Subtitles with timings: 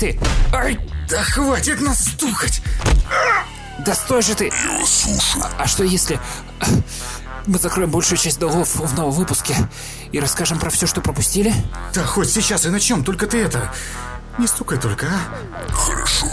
[0.00, 0.18] ты!
[0.54, 0.78] Ай,
[1.10, 2.62] да хватит нас стукать!
[3.84, 4.46] Да стой же ты!
[4.46, 5.44] Я вас слушаю.
[5.58, 6.18] А что если...
[6.60, 6.64] а,
[7.46, 9.54] Мы закроем большую часть долгов в новом выпуске
[10.10, 11.54] и расскажем про все, что пропустили?
[11.94, 13.70] Да хоть сейчас и начнем, только ты это...
[14.38, 15.72] Не стукай только, а?
[15.72, 16.26] Хорошо.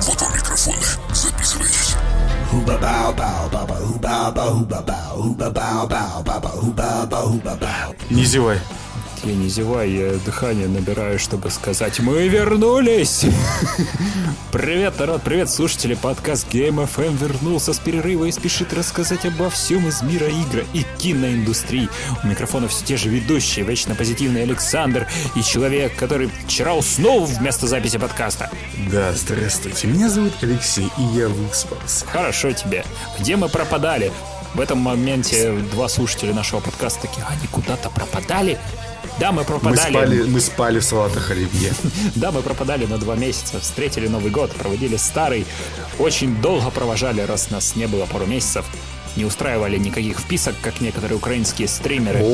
[0.00, 0.76] Вот вам микрофоны.
[1.12, 1.94] Записывайтесь.
[8.08, 8.60] Не зевай.
[9.24, 13.24] Я не зеваю, я дыхание набираю, чтобы сказать «Мы вернулись!»
[14.52, 15.94] Привет, народ, привет, слушатели!
[15.94, 20.84] Подкаст Game FM вернулся с перерыва и спешит рассказать обо всем из мира игр и
[20.98, 21.88] киноиндустрии.
[22.22, 27.66] У микрофона все те же ведущие, вечно позитивный Александр и человек, который вчера уснул вместо
[27.66, 28.50] записи подкаста.
[28.92, 29.86] Да, здравствуйте.
[29.86, 32.04] Меня зовут Алексей, и я выспался.
[32.04, 32.84] Хорошо тебе.
[33.18, 34.12] Где мы пропадали?
[34.52, 38.58] В этом моменте два слушателя нашего подкаста такие, они куда-то пропадали?
[39.20, 39.90] Да, мы Мы пропадали.
[39.92, 41.72] спали, мы спали в салатах оливье.
[42.16, 45.46] Да, мы пропадали на два месяца, встретили Новый год, проводили старый,
[45.98, 48.64] очень долго провожали, раз нас не было пару месяцев,
[49.16, 52.24] не устраивали никаких вписок, как некоторые украинские стримеры.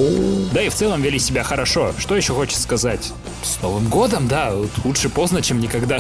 [0.52, 1.92] Да и в целом вели себя хорошо.
[1.98, 3.12] Что еще хочется сказать?
[3.42, 5.98] С Новым годом, да, лучше поздно, чем никогда.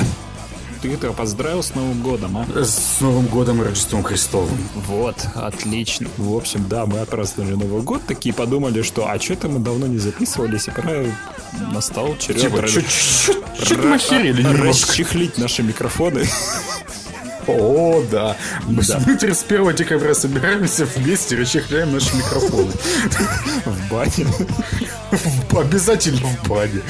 [0.82, 2.64] Ты это поздравил с Новым годом, а?
[2.64, 4.56] С Новым годом и Рождеством Христовым.
[4.74, 6.08] Вот, отлично.
[6.16, 9.98] В общем, да, мы отпраздновали Новый год, такие подумали, что а что-то мы давно не
[9.98, 11.04] записывались, и пора
[11.72, 12.82] настал черед Типа, немножко.
[14.62, 16.26] расчехлить наши микрофоны.
[17.46, 18.36] О, да.
[18.66, 19.00] Мы Да.
[19.06, 22.72] мы 31 декабря собираемся вместе, расчехляем наши микрофоны.
[23.66, 24.26] в бане.
[25.50, 26.80] Обязательно в бане.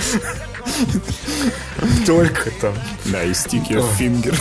[2.06, 2.74] Только там.
[3.06, 3.32] Да, и
[3.70, 4.34] your finger.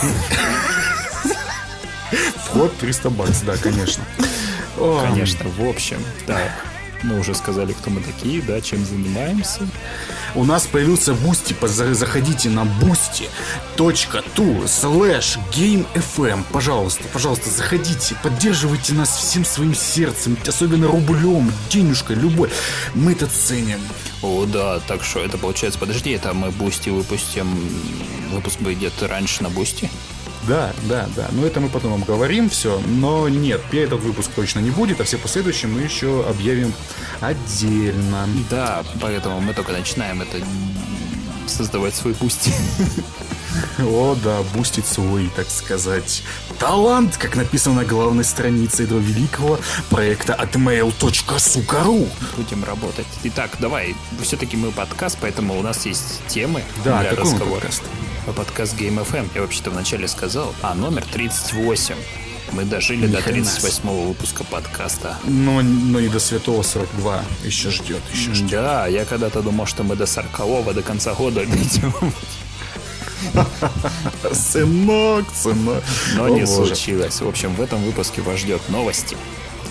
[2.44, 4.04] Вход 300 баксов, да, конечно.
[4.76, 6.40] Конечно, в общем, да.
[7.02, 9.66] Мы уже сказали, кто мы такие, да, чем занимаемся.
[10.34, 16.44] У нас появился Бусти, заходите на boosty.to slash gamefm.
[16.52, 22.50] Пожалуйста, пожалуйста, заходите, поддерживайте нас всем своим сердцем, особенно рублем, денежкой, любой.
[22.94, 23.80] Мы это ценим.
[24.22, 27.48] О, да, так что это получается, подожди, это мы Бусти выпустим,
[28.30, 29.90] выпуск выйдет раньше на Бусти?
[30.48, 31.28] Да, да, да.
[31.32, 32.80] Но это мы потом обговорим все.
[32.86, 36.72] Но нет, этот выпуск точно не будет, а все последующие мы еще объявим
[37.20, 38.28] отдельно.
[38.48, 40.38] Да, поэтому мы только начинаем это
[41.46, 42.52] создавать свой Бусти.
[43.78, 46.22] О, да, бустить свой, так сказать,
[46.58, 52.08] талант, как написано на главной странице этого великого проекта от mail.sukaru.
[52.36, 53.06] Будем работать.
[53.24, 57.60] Итак, давай, все-таки мы подкаст, поэтому у нас есть темы Да, для разговора.
[57.60, 57.82] подкаст?
[58.36, 59.28] Подкаст Game FM.
[59.34, 61.94] Я вообще-то вначале сказал, а номер 38.
[62.52, 65.16] Мы дожили Ни до хрена 38 выпуска подкаста.
[65.24, 68.50] Но, но не до святого 42 еще ждет, еще ждет.
[68.50, 71.94] Да, я когда-то думал, что мы до 40 до конца года дойдем,
[74.32, 75.82] Сынок, сынок.
[76.16, 77.20] но не случилось.
[77.20, 79.16] В общем, в этом выпуске вас ждет новости.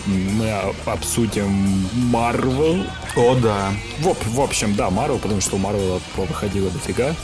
[0.06, 0.52] Мы
[0.86, 2.86] обсудим Марвел.
[3.16, 3.72] О, да.
[4.00, 7.16] В, в общем, да, Марвел, потому что у Марвела выходило дофига.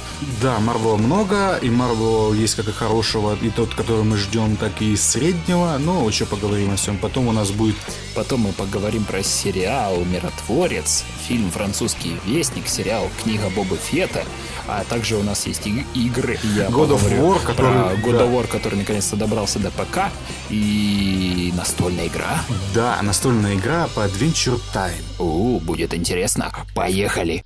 [0.42, 4.82] Да, Марвела много, и Марвел есть как и хорошего, и тот, который мы ждем, так
[4.82, 5.78] и среднего.
[5.80, 6.98] Но еще поговорим о всем.
[6.98, 7.76] Потом у нас будет
[8.16, 14.24] Потом мы поговорим про сериал «Миротворец», фильм «Французский вестник», сериал «Книга Боба Фета»,
[14.68, 16.40] а также у нас есть и- игры.
[16.56, 20.14] Я God of War, который- God of War, который наконец-то добрался до ПК,
[20.50, 22.40] и настольная игра.
[22.74, 24.94] Да, настольная игра по Adventure Time.
[25.20, 26.52] У, будет интересно.
[26.74, 27.44] Поехали.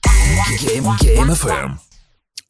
[0.62, 1.78] Game, Game FM.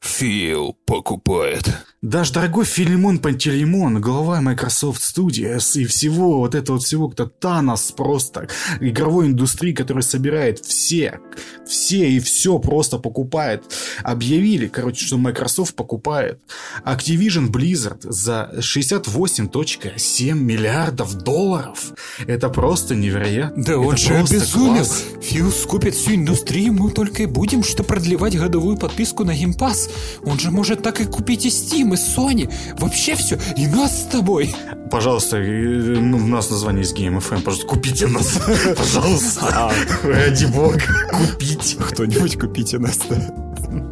[0.01, 1.69] Фил покупает.
[2.02, 7.92] Даже дорогой Филимон Пантелеймон, глава Microsoft Studios и всего вот этого вот всего, кто Танос
[7.92, 8.48] просто,
[8.80, 11.20] игровой индустрии, который собирает все,
[11.68, 13.66] все и все просто покупает,
[14.01, 16.40] объявили, короче, что Microsoft покупает
[16.86, 21.92] Activision Blizzard за 68.7 миллиардов долларов.
[22.25, 23.62] Это просто невероятно.
[23.62, 24.75] Да Это он же обезумел.
[24.75, 25.04] класс.
[25.22, 29.92] Фил скупит всю индустрию, мы только и будем, что продлевать годовую подписку на Game Pass.
[30.24, 32.51] Он же может так и купить и Steam, и Sony.
[32.77, 33.38] Вообще все.
[33.56, 34.53] И нас с тобой.
[34.89, 38.39] Пожалуйста, э, ну, у нас название есть Game FM, пожалуйста, купите нас,
[38.77, 39.71] пожалуйста,
[40.03, 40.81] ради бога,
[41.12, 41.77] купите.
[41.77, 43.15] Кто-нибудь купите нас, да.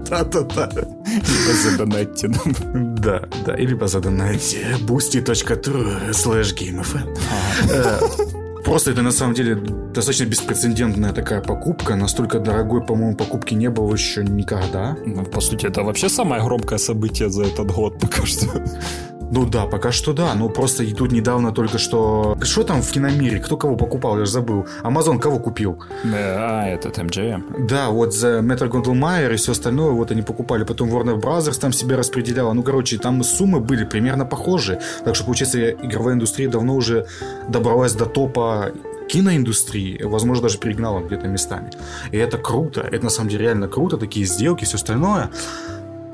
[0.09, 0.69] Да-да-да.
[1.05, 2.95] Либо задонатьте нам.
[2.95, 8.35] Да, да, или позадонайте boosty.tru slash gamefm.
[8.67, 11.95] Просто это на самом деле достаточно беспрецедентная такая покупка.
[11.95, 14.97] Настолько дорогой, по-моему, покупки не было еще никогда.
[15.05, 18.45] Ну, по сути, это вообще самое громкое событие за этот год, пока что.
[19.31, 20.33] Ну да, пока что да.
[20.35, 22.37] Ну просто и тут недавно только что...
[22.41, 23.39] Что там в киномире?
[23.39, 24.17] Кто кого покупал?
[24.19, 24.65] Я же забыл.
[24.83, 25.83] Амазон кого купил?
[26.03, 27.67] Э, А, этот MGM.
[27.67, 30.63] Да, вот за Metro Goldwyn Mayer и все остальное вот они покупали.
[30.63, 32.53] Потом Warner Brothers там себе распределяла.
[32.53, 34.79] Ну, короче, там суммы были примерно похожи.
[35.03, 37.05] Так что, получается, игровая индустрия давно уже
[37.49, 38.71] добралась до топа
[39.09, 41.69] киноиндустрии, возможно, даже перегнала где-то местами.
[42.11, 42.81] И это круто.
[42.81, 43.97] Это на самом деле реально круто.
[43.97, 45.29] Такие сделки, все остальное.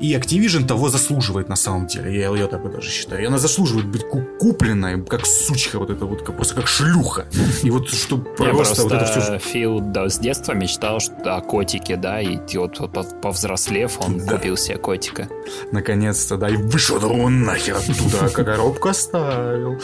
[0.00, 2.12] И Activision того заслуживает на самом деле.
[2.18, 3.22] Я, я так даже считаю.
[3.22, 7.26] И она заслуживает быть ку- купленной, как сучка вот эта вот, как- просто как шлюха.
[7.62, 9.14] И вот что Я просто, вот это все...
[9.14, 13.98] просто Фил да, с детства мечтал что, о котике, да, и вот, вот по- повзрослев
[14.00, 14.36] он Да.
[14.36, 15.28] купил себе котика.
[15.72, 19.80] Наконец-то, да, и вышел он нахер оттуда, как коробку оставил.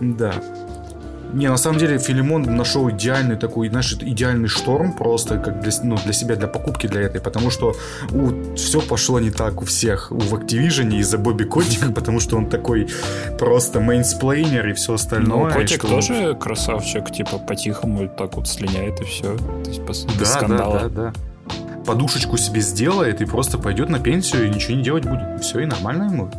[0.00, 0.34] Да.
[1.34, 5.96] Не, на самом деле Филимон нашел идеальный такой, знаешь, идеальный шторм просто как для, ну,
[6.04, 7.74] для себя, для покупки для этой, потому что
[8.12, 12.36] у, все пошло не так у всех, у в Activision из-за Бобби Котика, потому что
[12.36, 12.88] он такой
[13.38, 15.52] просто mansplainer и все Ну, остальное.
[15.52, 19.36] котик что- тоже красавчик, типа по-тихому так вот слиняет и все.
[19.36, 20.80] То есть без Да, скандала.
[20.80, 21.12] да, да, да.
[21.84, 25.42] Подушечку себе сделает и просто пойдет на пенсию и ничего не делать будет.
[25.42, 26.30] Все, и нормально ему.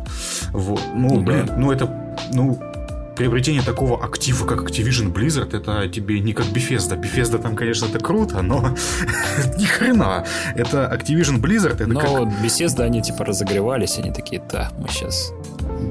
[0.50, 0.80] Вот.
[0.94, 1.54] Ну, Ну, блин, да.
[1.56, 1.88] ну это,
[2.32, 2.58] ну,
[3.16, 7.00] приобретение такого актива, как Activision Blizzard, это тебе не как Bethesda.
[7.00, 8.74] Bethesda там, конечно, это круто, но
[9.58, 10.24] ни хрена.
[10.54, 12.42] Это Activision Blizzard, это Но как...
[12.42, 15.32] беседы, они типа разогревались, они такие, да, мы сейчас...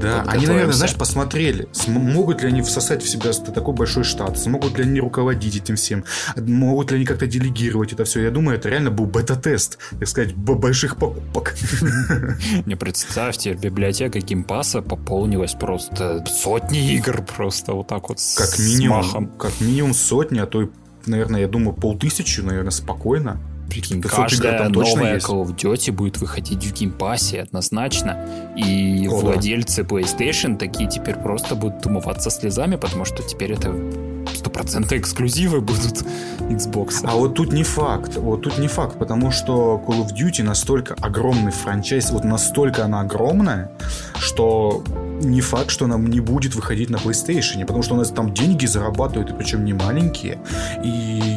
[0.02, 4.38] Да, они, наверное, знаешь, посмотрели, см- могут ли они всосать в себя такой большой штат,
[4.38, 6.04] смогут ли они руководить этим всем,
[6.36, 8.22] могут ли они как-то делегировать это все.
[8.24, 11.56] Я думаю, это реально был бета-тест, так сказать, больших покупок.
[12.66, 18.60] Не представьте, библиотека Game Pass а пополнилась просто сотни игр просто вот так вот Как
[18.60, 20.68] минимум, как минимум сотни, а то и,
[21.06, 23.40] наверное, я думаю, полтысячи, наверное, спокойно.
[23.70, 25.28] Прикинь, 500 игр каждая там новая есть.
[25.28, 28.54] Call of Duty будет выходить в Game Pass е однозначно.
[28.56, 29.28] И О, да.
[29.28, 33.74] владельцы PlayStation такие теперь просто будут умываться слезами, потому что теперь это
[34.34, 36.04] стопроцентные эксклюзивы будут
[36.40, 37.02] Xbox.
[37.04, 40.96] А вот тут не факт, вот тут не факт, потому что Call of Duty настолько
[41.02, 43.72] огромный франчайз, вот настолько она огромная,
[44.18, 44.84] что
[45.22, 48.66] не факт, что она не будет выходить на PlayStation, потому что у нас там деньги
[48.66, 50.40] зарабатывают, и причем не маленькие.
[50.84, 50.90] И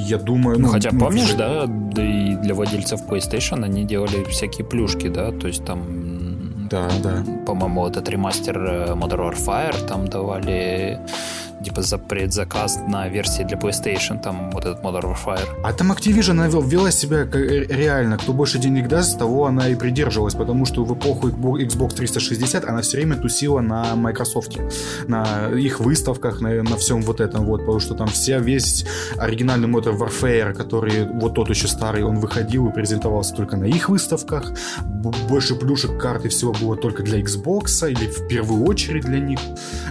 [0.06, 0.58] я думаю...
[0.58, 5.32] Ну, хотя, помнишь, уже- да, да и для владельцев PlayStation они делали всякие плюшки, да,
[5.32, 6.69] то есть там...
[6.70, 7.25] Да, да.
[7.46, 11.00] По-моему, вот этот ремастер э, Modern Warfare там давали
[11.62, 15.49] типа за предзаказ на версии для PlayStation, там вот этот Modern Warfare.
[15.64, 18.19] А там Activision вела себя э, реально.
[18.19, 20.34] Кто больше денег даст, того она и придерживалась.
[20.34, 24.58] Потому что в эпоху Xbox 360 она все время тусила на Microsoft.
[25.06, 27.60] На их выставках, на, на всем вот этом вот.
[27.60, 32.69] Потому что там вся, весь оригинальный Modern Warfare, который вот тот еще старый, он выходил
[32.69, 34.52] и презентовался только на их выставках.
[35.28, 39.40] Больше плюшек, карт и всего было только для Xbox или в первую очередь для них.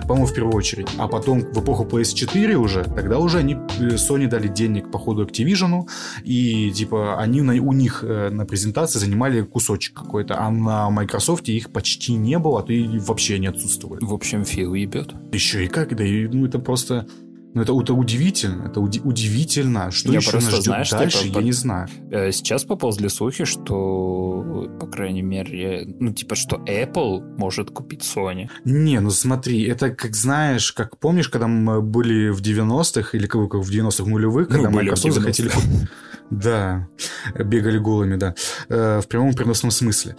[0.07, 0.87] По-моему, в первую очередь.
[0.97, 5.25] А потом в эпоху PS4 уже, тогда уже они, э, Sony дали денег по ходу
[5.25, 5.87] Activision,
[6.23, 11.49] и типа они на, у них э, на презентации занимали кусочек какой-то, а на Microsoft
[11.49, 14.03] их почти не было, а то и вообще не отсутствовали.
[14.03, 15.13] В общем, фил ебет.
[15.31, 17.07] Еще и как, да, и, ну это просто...
[17.57, 19.89] Ну, это, это удивительно, это уди- удивительно.
[19.91, 21.87] Что Я еще просто, нас ждет знаешь, дальше, типа, я под- не знаю.
[22.11, 28.47] Э, Сейчас поползли слухи, что, по крайней мере, ну, типа, что Apple может купить Sony.
[28.65, 33.49] Не, ну смотри, это как знаешь, как помнишь, когда мы были в 90-х, или как,
[33.49, 35.49] как в 90-х нулевых, когда Ну, были в Microsoft захотели...
[35.49, 35.87] 90-х.
[36.29, 36.89] Да,
[37.39, 38.35] бегали голыми, да.
[38.67, 40.17] Э, В прямом переносном смысле.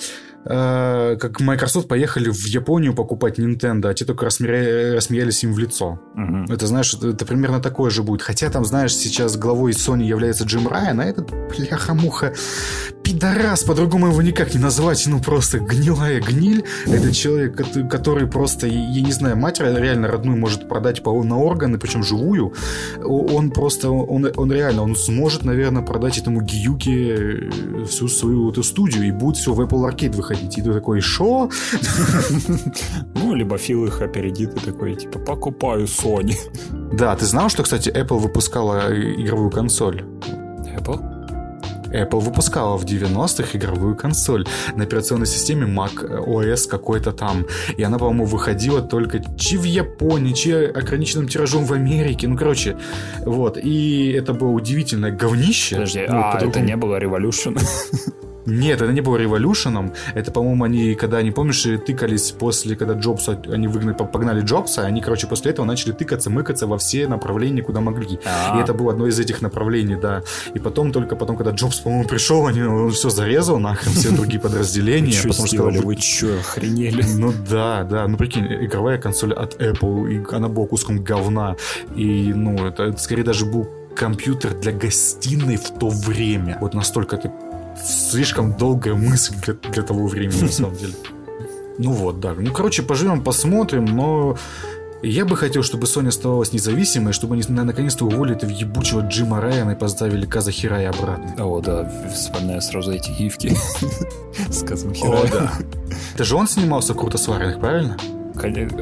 [0.51, 5.59] Э, Как Microsoft поехали в Японию покупать Nintendo, а те только рассмея- рассмеялись им в
[5.59, 5.99] лицо.
[6.15, 6.45] Мгм.
[6.51, 8.23] Это, знаешь, это, это примерно такое же будет.
[8.23, 12.33] Хотя там, знаешь, сейчас главой Sony является Джим Райан, а этот, бляха-муха,
[13.03, 16.65] пидорас, по-другому его никак не назвать, ну просто гнилая гниль.
[16.87, 21.37] Это человек, кот- который просто, я не знаю, мать реально родную может продать по, на
[21.39, 22.53] органы, причем живую.
[23.05, 28.63] Он просто, он, он реально, он сможет, наверное, продать этому Гиюке э, всю свою эту
[28.63, 30.38] студию, и будет все в Apple Arcade выходить.
[30.43, 31.51] И ты такой, шо?
[33.15, 36.35] Ну, либо Фил их опередит и такой, типа, покупаю Sony.
[36.93, 40.05] Да, ты знал, что, кстати, Apple выпускала игровую консоль?
[40.77, 41.19] Apple?
[41.93, 47.47] Apple выпускала в 90-х игровую консоль на операционной системе Mac OS какой-то там.
[47.77, 52.29] И она, по-моему, выходила только чи в Японии, чи ограниченным тиражом в Америке.
[52.29, 52.77] Ну, короче,
[53.25, 53.59] вот.
[53.63, 55.77] И это было удивительное говнище.
[55.77, 57.59] Подожди, Ну, а это не было Revolution?
[58.49, 59.93] Нет, это не было революшеном.
[60.15, 65.01] Это, по-моему, они, когда, не помнишь, тыкались после, когда Джобса, они выгнали, погнали Джобса, они,
[65.01, 68.19] короче, после этого начали тыкаться, мыкаться во все направления, куда могли.
[68.25, 68.59] А.
[68.59, 70.23] И это было одно из этих направлений, да.
[70.55, 74.41] И потом, только потом, когда Джобс, по-моему, пришел, они, он все зарезал нахрен, все другие
[74.41, 75.13] подразделения.
[75.13, 75.79] Что потому что сделали?
[75.79, 77.05] вы- Вы чё, охренели?
[77.19, 78.07] Ну да, да.
[78.09, 81.57] Ну прикинь, игровая консоль от Apple, и она была куском говна.
[81.97, 86.59] И, ну, это, скорее даже был компьютер для гостиной в то время.
[86.61, 87.33] Вот настолько это
[87.85, 90.93] слишком долгая мысль для, для того времени, на самом деле.
[91.81, 92.35] Ну вот, да.
[92.37, 94.37] Ну, короче, поживем, посмотрим, но...
[95.01, 99.41] Я бы хотел, чтобы Sony оставалась независимой, чтобы они на- наконец-то уволили этого ебучего Джима
[99.41, 101.37] Райана и поставили Каза Хирая обратно.
[101.47, 103.57] О, да, вспоминаю сразу эти гифки.
[104.51, 105.53] С Казом О, да.
[106.15, 107.97] Это же он снимался в «Круто сваренных», правильно?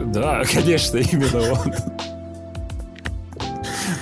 [0.06, 1.74] Да, конечно, именно он.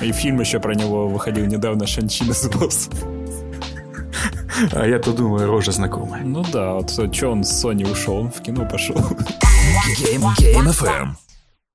[0.00, 2.90] И фильм еще про него выходил недавно «Шанчин из босс».
[4.73, 6.23] А я-то думаю, рожа знакомая.
[6.23, 8.97] Ну да, вот что он с Sony ушел, он в кино пошел.
[8.97, 11.09] Game, Game FM.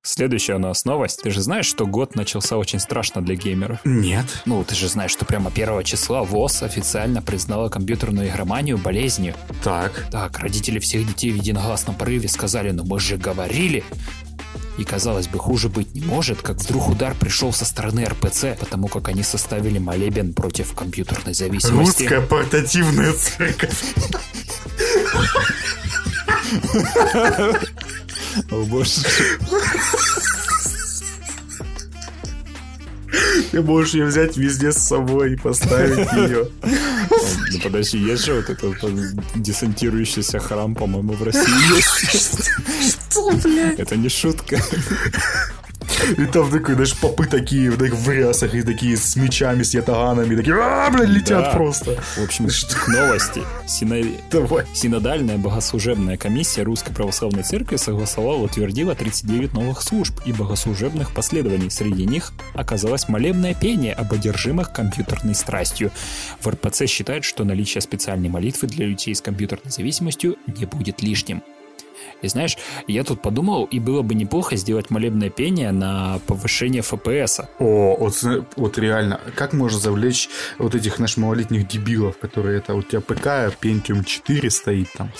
[0.01, 1.21] Следующая у нас новость.
[1.21, 3.79] Ты же знаешь, что год начался очень страшно для геймеров?
[3.83, 4.25] Нет.
[4.45, 9.35] Ну, ты же знаешь, что прямо 1 числа ВОЗ официально признала компьютерную игроманию болезнью.
[9.61, 10.05] Так.
[10.09, 13.83] Так, родители всех детей в единогласном порыве сказали, ну мы же говорили.
[14.77, 18.87] И, казалось бы, хуже быть не может, как вдруг удар пришел со стороны РПЦ, потому
[18.87, 22.03] как они составили молебен против компьютерной зависимости.
[22.03, 23.83] Русская портативная церковь.
[28.51, 29.01] О, боже.
[33.51, 36.47] Ты можешь ее взять везде с собой и поставить ее.
[36.61, 38.75] Ну подожди, есть же вот этот
[39.35, 42.49] десантирующийся храм, по-моему, в России есть.
[43.09, 43.79] Что, блядь?
[43.79, 44.61] Это не шутка.
[46.17, 50.35] И там такой, знаешь, попы такие, так, в рясах, и такие с мечами, с ятаганами,
[50.35, 51.95] такие, а, блядь, летят просто.
[52.17, 52.47] В общем,
[52.87, 53.41] новости.
[53.67, 61.69] Синодальная богослужебная комиссия Русской Православной Церкви согласовала утвердила 39 новых служб и богослужебных последований.
[61.69, 65.91] Среди них оказалось молебное пение об одержимых компьютерной страстью.
[66.39, 71.43] В РПЦ считают, что наличие специальной молитвы для людей с компьютерной зависимостью не будет лишним.
[72.21, 72.57] И знаешь,
[72.87, 77.49] я тут подумал, и было бы неплохо сделать молебное пение на повышение ФПСа.
[77.59, 78.23] О, вот,
[78.55, 83.53] вот реально, как можно завлечь вот этих наших малолетних дебилов, которые это у тебя ПК
[83.61, 85.11] Pentium 4 стоит там,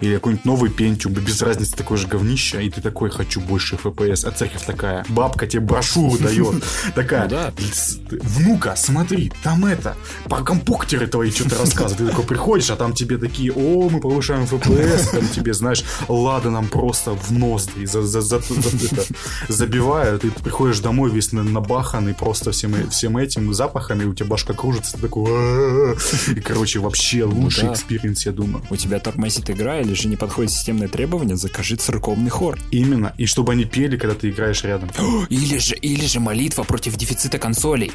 [0.00, 4.26] или какой-нибудь новый Pentium, без разницы такое же говнище, и ты такой, хочу больше FPS,
[4.26, 6.62] а церковь такая, бабка тебе брошюру дает,
[6.94, 7.38] такая, Ну.
[7.72, 12.92] «С- внука, смотри, там это, про компьютеры твои что-то рассказывают, ты такой приходишь, а там
[12.92, 18.20] тебе такие, о, мы повышаем FPS, там тебе, знаешь, ладаном просто в ноздри за, за-
[18.20, 19.04] за- за- это,
[19.48, 24.14] забивают, и ты приходишь домой весь на- набаханный просто всем, э- всем этим запахами, у
[24.14, 25.96] тебя башка кружится, ты такой,
[26.34, 27.72] и, короче, вообще лучший да.
[27.74, 28.64] experience, я думаю.
[28.70, 32.58] У тебя тормозит игра или же не подходит системное требование, закажи церковный хор.
[32.70, 34.90] Именно, и чтобы они пели, когда ты играешь рядом.
[35.28, 37.92] Или же, или же молитва против дефицита консолей.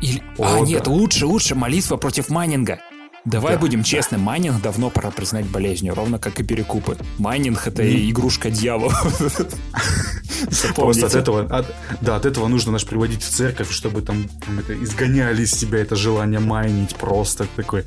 [0.00, 0.22] Или...
[0.38, 0.66] О, а, да.
[0.66, 2.78] нет, лучше, лучше молитва против майнинга.
[3.24, 3.84] Давай Да, будем да.
[3.84, 6.98] честны, майнинг давно пора признать болезнью, ровно как и перекупы.
[7.18, 8.92] Майнинг это игрушка дьявола.
[10.74, 14.58] Просто от этого, от- да, от этого нужно наш приводить в церковь, чтобы там, там
[14.58, 17.84] это, изгоняли из себя это желание майнить просто такой.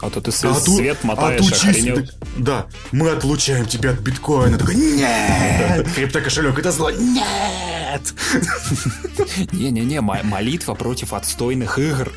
[0.00, 1.96] А то ты «Оту- свет мотаешь, отучись!» охренел.
[1.96, 2.06] Так,
[2.38, 4.56] Да, мы отлучаем тебя от биткоина.
[4.58, 5.86] Такой, нет!
[5.94, 6.90] Криптокошелек, это зло.
[6.90, 8.14] Нет!
[9.52, 12.10] Не-не-не, мо- молитва против отстойных игр.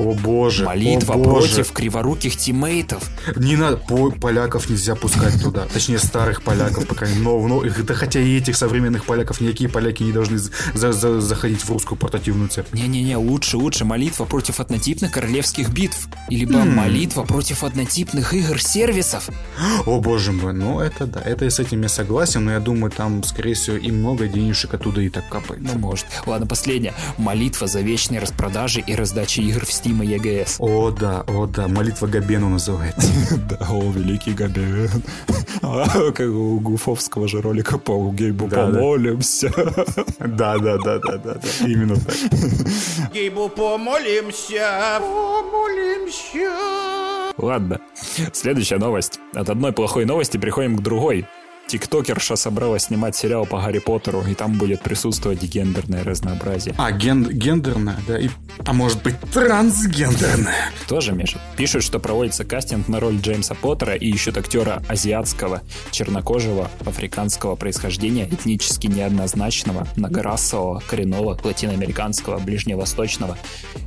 [0.00, 1.48] О боже, Молитва о боже.
[1.54, 3.02] против криворуких тиммейтов.
[3.36, 5.66] Не надо, по- поляков нельзя пускать туда.
[5.72, 10.02] Точнее, старых поляков, пока не но, но, да хотя и этих современных поляков, никакие поляки
[10.02, 12.72] не должны за- за- заходить в русскую портативную церковь.
[12.80, 16.08] Не-не-не, лучше, лучше молитва против однотипных королевских битв.
[16.28, 19.28] Или молитва против однотипных игр-сервисов.
[19.86, 22.90] О боже мой, ну это да, это и с этим я согласен, но я думаю,
[22.90, 25.60] там, скорее всего, и много денежек оттуда и так капает.
[25.62, 26.06] Ну, может.
[26.26, 26.94] Ладно, последняя.
[27.18, 30.56] Молитва за вечные распродажи и раздачи игр в Steam и EGS.
[30.58, 33.08] О да, о да, молитва Габену называется.
[33.50, 35.02] Да, о, великий Габен.
[35.62, 39.52] А, как у Гуфовского же ролика по гейбу помолимся.
[40.18, 43.12] Да, да, да, да, да, да, именно так.
[43.12, 46.50] Гейбу помолимся, помолимся.
[47.36, 47.80] Ладно.
[48.32, 49.18] Следующая новость.
[49.34, 51.26] От одной плохой новости переходим к другой.
[51.70, 56.74] Тиктокерша собралась снимать сериал по Гарри Поттеру, и там будет присутствовать гендерное разнообразие.
[56.76, 58.28] А, ген, гендерная, да, и,
[58.66, 60.72] а может быть трансгендерная.
[60.88, 61.40] Тоже, Миша.
[61.56, 65.62] Пишут, что проводится кастинг на роль Джеймса Поттера и ищут актера азиатского,
[65.92, 73.38] чернокожего, африканского происхождения, этнически неоднозначного, многорасового, коренного, латиноамериканского, ближневосточного,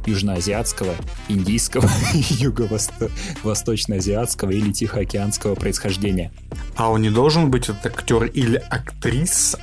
[0.05, 0.95] южноазиатского,
[1.27, 6.31] индийского, юго-восточноазиатского или тихоокеанского происхождения.
[6.75, 9.59] А он не должен быть этот актер или актриса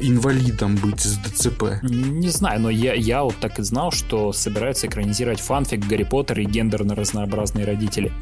[0.00, 1.82] инвалидом быть с ДЦП?
[1.82, 6.40] Не знаю, но я, я вот так и знал, что собираются экранизировать фанфик Гарри Поттер
[6.40, 8.12] и гендерно разнообразные родители.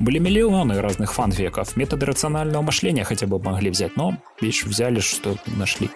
[0.00, 1.76] Были миллионы разных фанфиков.
[1.76, 5.88] Методы рационального мышления хотя бы могли взять, но, видишь, взяли, что нашли.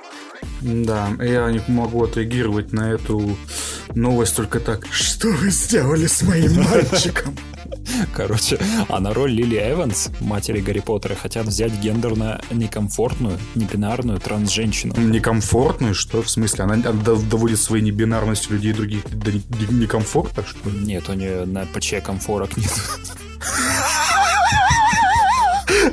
[0.60, 3.36] Да, я не могу отреагировать на эту
[3.94, 4.86] новость только так.
[4.92, 7.36] Что вы сделали с моим мальчиком?
[8.14, 8.58] Короче,
[8.88, 14.94] а на роль Лили Эванс, матери Гарри Поттера, хотят взять гендерно некомфортную, небинарную транс-женщину.
[14.96, 15.94] Некомфортную?
[15.94, 16.22] Что?
[16.22, 16.64] В смысле?
[16.64, 19.32] Она доводит своей небинарностью людей других до
[19.72, 20.78] некомфорта, что ли?
[20.80, 22.72] Нет, у нее на ПЧ комфорок нет.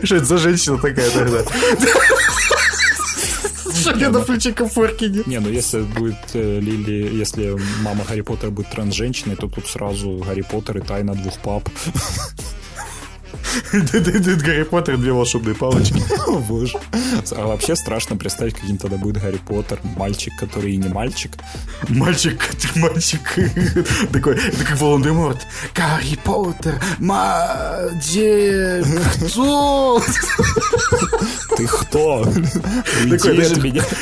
[0.03, 1.43] Что это за женщина такая тогда?
[3.75, 5.27] Что на плече комфорки нет?
[5.27, 10.23] Не, ну если будет э, Лили, если мама Гарри Поттера будет транс-женщиной, то тут сразу
[10.25, 11.69] Гарри Поттер и тайна двух пап.
[13.71, 16.01] Гарри Поттер, две волшебные палочки.
[16.27, 16.79] О, боже.
[17.31, 19.79] А вообще страшно представить, каким тогда будет Гарри Поттер.
[19.95, 21.31] Мальчик, который и не мальчик.
[21.89, 22.41] Мальчик,
[22.75, 23.21] мальчик.
[24.11, 25.45] Такой, это как Волан-де-Морт.
[25.75, 28.85] Гарри Поттер, мальчик,
[29.27, 30.01] кто?
[31.57, 32.23] Ты кто?
[33.09, 33.83] Такой, от меня.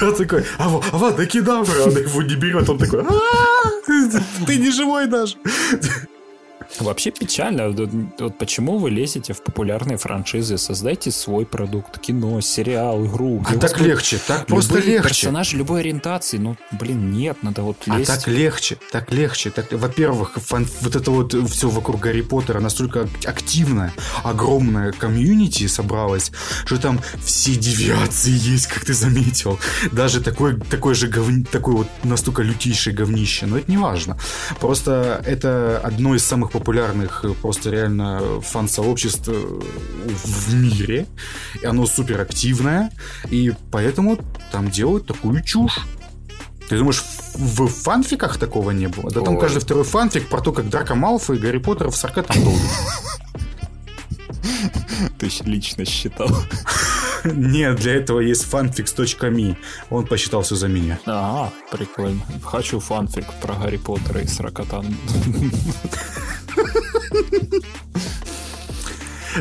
[0.00, 4.56] Да, такой, а вот, а вот, кедавра, он его не берет, он такой, «А, ты
[4.56, 5.36] не живой даже.
[6.80, 7.70] Вообще печально.
[8.18, 10.56] Вот, почему вы лезете в популярные франшизы?
[10.58, 13.44] Создайте свой продукт, кино, сериал, игру.
[13.48, 15.08] А так легче, так просто легче.
[15.08, 16.38] персонажи любой ориентации.
[16.38, 18.10] Ну, блин, нет, надо вот А лезть.
[18.10, 19.50] так легче, так легче.
[19.50, 20.38] Так, во-первых,
[20.80, 23.92] вот это вот все вокруг Гарри Поттера настолько ак- активное,
[24.24, 26.32] огромное комьюнити собралось,
[26.64, 29.58] что там все девиации есть, как ты заметил.
[29.92, 33.46] Даже такой, такой же говни, такой вот настолько лютейший говнище.
[33.46, 34.16] Но это не важно.
[34.58, 41.06] Просто это одно из самых популярных э, просто реально фан-сообществ э, в мире.
[41.62, 42.90] И оно супер активное.
[43.30, 44.18] И поэтому
[44.50, 45.78] там делают такую чушь.
[46.68, 47.02] Ты думаешь,
[47.34, 49.10] в фанфиках такого не было?
[49.10, 49.40] Да там Ой.
[49.40, 52.62] каждый второй фанфик про то, как Драко Малфой и Гарри Поттер в саркатом долбит.
[55.18, 56.28] Ты щ- лично считал.
[57.24, 59.56] Нет, для этого есть fanfics.me.
[59.90, 60.98] Он посчитал все за меня.
[61.06, 62.20] Ага, прикольно.
[62.42, 64.86] Хочу фанфик про Гарри Поттера и Сракотан.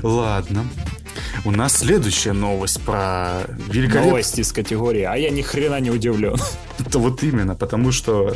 [0.04, 0.68] Ладно.
[1.44, 4.12] У нас следующая новость про великолепный...
[4.12, 6.38] Новости из категории, а я ни хрена не удивлен.
[6.88, 8.36] Это вот именно, потому что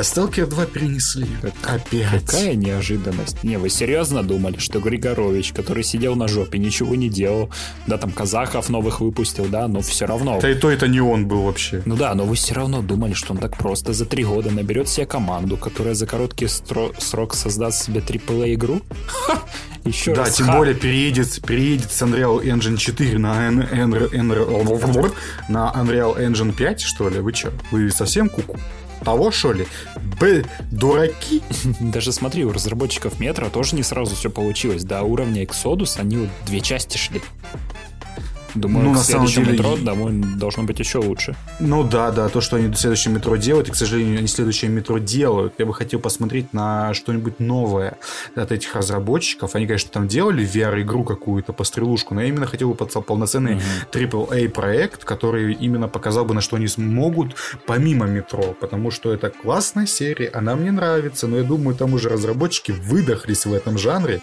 [0.00, 1.26] Сталкер 2 перенесли.
[1.62, 2.24] Опять.
[2.26, 3.42] Какая неожиданность.
[3.44, 7.50] Не, вы серьезно думали, что Григорович, который сидел на жопе, ничего не делал,
[7.86, 10.38] да, там казахов новых выпустил, да, но все равно.
[10.40, 11.82] Да и то это не он был вообще.
[11.86, 14.88] Ну да, но вы все равно думали, что он так просто за три года наберет
[14.88, 18.80] себе команду, которая за короткий стро- срок создаст себе AAA игру?
[19.84, 20.36] Еще Да, раз.
[20.36, 20.58] тем ха.
[20.58, 24.28] более переедет, переедет с Unreal Engine 4 на, N- N- N-
[25.48, 27.20] на Unreal Engine 5, что ли?
[27.20, 27.50] Вы что?
[27.70, 28.58] Вы совсем куку?
[29.04, 29.66] Того, что ли?
[30.20, 31.42] Б, дураки?
[31.80, 34.84] Даже смотри, у разработчиков метро тоже не сразу все получилось.
[34.84, 37.22] До уровня Exodus они вот две части шли.
[38.54, 41.36] Думаю, Ну, на самом деле, метро домой должно быть еще лучше.
[41.58, 44.98] Ну да, да, то, что они следующее метро делают, и, к сожалению, они следующее метро
[44.98, 45.54] делают.
[45.58, 47.98] Я бы хотел посмотреть на что-нибудь новое
[48.34, 49.54] от этих разработчиков.
[49.54, 53.60] Они, конечно, там делали VR-игру какую-то по стрелушку, но я именно хотел бы полноценный
[53.92, 57.36] AAA проект, который именно показал бы, на что они смогут
[57.66, 62.08] помимо метро, потому что это классная серия, она мне нравится, но я думаю, там уже
[62.08, 64.20] разработчики выдохлись в этом жанре.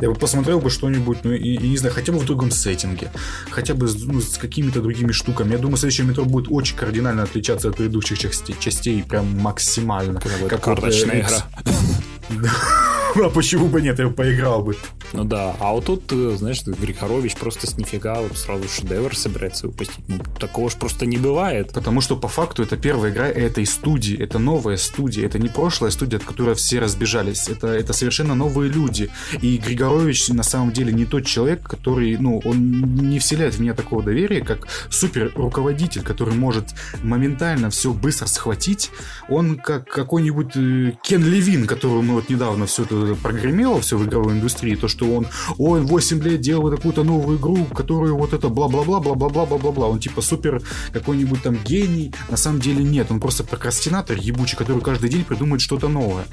[0.00, 3.10] Я бы посмотрел бы что-нибудь, ну, и, и не знаю, хотя бы в другом сеттинге.
[3.50, 5.52] Хотя бы с, ну, с какими-то другими штуками.
[5.52, 10.20] Я думаю, следующее метро будет очень кардинально отличаться от предыдущих частей, частей прям максимально.
[10.20, 11.46] Будет Как вот, карточная э, игра.
[13.24, 14.76] А почему бы нет, я бы поиграл бы.
[15.12, 19.68] Ну да, а вот тут, э, знаешь, Григорович просто с нифига вот сразу шедевр собирается
[19.68, 20.04] выпустить.
[20.08, 21.72] Ну, такого ж просто не бывает.
[21.72, 25.90] Потому что по факту это первая игра этой студии, это новая студия, это не прошлая
[25.90, 29.08] студия, от которой все разбежались, это, это совершенно новые люди.
[29.40, 33.74] И Григорович на самом деле не тот человек, который, ну, он не вселяет в меня
[33.74, 38.90] такого доверия, как супер руководитель, который может моментально все быстро схватить.
[39.28, 44.04] Он как какой-нибудь э, Кен Левин, которого мы вот недавно все это прогремело, все в
[44.06, 45.26] игровой индустрии, то, что он,
[45.58, 49.88] ой, 8 лет делал какую-то новую игру, которую вот это бла-бла-бла, бла-бла-бла-бла-бла.
[49.88, 52.12] Он типа супер какой-нибудь там гений.
[52.30, 56.26] На самом деле нет, он просто прокрастинатор ебучий, который каждый день придумывает что-то новое.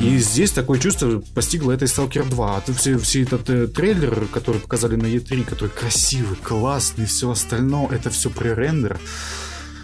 [0.00, 2.56] И здесь такое чувство постигло это и Stalker 2.
[2.56, 7.30] А ты все, все этот э, трейлер, который показали на E3, который красивый, классный, все
[7.30, 8.98] остальное, это все пререндер.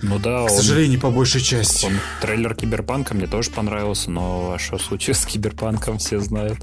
[0.02, 1.86] Ну да, К он, сожалению, по большей части.
[1.86, 6.58] он- трейлер Киберпанка мне тоже понравился, но а что случилось с Киберпанком, все знают.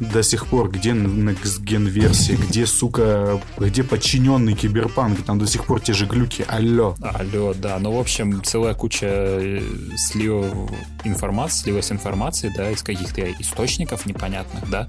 [0.00, 5.80] До сих пор, где Next версия, где, сука, где подчиненный киберпанк, там до сих пор
[5.80, 6.94] те же глюки, алло.
[7.02, 7.78] Алло, да.
[7.78, 9.60] Ну, в общем, целая куча э,
[9.96, 10.44] слив
[11.04, 14.88] информации, слилась информации, да, из каких-то источников непонятных, да,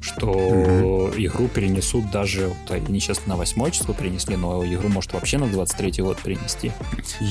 [0.00, 5.38] что игру перенесут даже, вот, они сейчас на 8 число принесли, но игру может вообще
[5.38, 6.72] на 23 год принести.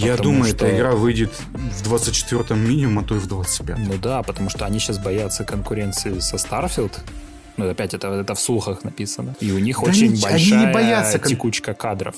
[0.06, 3.84] Я думаю, что- эта игра выйдет в 24-м минимум, а то и в 25-м.
[3.84, 6.94] Ну да, потому что они сейчас боятся конкуренции со Starfield.
[7.58, 9.36] Ну, опять это, это в слухах написано.
[9.40, 12.16] И у них Да очень они- они большая не боятся кон- текучка кадров.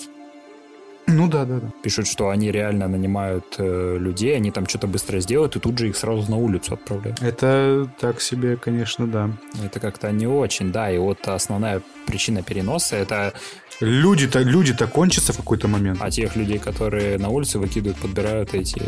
[1.12, 1.68] Ну да, да, да.
[1.82, 5.88] Пишут, что они реально нанимают э, людей, они там что-то быстро сделают, и тут же
[5.90, 7.20] их сразу на улицу отправляют.
[7.24, 9.32] Это так себе, конечно, да.
[9.66, 10.92] Это как-то не очень, да.
[10.92, 13.34] И вот основная причина переноса это
[13.82, 16.02] Люди-то, люди-то кончатся в какой-то момент.
[16.02, 18.82] от тех людей, которые на улице выкидывают, подбирают эти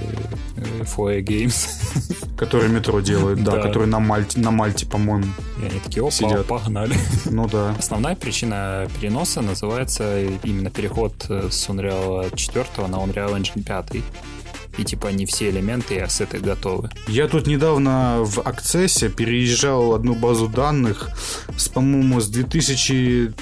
[0.57, 1.67] э, FOE Games.
[2.37, 3.61] Которые метро делают, да, Да.
[3.61, 5.25] которые на Мальте, на Мальте, по-моему.
[5.61, 6.45] И они такие, опа, Сидят.
[6.47, 6.95] погнали.
[7.25, 7.75] Ну да.
[7.77, 14.03] Основная причина переноса называется именно переход э, с Unreal 4 на Unreal Engine 5.
[14.77, 16.89] И типа не все элементы и ассеты готовы.
[17.07, 21.09] Я тут недавно в Акцессе переезжал одну базу данных
[21.57, 23.33] с, по-моему, с 2000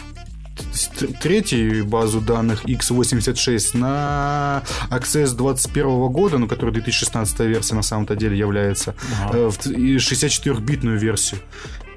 [1.21, 8.37] третью базу данных x86 на Access 21 года, ну, которая 2016 версия на самом-то деле
[8.37, 9.37] является, Ага.
[9.37, 11.41] э, в т- и 64-битную версию.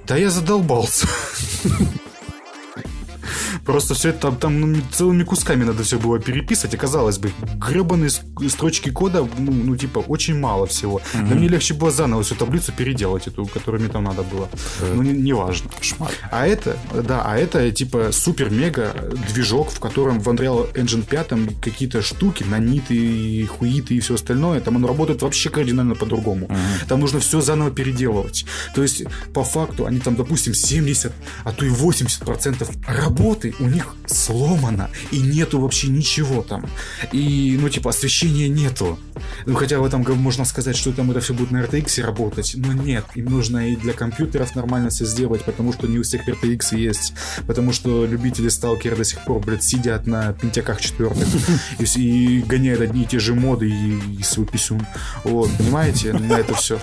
[0.07, 1.07] Да я задолбался.
[3.65, 6.75] Просто все это там, там ну, целыми кусками надо все было переписывать.
[6.75, 8.11] И казалось бы, гребаные
[8.49, 11.01] строчки кода, ну, ну, типа, очень мало всего.
[11.15, 14.49] Да мне легче было заново всю таблицу переделать, эту, которую мне там надо было.
[14.95, 15.71] Ну, не- неважно.
[15.79, 16.11] Кошмар.
[16.31, 18.95] А это, да, а это типа супер-мега
[19.33, 24.77] движок, в котором в Unreal Engine 5 какие-то штуки, наниты, хуиты и все остальное, там
[24.77, 26.49] он работает вообще кардинально по-другому.
[26.89, 28.45] Там нужно все заново переделывать.
[28.75, 29.05] То есть,
[29.35, 31.13] по факту, они там, допустим, 70,
[31.45, 32.67] а то и 80%
[33.13, 36.67] работы у них сломано, и нету вообще ничего там.
[37.13, 38.99] И, ну, типа, освещения нету.
[39.47, 42.73] Ну, хотя в этом можно сказать, что там это все будет на RTX работать, но
[42.73, 46.77] нет, им нужно и для компьютеров нормально все сделать, потому что не у всех RTX
[46.77, 47.15] есть,
[47.47, 51.29] потому что любители сталкера до сих пор, блядь, сидят на пентяках четвертых
[51.79, 54.87] и, и гоняют одни и те же моды и, и свой писюн.
[55.25, 56.81] Вот, понимаете, на это все.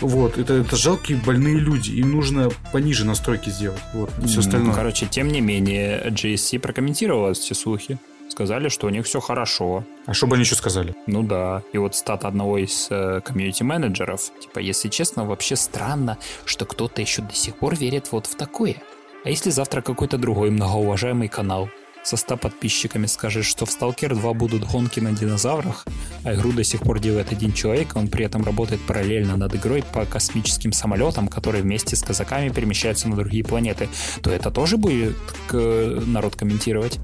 [0.00, 1.90] Вот, это, это жалкие больные люди.
[1.92, 3.80] Им нужно пониже настройки сделать.
[3.92, 4.74] Вот, все Ну, остальное.
[4.74, 7.98] короче, тем не менее, GSC прокомментировала эти слухи.
[8.28, 9.84] Сказали, что у них все хорошо.
[10.06, 10.94] А что бы они еще сказали?
[11.06, 11.62] Ну да.
[11.72, 14.30] И вот стат одного из э, комьюнити-менеджеров.
[14.40, 18.76] Типа, если честно, вообще странно, что кто-то еще до сих пор верит вот в такое.
[19.24, 21.68] А если завтра какой-то другой многоуважаемый канал
[22.02, 25.84] со 100 подписчиками скажет, что в Stalker 2 будут гонки на динозаврах,
[26.24, 29.82] а игру до сих пор делает один человек, он при этом работает параллельно над игрой
[29.92, 33.88] по космическим самолетам, которые вместе с казаками перемещаются на другие планеты,
[34.22, 35.16] то это тоже будет
[35.48, 36.98] к- народ комментировать?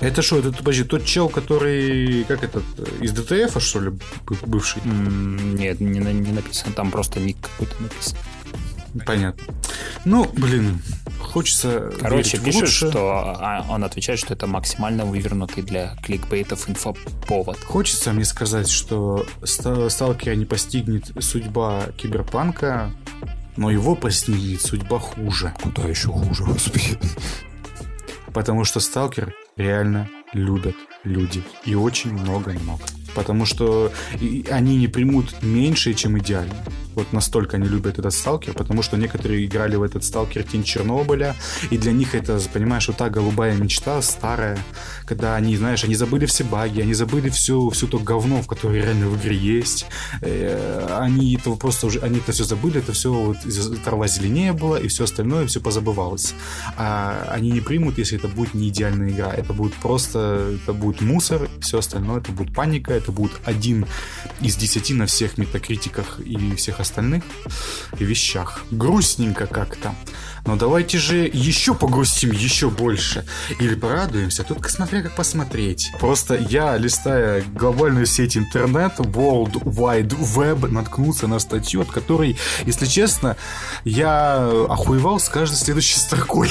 [0.00, 2.64] Это что, это подожди, тот чел, который, как этот,
[3.00, 3.92] из ДТФ, что ли,
[4.44, 4.82] бывший?
[4.84, 8.18] Нет, не, не написано, там просто ник какой-то написан.
[9.04, 9.54] Понятно.
[10.04, 10.80] Ну, блин,
[11.20, 12.90] хочется Короче, пишет, лучшее.
[12.90, 17.58] что а, он отвечает, что это максимально вывернутый для кликбейтов инфоповод.
[17.64, 22.92] Хочется мне сказать, что ста- сталкера не постигнет судьба киберпанка,
[23.56, 25.52] но его постигнет судьба хуже.
[25.62, 26.98] Куда еще хуже, господи.
[28.32, 31.42] Потому что сталкер реально любят люди.
[31.64, 32.82] И очень много-много.
[33.14, 33.90] Потому что
[34.50, 36.54] они не примут меньше, чем идеально.
[36.96, 41.36] Вот настолько они любят этот сталкер, потому что некоторые играли в этот сталкер Тень Чернобыля,
[41.70, 44.58] и для них это, понимаешь, вот та голубая мечта старая,
[45.04, 48.82] когда они, знаешь, они забыли все баги, они забыли все, все то говно, в которое
[48.82, 49.86] реально в игре есть.
[50.22, 53.36] Э, Они это просто уже, они это все забыли, это все вот
[53.84, 56.34] трава зеленее была, и все остальное все позабывалось.
[56.78, 59.32] А они не примут, если это будет не идеальная игра.
[59.34, 63.84] Это будет просто, это будет мусор, все остальное, это будет паника, это будет один
[64.40, 66.85] из десяти на всех метакритиках и всех остальных
[67.92, 68.62] вещах.
[68.70, 69.94] Грустненько как-то.
[70.46, 73.26] Но давайте же еще погрустим еще больше.
[73.58, 75.90] Или порадуемся, только смотря как посмотреть.
[75.98, 82.86] Просто я, листая глобальную сеть интернет, World Wide Web, наткнулся на статью, от которой, если
[82.86, 83.36] честно,
[83.84, 84.36] я
[84.68, 86.50] охуевал с каждой следующей строкой.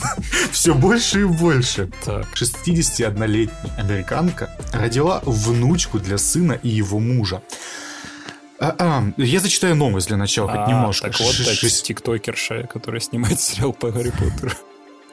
[0.52, 1.90] Все больше и больше.
[2.04, 2.26] Так.
[2.34, 7.42] 61-летняя американка родила внучку для сына и его мужа.
[8.64, 11.10] А, а, я зачитаю новость для начала, хоть А, немножко.
[11.10, 14.52] Так вот, так, тиктокерша, которая снимает сериал по Гарри Поттеру.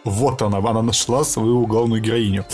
[0.04, 2.46] Вот она, она нашла свою главную героиню.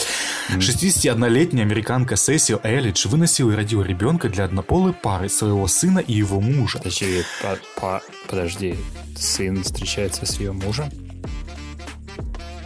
[0.50, 6.42] 61-летняя американка Сесил Эллидж выносила и родила ребенка для однополой пары своего сына и его
[6.42, 6.80] мужа.
[6.80, 8.76] Подожди, по- по- подожди,
[9.16, 10.90] сын встречается с ее мужем?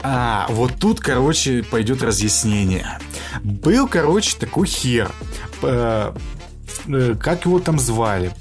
[0.04, 2.98] А, вот тут, короче, пойдет разъяснение.
[3.44, 5.12] Был, короче, такой хер.
[6.88, 8.32] Э, как его там звали?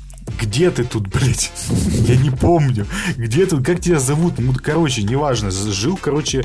[0.41, 1.51] Где ты тут, блядь?
[2.07, 2.87] Я не помню.
[3.17, 4.39] Где тут, как тебя зовут?
[4.39, 5.51] Ну, короче, неважно.
[5.51, 6.45] Жил, короче,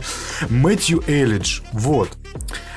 [0.50, 1.62] Мэтью Эллидж.
[1.72, 2.18] Вот.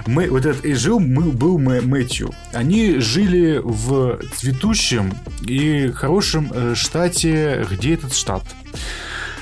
[0.06, 2.32] Мы, вот этот и жил, мы, был Мэ- Мэтью.
[2.52, 5.14] Они жили в цветущем
[5.46, 7.66] и хорошем э, штате.
[7.70, 8.44] Где этот штат?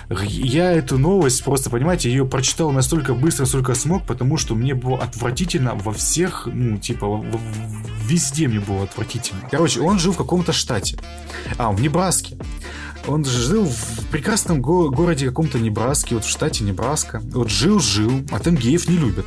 [0.09, 4.99] Я эту новость просто, понимаете, ее прочитал настолько быстро, сколько смог, потому что мне было
[4.99, 9.40] отвратительно во всех, ну, типа, в- в- везде мне было отвратительно.
[9.51, 10.97] Короче, он жил в каком-то штате.
[11.59, 12.37] А, в Небраске.
[13.07, 17.21] Он жил в прекрасном го- городе каком-то Небраске, вот в штате Небраска.
[17.33, 19.27] Вот жил-жил, а там геев не любят.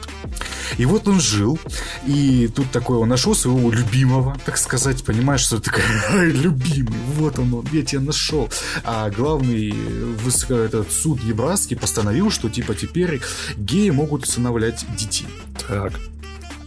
[0.78, 1.58] И вот он жил,
[2.06, 7.40] и тут такой он нашел своего любимого, так сказать, понимаешь, что такой «Ай, любимый, вот
[7.40, 8.50] он, он, я тебя нашел.
[8.84, 9.72] А главный
[10.24, 13.22] высоко, этот суд Небраски постановил, что типа теперь
[13.58, 15.28] геи могут усыновлять детей.
[15.68, 15.94] Так.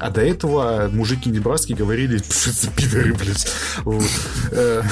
[0.02, 3.46] А до этого мужики Небраски говорили, за пидоры, блядь.
[4.50, 4.82] Э,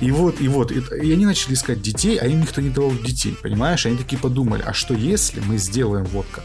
[0.00, 3.36] И вот, и вот, и они начали искать детей, а им никто не давал детей,
[3.42, 3.84] понимаешь?
[3.86, 6.44] Они такие подумали, а что если мы сделаем вот как?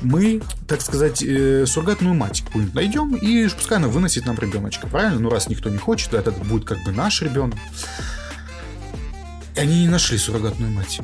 [0.00, 5.18] Мы, так сказать, э, суррогатную мать какую-нибудь найдем, и пускай она выносит нам ребеночка, правильно?
[5.18, 7.58] Ну, раз никто не хочет, то это будет как бы наш ребенок.
[9.56, 11.00] И они не нашли суррогатную мать.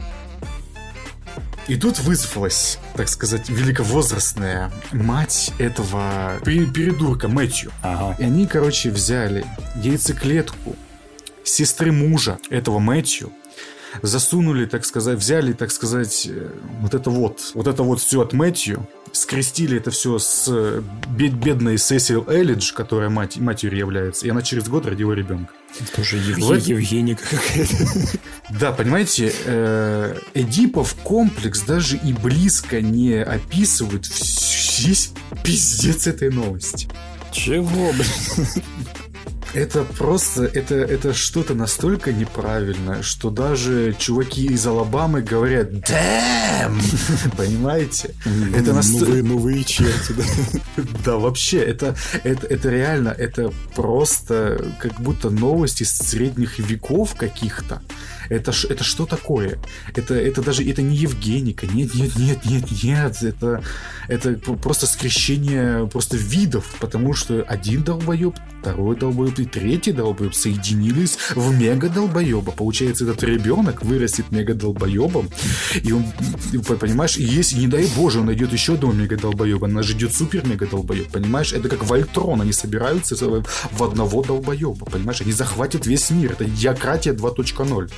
[1.69, 7.71] И тут вызвалась, так сказать, великовозрастная мать этого пе- передурка Мэтью.
[7.83, 8.17] Ага.
[8.19, 9.45] И они, короче, взяли
[9.77, 10.77] яйцеклетку
[11.45, 13.31] сестры мужа этого Мэтью,
[14.01, 16.51] засунули, так сказать, взяли, так сказать, э,
[16.81, 21.35] вот это вот, вот это вот все от Мэтью, скрестили это все с э, бед-
[21.35, 25.53] бедной Сесил Эллидж, которая мать, матерью является, и она через год родила ребенка.
[25.95, 26.63] Тоже Евге- Вот.
[26.63, 28.19] Евгеника какая-то.
[28.59, 34.07] Да, понимаете, э, Эдипов комплекс даже и близко не описывает
[34.79, 35.13] весь
[35.45, 36.89] пиздец этой новости.
[37.33, 38.63] Чего, блин?
[39.55, 46.79] Это просто, это, это что-то настолько неправильное, что даже чуваки из Алабамы говорят «Damn!»
[47.37, 48.15] Понимаете?
[48.55, 49.11] Это Ну настолько...
[49.11, 50.83] вы, ну вы и черти, да.
[51.05, 57.83] Да, вообще, это, это, это реально, это просто как будто новости средних веков каких-то.
[58.29, 59.59] Это, это что такое?
[59.95, 61.67] Это, это даже это не Евгеника.
[61.67, 63.23] Нет, нет, нет, нет, нет.
[63.23, 63.63] Это,
[64.09, 71.19] это просто скрещение просто видов, потому что один долбоеб, второй долбоеб и третий долбоеб соединились
[71.35, 72.53] в мега долбоеба.
[72.53, 75.29] Получается, этот ребенок вырастет мега долбоебом,
[75.83, 76.05] и он,
[76.81, 80.67] понимаешь, если, не дай боже, он найдет еще одного мега долбоеба, нас ждет супер мега
[80.67, 81.53] долбоеб, понимаешь?
[81.53, 85.21] Это как Вольтрон, они собираются в одного долбоеба, понимаешь?
[85.21, 86.33] Они захватят весь мир.
[86.33, 87.91] Это диакратия 2.0.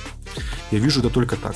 [0.71, 1.55] Я вижу это только так.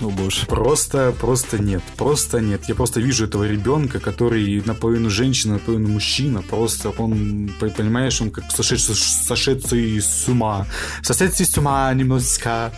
[0.00, 0.46] Ну, боже.
[0.46, 2.62] Просто, просто нет, просто нет.
[2.68, 6.42] Я просто вижу этого ребенка, который наполовину женщина, наполовину мужчина.
[6.42, 10.66] Просто он, по- понимаешь, он как сошедший, сошедший с ума.
[11.02, 12.72] Сошедший с ума немножечко.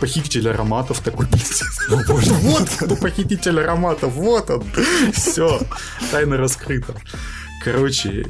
[0.00, 1.26] Похититель ароматов такой.
[1.88, 4.64] Вот похититель ароматов, вот он.
[5.12, 5.60] Все,
[6.10, 6.94] тайна раскрыта.
[7.66, 8.24] Короче,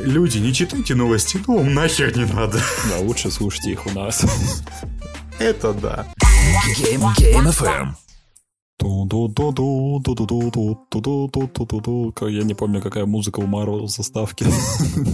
[0.00, 2.58] люди, не читайте новости, ну вам нахер не надо.
[2.88, 4.24] Да, лучше слушайте их у нас.
[5.38, 6.06] Это да.
[6.80, 7.06] Game.
[12.30, 13.46] Я не помню, какая музыка у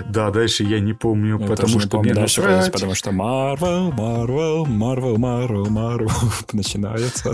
[0.09, 2.73] Да, дальше я не помню, Я потому что помню мне дальше, насрать.
[2.73, 6.11] потому что Марвел, Марвел, Марвел, Марвел, Марвел
[6.53, 7.33] начинается.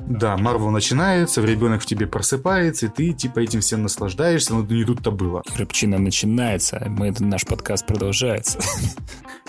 [0.00, 4.84] Да, Марвел начинается, ребенок в тебе просыпается, и ты типа этим всем наслаждаешься, но не
[4.84, 5.42] тут-то было.
[5.56, 8.58] Рыбчина начинается, мы, наш подкаст продолжается.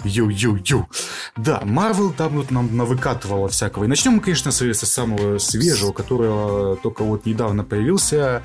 [0.03, 0.88] Ю-ю-ю.
[1.35, 3.83] Да, Марвел там вот нам навыкатывала всякого.
[3.83, 8.41] И начнем мы, конечно, с, с самого свежего, которого только вот недавно появился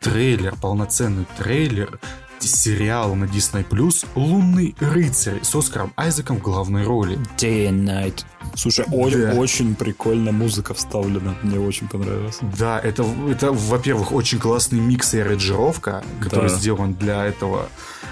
[0.00, 2.00] трейлер, полноценный трейлер
[2.40, 7.18] сериал на Disney Plus «Лунный рыцарь» с Оскаром Айзеком в главной роли.
[7.38, 8.24] Day and Night.
[8.54, 9.32] Слушай, Да.
[9.34, 11.34] очень, прикольно музыка вставлена.
[11.42, 12.38] Мне очень понравилось.
[12.58, 16.56] Да, это, это во-первых, очень классный микс и аранжировка, который Да.
[16.56, 17.68] сделан для этого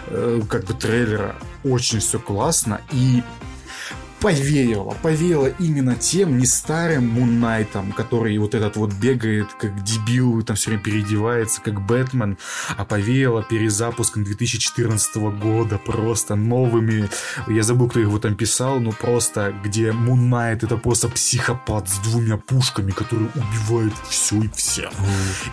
[0.08, 1.36] э, как бы трейлера.
[1.64, 3.22] Очень все классно и
[4.22, 10.54] повеяло, повеяло именно тем, не старым Муннайтом, который вот этот вот бегает как дебил, там
[10.54, 12.38] все время переодевается, как Бэтмен,
[12.76, 17.10] а повеяло перезапуском 2014 года, просто новыми,
[17.48, 22.36] я забыл, кто его там писал, но просто, где Муннайт это просто психопат с двумя
[22.36, 24.90] пушками, который убивает все и вся.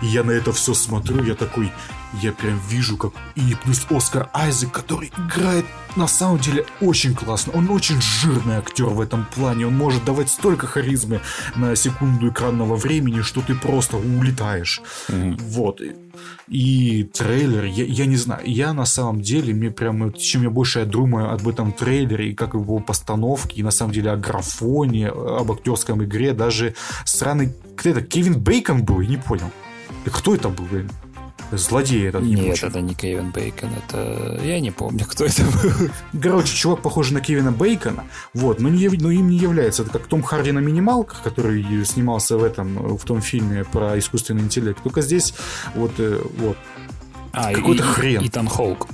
[0.00, 1.72] И я на это все смотрю, я такой,
[2.14, 3.12] я прям вижу, как...
[3.34, 5.64] И плюс Оскар Айзек, который играет
[5.96, 7.52] на самом деле очень классно.
[7.52, 9.66] Он очень жирный актер в этом плане.
[9.66, 11.20] Он может давать столько харизмы
[11.56, 14.80] на секунду экранного времени, что ты просто улетаешь.
[15.08, 15.80] Вот.
[16.48, 20.80] И- трейлер, я, я не знаю, я на самом деле, мне прям, чем я больше
[20.80, 25.08] я думаю об этом трейлере, и как его постановке, и на самом деле о графоне,
[25.08, 29.50] об актерском игре, даже странный, кто это, Кевин Бейкон был, я не понял.
[30.06, 30.90] Кто это был, блин?
[31.52, 32.68] Злодей этот Нет, ебучий.
[32.68, 34.40] это не Кевин Бейкон, это...
[34.44, 36.20] Я не помню, кто это был.
[36.22, 39.82] Короче, чувак похож на Кевина Бейкона, вот, но, не, но им не является.
[39.82, 44.42] Это как Том Харди на минималках, который снимался в этом, в том фильме про искусственный
[44.42, 44.82] интеллект.
[44.82, 45.34] Только здесь
[45.74, 46.56] вот, э, вот.
[47.32, 48.22] А, Какой-то и- хрен.
[48.26, 48.86] Итан Хоук.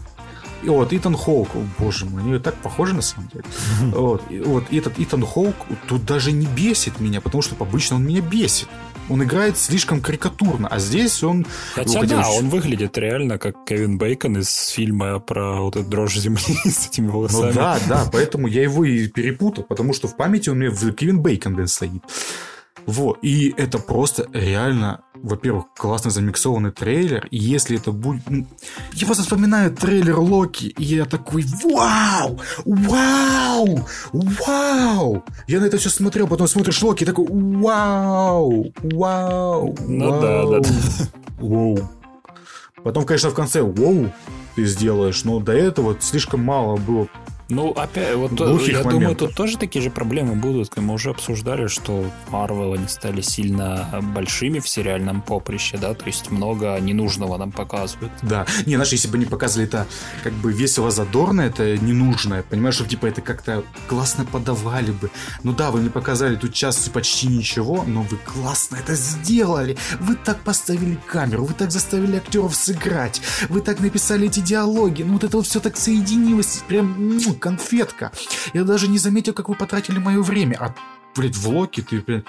[0.66, 3.44] И вот Итан Хоук, о, боже мой, они так похожи на самом деле.
[3.96, 5.54] Вот, вот этот Итан Хоук
[5.86, 8.66] тут даже не бесит меня, потому что обычно он меня бесит.
[9.08, 11.46] Он играет слишком карикатурно, а здесь он...
[11.76, 16.16] Хотя его да, он выглядит реально как Кевин Бейкон из фильма про вот эту дрожь
[16.16, 17.50] земли с этими волосами.
[17.50, 20.92] Ну да, да, поэтому я его и перепутал, потому что в памяти он мне в
[20.94, 22.02] Кевин Бейкон, блин, стоит.
[22.86, 28.22] Вот, и это просто реально, во-первых, классно замиксованный трейлер, и если это будет...
[28.30, 28.46] ну,
[28.92, 35.24] Я просто вспоминаю трейлер Локи, и я такой, вау, вау, вау.
[35.48, 40.46] Я на это все смотрел, потом смотришь Локи, и такой, вау, вау, Ну вау, да,
[40.46, 40.68] да, да.
[41.38, 41.90] Воу.
[42.84, 44.12] Потом, конечно, в конце, воу,
[44.54, 47.08] ты сделаешь, но до этого слишком мало было
[47.48, 49.28] Ну, опять, вот я думаю, моментов.
[49.28, 50.76] тут тоже такие же проблемы будут.
[50.76, 56.30] Мы уже обсуждали, что Марвел они стали сильно большими в сериальном поприще, да, то есть
[56.30, 58.12] много ненужного нам показывают.
[58.22, 58.46] Да.
[58.66, 59.86] Не, знаешь, если бы не показывали это
[60.24, 65.10] как бы весело задорно, это ненужное, понимаешь, что типа это как-то классно подавали бы.
[65.44, 69.76] Ну да, вы мне показали тут час и почти ничего, но вы классно это сделали.
[70.00, 75.14] Вы так поставили камеру, вы так заставили актеров сыграть, вы так написали эти диалоги, ну
[75.14, 78.12] вот это вот все так соединилось, прям м, конфетка.
[78.52, 80.56] Я даже не заметил, как вы потратили мое время.
[80.60, 80.74] А,
[81.14, 82.24] блядь, в Локи ты, блядь,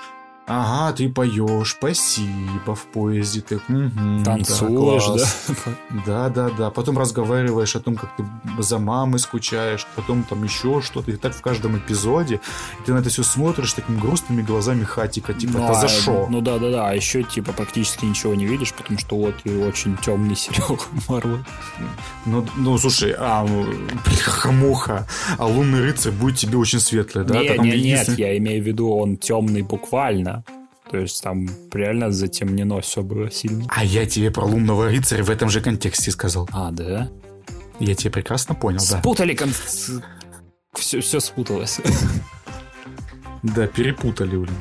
[0.49, 5.73] Ага, ты поешь, спасибо в поезде, ты мгм, Танцуешь, да?
[6.05, 6.69] Да, да, да.
[6.69, 8.23] Потом разговариваешь о том, как ты
[8.59, 11.11] за мамой скучаешь, потом там еще что-то.
[11.11, 12.39] И так в каждом эпизоде.
[12.79, 15.33] И ты на это все смотришь такими грустными глазами хатика.
[15.33, 16.27] Типа, Ну, это за а, шо?
[16.29, 16.89] Ну да, да, да.
[16.89, 20.79] А еще типа практически ничего не видишь, потому что Локи очень темный сериал
[21.09, 21.39] Марвел.
[22.25, 23.45] Ну, ну, слушай, а
[24.23, 25.05] хамуха,
[25.37, 27.41] а лунный рыцарь будет тебе очень светлый, да?
[27.41, 30.36] не, Там не, нет, единственное- я имею в виду, он темный буквально.
[30.89, 33.65] То есть там реально затемнено все было сильно.
[33.69, 36.49] А я тебе про лунного рыцаря в этом же контексте сказал.
[36.53, 37.09] А, да?
[37.79, 38.99] Я тебя прекрасно понял, да.
[38.99, 39.51] Спутали кон...
[40.73, 41.79] Все, все спуталось.
[43.43, 44.55] Да, перепутали, блин.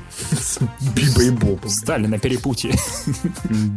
[0.95, 1.69] Биба и Бобом.
[1.69, 2.75] Стали на перепутье.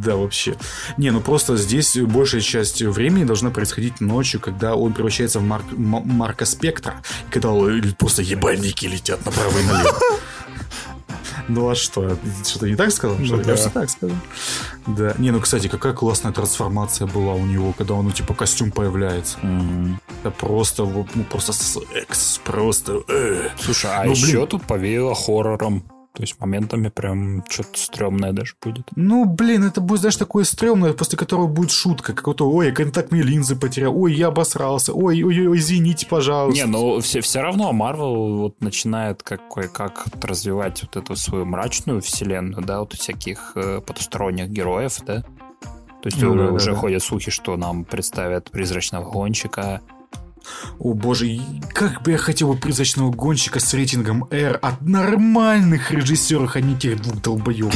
[0.03, 0.55] Да, вообще.
[0.97, 6.45] Не, ну просто здесь большая часть времени должна происходить ночью, когда он превращается в Марка
[6.45, 7.49] Спектра, когда
[7.97, 9.99] просто ебальники летят направо и налево.
[11.49, 12.17] Ну а что?
[12.45, 13.17] Что-то не так сказал?
[13.17, 13.81] Что, Ну мне кажется, да.
[13.81, 14.15] так сказал.
[14.85, 15.15] Да.
[15.17, 19.37] Не, ну, кстати, какая классная трансформация была у него, когда он, ну, типа, костюм появляется.
[20.21, 22.39] Это просто, ну, просто секс.
[22.43, 23.01] Просто...
[23.07, 23.49] э.
[23.59, 24.25] Слушай, а Ну, блин.
[24.25, 25.83] еще тут повеяло хоррором.
[26.19, 28.89] То есть моментами прям что-то стрёмное даже будет.
[28.97, 32.11] Ну, блин, это будет, знаешь, такое стрёмное, после которого будет шутка.
[32.11, 36.65] Какого-то, ой, я контактные линзы потерял, ой, я обосрался, ой, ой, ой, извините, пожалуйста.
[36.65, 42.01] Не, ну все, все равно Марвел вот начинает как, кое-как развивать вот эту свою мрачную
[42.01, 45.21] вселенную, да, вот всяких э, потусторонних героев, да.
[45.21, 46.77] То есть Ну уже, да, да, уже да.
[46.77, 49.79] ходят слухи, что нам представят призрачного гонщика.
[50.79, 51.39] О боже,
[51.73, 56.75] как бы я хотел бы призрачного гонщика с рейтингом R от нормальных режиссеров, а не
[56.75, 57.75] тех двух долбоебов,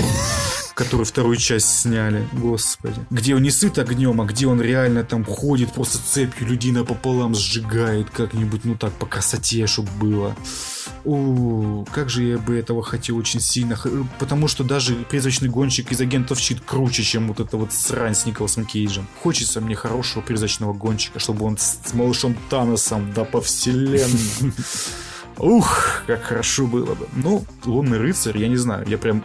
[0.76, 2.28] которые вторую часть сняли.
[2.34, 2.96] Господи.
[3.10, 7.36] Где он не сыт огнем, а где он реально там ходит, просто цепью людей напополам
[7.36, 10.36] сжигает как-нибудь, ну так, по красоте, чтобы было.
[11.06, 13.76] У, как же я бы этого хотел очень сильно.
[13.76, 18.16] Х- Потому что даже призрачный гонщик из агентов щит круче, чем вот это вот срань
[18.16, 19.08] с Николасом Кейджем.
[19.22, 24.08] Хочется мне хорошего призрачного гонщика, чтобы он с малышом Таносом, да по вселенной.
[25.38, 27.08] Ух, как хорошо было бы.
[27.16, 29.24] Ну, Лунный рыцарь, я не знаю, я прям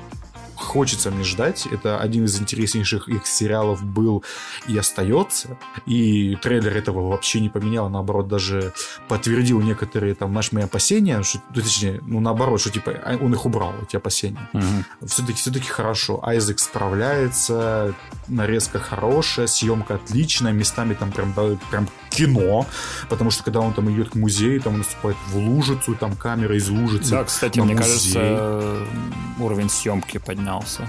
[0.59, 1.67] хочется мне ждать.
[1.67, 4.25] Это один из интереснейших их сериалов был
[4.67, 5.59] и остается.
[5.87, 8.73] И трейлер этого вообще не поменял, а наоборот, даже
[9.09, 13.33] подтвердил некоторые там наши мои опасения, что, ну, точнее, ну наоборот, что типа а, он
[13.33, 14.48] их убрал, эти опасения.
[15.04, 16.21] Все-таки все-таки хорошо.
[16.27, 17.94] Айзек справляется,
[18.27, 21.33] нарезка хорошая, съемка отличная, местами там прям,
[21.71, 21.88] прям
[22.27, 22.66] кино,
[23.08, 26.56] потому что когда он там идет к музею, там он наступает в лужицу, там камера
[26.56, 27.10] из лужицы.
[27.10, 27.79] Да, кстати, мне музей.
[27.79, 28.87] кажется,
[29.38, 30.88] уровень съемки поднялся.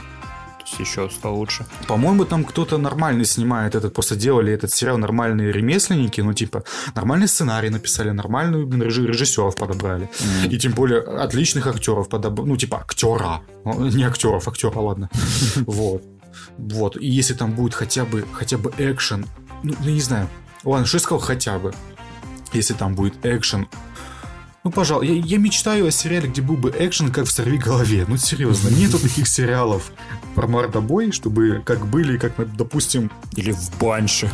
[0.59, 1.65] То есть еще стал лучше.
[1.87, 6.63] По-моему, там кто-то нормальный снимает этот, просто делали этот сериал нормальные ремесленники, ну, типа,
[6.95, 8.67] нормальный сценарий написали, нормальную
[9.07, 10.09] режиссеров подобрали.
[10.51, 13.41] И тем более отличных актеров подобрали, ну, типа, актера.
[13.65, 15.09] Ну, Не актеров, актера, ладно.
[15.65, 16.03] Вот.
[16.57, 16.97] Вот.
[16.97, 19.25] И если там будет хотя бы, хотя бы экшен,
[19.63, 20.27] ну, я не знаю.
[20.63, 21.73] Ладно, что я сказал хотя бы?
[22.53, 23.67] Если там будет экшен,
[24.63, 28.05] ну, пожалуй, я, я мечтаю о сериале, где был бы экшен, как в «Сорви голове».
[28.07, 29.91] Ну, серьезно, нету таких сериалов
[30.35, 34.29] про мордобой, чтобы как были, как, допустим, Или в банше.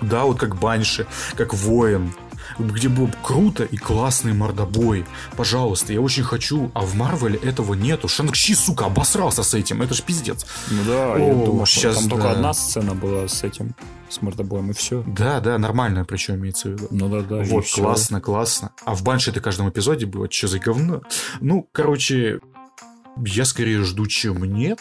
[0.00, 1.06] да, вот как Банши,
[1.36, 2.12] как Воин,
[2.58, 5.04] где было бы круто и классный мордобой.
[5.36, 8.08] Пожалуйста, я очень хочу, а в Марвеле этого нету.
[8.08, 10.46] Шанг-Чи, сука, обосрался с этим, это ж пиздец.
[10.70, 12.32] Ну да, я О, думаю, что щас там только да.
[12.32, 13.74] одна сцена была с этим,
[14.08, 15.02] с мордобоем, и все.
[15.06, 16.88] Да, да, нормально, причем имеется в виду.
[16.90, 17.42] Ну да, да.
[17.44, 18.72] Вот, классно, классно.
[18.84, 21.02] А в Банше это каждом эпизоде было, что за говно?
[21.40, 22.40] Ну, короче,
[23.24, 24.80] я скорее жду, чем нет.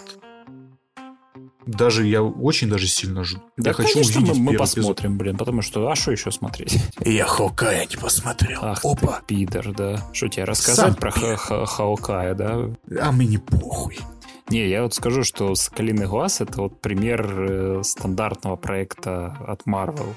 [1.68, 3.42] Даже я очень даже сильно жду.
[3.58, 4.76] Да, я хочу конечно, мы, увидеть мы эпизод.
[4.76, 6.78] посмотрим, блин, потому что, а что еще смотреть?
[7.06, 8.60] Я Хокая не посмотрел.
[8.64, 9.22] Ах Опа.
[9.28, 10.04] ты, пидор, да.
[10.14, 12.70] Что тебе рассказать Сам про Ха- Ха- Хаокая, да?
[13.02, 14.00] А мне не похуй.
[14.50, 20.14] Не, я вот скажу, что «Соколиный глаз»— это вот пример э, стандартного проекта от Marvel.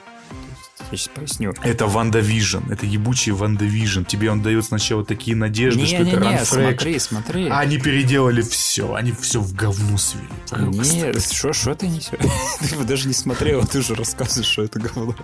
[0.91, 1.55] Я сейчас поясню.
[1.63, 2.59] Это WandaVision.
[2.71, 4.03] Это ебучий WandaVision.
[4.03, 6.47] Тебе он дает сначала такие надежды, что это Не-не-не, ранфрек.
[6.81, 7.49] смотри, смотри.
[7.49, 8.95] А они переделали все.
[8.95, 10.27] Они все в говну свели.
[10.53, 12.11] Нет, что, что ты несешь?
[12.61, 15.15] Ты его даже не смотрел, а ты уже рассказываешь, что это говно.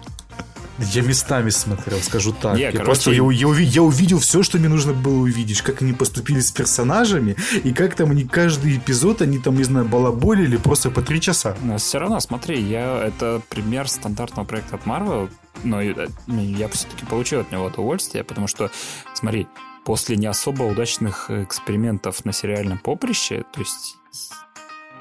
[0.79, 2.55] Я местами смотрел, скажу так.
[2.57, 5.63] Не, я короче- просто я, я я увидел все, что мне нужно было увидеть.
[5.63, 9.87] Как они поступили с персонажами, и как там они каждый эпизод, они там, не знаю,
[9.87, 11.57] балаболили просто по три часа.
[11.63, 15.31] Но все равно, смотри, я это пример стандартного проекта от Marvel,
[15.65, 18.71] но э, я все-таки получил от него удовольствие, потому что,
[19.15, 19.47] смотри,
[19.85, 23.97] после не особо удачных экспериментов на сериальном поприще, то есть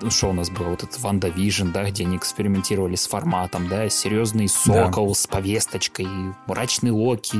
[0.01, 0.70] ну, что у нас было?
[0.70, 6.08] Вот этот WandaVision, да, где они экспериментировали с форматом, да, серьезный Сокол с повесточкой,
[6.47, 7.38] мрачный Локи,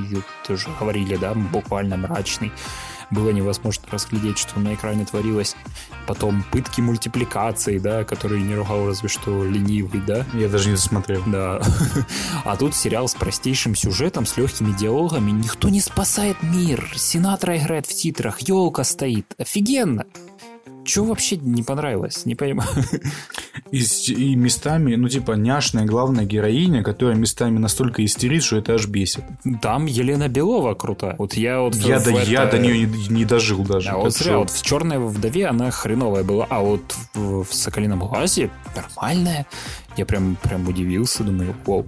[0.48, 2.52] тоже говорили, да, буквально мрачный.
[3.16, 5.56] Было невозможно разглядеть, что на экране творилось.
[6.06, 10.26] Потом пытки мультипликации, да, которые не ругал разве что ленивый, да.
[10.34, 11.24] Я даже не досмотрел.
[11.28, 11.62] Да.
[12.44, 15.32] А тут сериал с простейшим сюжетом, с легкими диалогами.
[15.32, 16.92] Никто не спасает мир.
[16.96, 19.34] Сенатора играет в титрах, елка стоит.
[19.38, 20.06] Офигенно.
[20.84, 22.26] Чего вообще не понравилось?
[22.26, 22.70] Не понимаю.
[23.72, 23.80] И,
[24.14, 29.24] и местами, ну, типа, няшная главная героиня, которая местами настолько истерит, что это аж бесит.
[29.62, 31.16] Там Елена Белова крута.
[31.18, 33.90] Вот я вот Я, в до, я это- до нее не, не дожил даже.
[33.90, 37.54] А вот что- зря, вот в «Черной вдове» она хреновая была, а вот в, в
[37.54, 39.48] «Соколином глазе» нормальная.
[39.98, 41.86] Я прям, прям удивился, думаю, вау,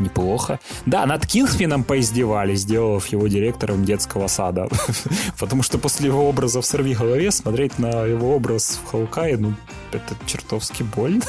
[0.00, 0.58] неплохо.
[0.86, 4.68] Да, над Кингсмином поиздевались, сделав его директором детского сада.
[5.38, 9.54] Потому что после его образа в «Сорви голове» смотреть на его образ в «Хаукае», ну,
[9.92, 11.22] это чертовски больно.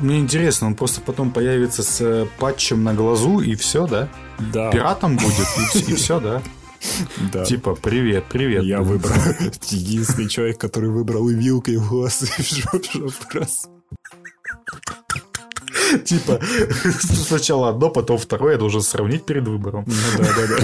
[0.00, 4.08] Мне интересно, он просто потом появится с э, патчем на глазу, и все, да?
[4.52, 6.42] Да, Пиратом будет, и, все, да?
[7.32, 7.44] да.
[7.44, 8.64] Типа, привет, привет.
[8.64, 9.14] Я выбрал.
[9.68, 13.68] Единственный человек, который выбрал и вилкой в глаз, и в жопу раз.
[16.04, 16.40] Типа,
[17.00, 19.84] сначала одно, потом второе, я должен сравнить перед выбором.
[19.86, 20.56] Ну да, да,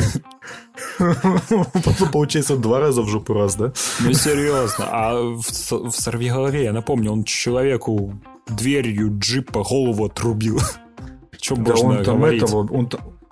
[0.98, 1.40] да.
[1.84, 3.72] Потом, получается, два раза в жопу раз, да?
[4.00, 8.14] Ну серьезно, а в, сорви голове, я напомню, он человеку
[8.46, 10.60] дверью джипа голову отрубил.
[11.38, 12.42] Че Да можно он там говорить?
[12.42, 12.88] этого, он,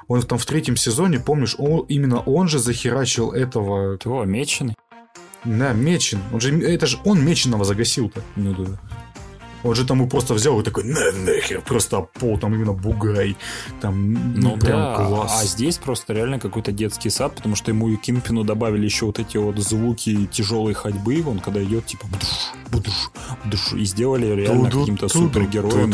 [0.08, 4.74] он там в третьем сезоне, помнишь, он, именно он же захерачил этого, Его меченый?
[5.44, 6.20] да, Мечин.
[6.32, 8.22] Он же, это же он Меченого загасил-то.
[8.36, 8.78] Ну да.
[9.62, 13.36] Он же там его просто взял и такой, на нахер, просто пол, там именно бугай.
[13.80, 15.40] Там, ну, Ну прям да, класс.
[15.40, 19.18] а здесь просто реально какой-то детский сад, потому что ему и Кингпину добавили еще вот
[19.18, 22.28] эти вот звуки тяжелой ходьбы, он когда идет, типа, будуш,
[22.70, 23.10] будуш,
[23.44, 25.90] будуш, и сделали реально каким-то супергероем,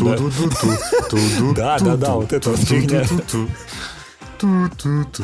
[1.55, 1.79] да.
[1.79, 3.05] Да, да, вот это вот фигня.
[4.39, 5.23] Ту-ту-ту.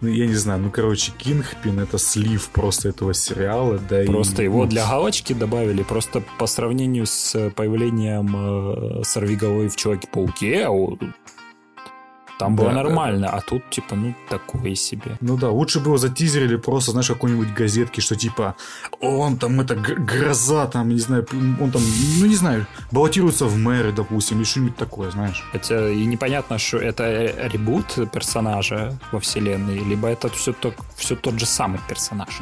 [0.00, 4.44] Ну, я не знаю, ну, короче, Кингпин это слив просто этого сериала, да Просто и,
[4.44, 10.70] его ну, для галочки добавили, просто по сравнению с появлением э, сорвиголовой в Человеке-пауке, а
[12.38, 15.16] там было Да, нормально, а тут, типа, ну, такое себе.
[15.20, 18.54] Ну да, лучше бы его затизерили просто, знаешь, какой-нибудь газетки, что типа,
[19.00, 21.26] он там, это, гроза, там, не знаю,
[21.60, 21.82] он там,
[22.18, 25.44] ну не знаю, баллотируется в мэры, допустим, или что-нибудь такое, знаешь.
[25.52, 31.16] Хотя и непонятно, что это э, ребут персонажа во вселенной, либо это все, тот, все
[31.16, 32.40] тот же самый персонаж.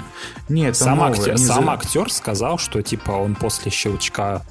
[0.48, 4.42] Нет, Сам, новое, актер, они сам за- актер сказал, что, типа, он после щелчка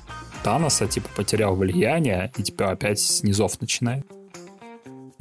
[0.43, 4.05] Таноса, типа, потерял влияние и, типа, опять с низов начинает.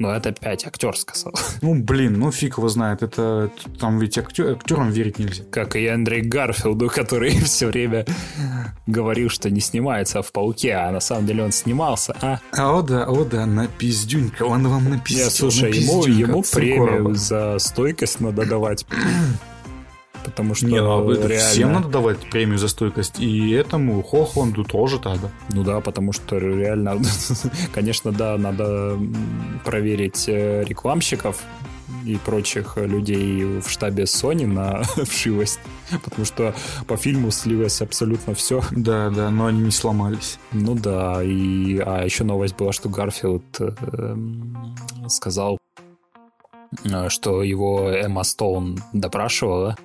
[0.01, 1.31] Но это опять актер сказал.
[1.61, 5.43] Ну, блин, ну фиг его знает, это, там ведь актер, актерам верить нельзя.
[5.51, 8.07] Как и Андрей Гарфилду, который все время
[8.87, 12.39] говорил, что не снимается в «Пауке», а на самом деле он снимался, а?
[12.51, 15.25] А о да, о да, на пиздюнька, он вам напиздил.
[15.25, 18.87] Не, слушай, ему, ему премию за стойкость надо давать.
[20.23, 21.49] Потому что Не, ну, это реально...
[21.49, 25.31] всем надо давать премию за стойкость, и этому Хохланду тоже надо.
[25.49, 27.01] Ну да, потому что реально,
[27.73, 28.97] конечно, да, надо
[29.63, 31.43] проверить э, рекламщиков
[32.05, 35.59] и прочих людей в штабе Sony на вшивость,
[36.03, 36.53] потому что
[36.87, 38.61] по фильму слилось абсолютно все.
[38.71, 40.39] Да, да, но они не сломались.
[40.51, 44.15] Ну да, и а еще новость была, что Гарфилд э,
[45.07, 45.57] сказал,
[46.83, 49.77] э, что его Эмма Стоун допрашивала,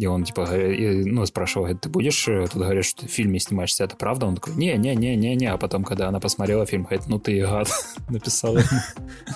[0.00, 3.10] и он типа, говорит, ну, спрашивал, говорит, ты будешь, э, тут говорят, что ты в
[3.10, 4.26] фильме снимаешься, это правда?
[4.26, 7.68] Он такой, не-не-не-не-не, а потом, когда она посмотрела фильм, говорит, ну ты гад,
[8.08, 8.62] написала.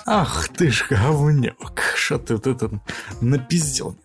[0.07, 2.81] Ах ты ж говнюк, что ты вот это
[3.21, 3.95] напиздил.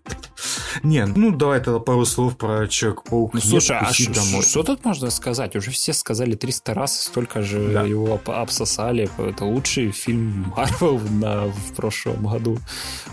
[0.82, 3.34] Не, ну давай тогда пару слов про Человек-паук.
[3.34, 5.56] Ну, слушай, а что тут можно сказать?
[5.56, 7.82] Уже все сказали 300 раз, столько же Да.
[7.82, 9.10] его оп- обсосали.
[9.18, 12.58] Это лучший фильм Марвел на, в прошлом году.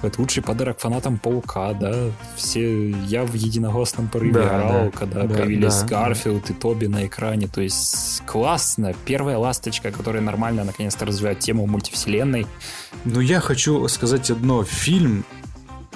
[0.01, 2.11] Это лучший подарок фанатам Паука, да.
[2.35, 4.91] Все, я в единогласном порыве Да, орал, да.
[4.91, 5.87] когда Да, появились да.
[5.87, 7.47] Гарфилд и Тоби на экране.
[7.47, 8.93] То есть классно.
[9.05, 12.47] Первая ласточка, которая нормально наконец-то развивает тему мультивселенной.
[13.05, 14.63] Ну я хочу сказать одно.
[14.63, 15.23] Фильм,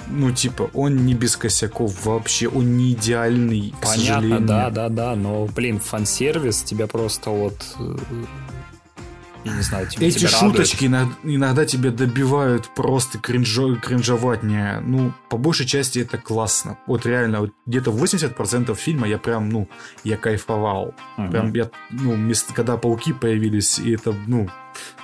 [0.08, 4.40] ну типа, он не без косяков вообще, он не идеальный, к Понятно, сожалению.
[4.40, 7.76] да, да, да, но, блин, фан-сервис тебя просто вот...
[9.44, 14.80] Я не знаю, тебе, Эти тебя шуточки иногда, иногда тебя добивают просто кринжо, кринжоватнее.
[14.80, 16.78] Ну, по большей части это классно.
[16.86, 19.68] Вот реально, вот где-то 80% фильма я прям, ну,
[20.04, 20.94] я кайфовал.
[21.16, 21.30] Мгм.
[21.30, 24.48] Прям я, ну, вместо, когда пауки появились, и это, ну,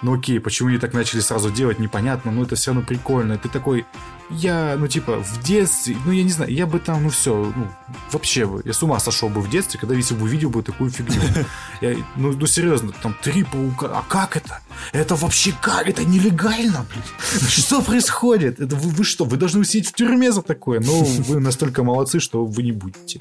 [0.02, 3.38] ну окей, почему они так начали сразу делать, непонятно, но это все равно прикольно.
[3.38, 3.86] Ты такой,
[4.30, 7.68] я, ну, типа, в детстве, ну, я не знаю, я бы там, ну, все, ну,
[8.12, 10.90] вообще бы, я с ума сошел бы в детстве, когда если бы увидел бы такую
[10.90, 11.20] фигню.
[11.80, 14.60] Я, ну, ну, серьезно, там, три паука, а как это?
[14.92, 15.88] Это вообще как?
[15.88, 17.04] Это нелегально, блин.
[17.48, 18.60] Что происходит?
[18.60, 20.80] Это вы, вы что, вы должны сидеть в тюрьме за такое?
[20.80, 23.20] Ну, вы настолько молодцы, что вы не будете.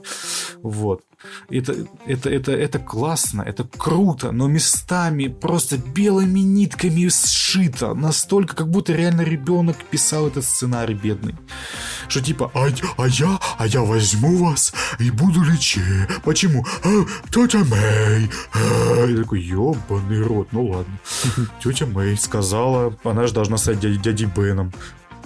[0.64, 1.02] Вот.
[1.50, 7.94] Это, это, это, это классно, это круто, но местами просто белыми нитками сшито.
[7.96, 11.36] Настолько, как будто реально ребенок писал этот сценарий бедный.
[12.08, 15.84] Что типа, а, а я, а я возьму вас и буду лечить.
[16.24, 16.66] Почему?
[16.84, 18.30] А, тетя Мэй.
[18.54, 21.00] А, я такой, ебаный рот, ну ладно.
[21.64, 24.72] Тетя Мэй сказала, она же должна стать дядей, дядей Беном.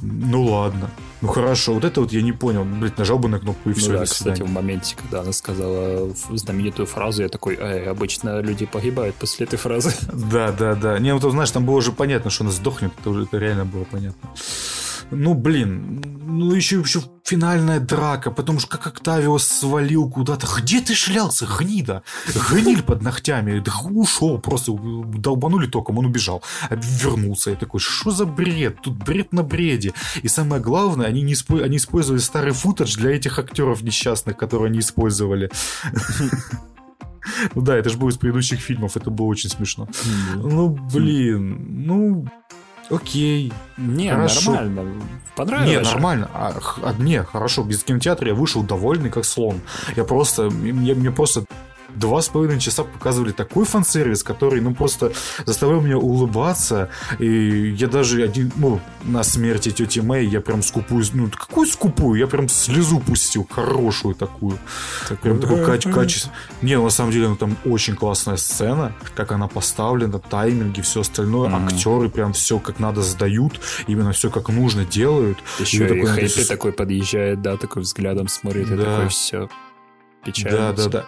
[0.01, 0.89] Ну ладно.
[1.21, 2.65] Ну хорошо, вот это вот я не понял.
[2.65, 6.11] Блять, нажал бы на кнопку и Ну все, да, кстати, в моменте, когда она сказала
[6.31, 9.93] знаменитую фразу, я такой, «Эй, обычно люди погибают после этой фразы.
[10.11, 10.97] Да, да, да.
[10.97, 12.91] Не, вот знаешь, там было уже понятно, что она сдохнет.
[12.99, 14.29] Это уже это реально было понятно.
[15.11, 20.47] Ну, блин, ну еще, еще финальная драка, потому что как Октавиус свалил куда-то.
[20.57, 22.03] Где ты шлялся, гнида?
[22.49, 23.59] Гниль под ногтями.
[23.59, 26.41] Да ушел, просто долбанули током, он убежал.
[26.69, 27.51] Вернулся.
[27.51, 28.77] Я такой, что за бред?
[28.81, 29.93] Тут бред на бреде.
[30.23, 34.67] И самое главное, они, не испо- они использовали старый футаж для этих актеров несчастных, которые
[34.67, 35.51] они использовали.
[37.53, 39.87] Ну да, это же было из предыдущих фильмов, это было очень смешно.
[40.35, 42.25] Ну, блин, ну,
[42.91, 43.53] окей.
[43.77, 44.51] Не, Хорошо.
[44.53, 45.03] нормально.
[45.35, 46.29] Понравилось Не, нормально.
[46.33, 47.63] А, а, не, хорошо.
[47.63, 49.61] Без кинотеатра я вышел довольный, как слон.
[49.95, 51.45] Я просто, мне, мне просто
[51.95, 55.11] два с половиной часа показывали такой фан-сервис, который, ну, просто
[55.45, 56.89] заставлял меня улыбаться.
[57.19, 62.19] И я даже один, ну, на смерти тети Мэй, я прям скупую, ну, какую скупую?
[62.19, 64.57] Я прям слезу пустил, хорошую такую.
[65.21, 66.31] Прям такой каче- качество.
[66.61, 71.01] Не, ну, на самом деле, ну, там очень классная сцена, как она поставлена, тайминги, все
[71.01, 71.49] остальное.
[71.49, 71.67] Мгм.
[71.67, 75.37] Актеры прям все как надо сдают, именно все как нужно делают.
[75.59, 78.83] Еще И и, такой, Хэппи надеюсь, такой подъезжает, да, такой взглядом смотрит, и Да.
[78.85, 79.49] такой все.
[80.25, 80.73] Печально.
[80.73, 81.05] Да, да, да.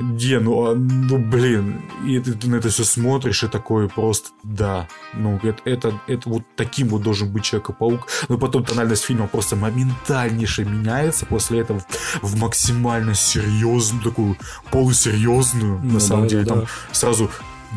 [0.00, 4.30] Не, ну, а, ну блин, и ты, ты на это все смотришь и такое просто,
[4.42, 8.06] да, ну это, это, это вот таким вот должен быть Человек-паук.
[8.28, 11.82] Но потом тональность фильма просто моментальнейше меняется после этого
[12.22, 14.36] в максимально серьезную, такую
[14.70, 17.30] полусерьезную, Ну на самом да, деле, да, там сразу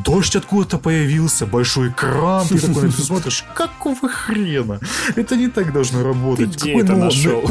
[0.03, 4.79] Дождь откуда-то появился, большой экран, ты такой на смотришь, какого хрена?
[5.15, 6.55] Это не так должно работать.
[6.55, 7.43] Где Какой это ну- нашел?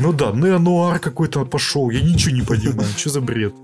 [0.00, 3.54] ну да, неонуар какой-то пошел, я ничего не понимаю, что за бред.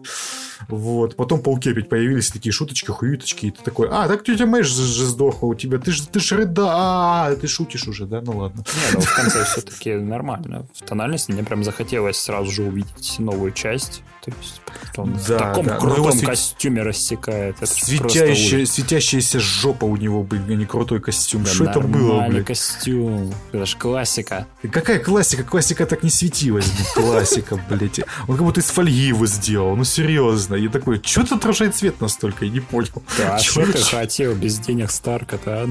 [0.69, 4.67] Вот, потом пауки опять появились, такие шуточки, хуюточки, и ты такой, а, так тетя Мэш
[4.69, 8.21] же, же сдохла у тебя, ты ж, ты ж рыда, а, ты шутишь уже, да,
[8.21, 8.65] ну ладно.
[8.75, 10.67] Не, ну в конце все-таки нормально.
[10.75, 14.03] В тональности мне прям захотелось сразу же увидеть новую часть.
[14.25, 14.61] То есть
[14.97, 17.57] он в Да, таком да, его крутом свет- костюме рассекает.
[17.57, 21.43] Это Светящая, светящаяся жопа у него, а не крутой костюм.
[21.43, 22.45] Да Что это было, блин?
[22.45, 23.35] костюм.
[23.51, 24.47] Это ж классика.
[24.71, 25.43] Какая классика?
[25.43, 27.99] Классика так не светилась, классика, блядь.
[28.29, 30.52] Он как будто из фольги его сделал, ну серьезно.
[30.57, 32.45] Я такой, что тут отражает свет настолько?
[32.45, 33.03] Я не понял.
[33.19, 35.67] Да, а что ты хотел без денег Старка-то, а?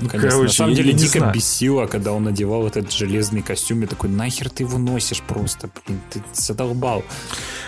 [0.00, 1.34] Ну, конечно, на короче, самом я- деле дико знаю.
[1.34, 3.80] бесило, когда он надевал этот железный костюм.
[3.80, 7.04] Я такой, нахер ты его носишь просто, блин, ты задолбал.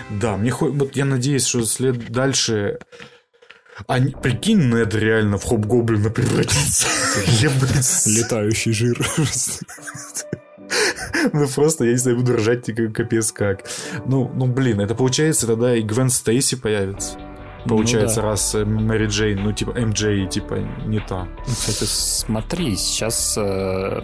[0.09, 2.77] Да, мне хо- вот я надеюсь, что след дальше.
[3.87, 6.87] Они, прикинь, Нед реально в хоп-гоблина превратится.
[8.05, 9.05] Летающий жир.
[11.33, 13.65] Ну просто, я не знаю, буду ржать типа, капец как.
[14.05, 17.17] Ну, ну, блин, это получается тогда и Гвен Стейси появится.
[17.65, 18.27] Получается, Ну да.
[18.29, 20.55] раз э, Мэри Джейн, ну, типа, МД, типа,
[20.85, 21.25] не та.
[21.25, 24.01] Ну, Кстати, смотри, сейчас э,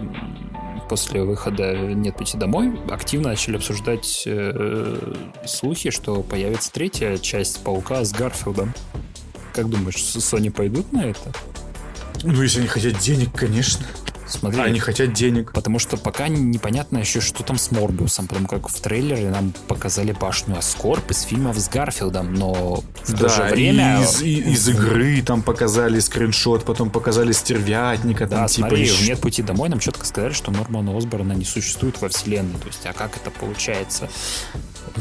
[0.88, 5.14] после выхода «Нет пути домой» активно начали обсуждать э,
[5.44, 8.72] слухи, что появится третья часть «Паука» с Гарфилдом.
[9.52, 11.32] Как думаешь, Sony пойдут на это?
[12.22, 13.84] Ну, если они хотят денег, конечно.
[14.28, 15.52] Смотри, Они хотят денег.
[15.52, 20.12] Потому что пока непонятно еще, что там с Морбиусом, потому как в трейлере нам показали
[20.12, 24.02] башню Аскорб из фильмов с Гарфилдом, но в то же Да, время...
[24.02, 29.04] из, и- из игры там показали скриншот, потом показали стервятника, Да, там типа смотри, еще-
[29.04, 32.58] в «Нет пути домой» нам четко сказали, что Нормана Осборна не существует во вселенной.
[32.60, 34.08] То есть, а как это получается?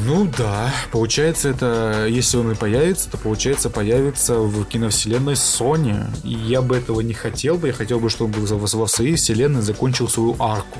[0.05, 6.05] Ну да, получается это, если он и появится, то получается появится в киновселенной Sony.
[6.23, 10.07] И я бы этого не хотел бы, я хотел бы, чтобы во своей вселенной закончил
[10.07, 10.79] свою арку,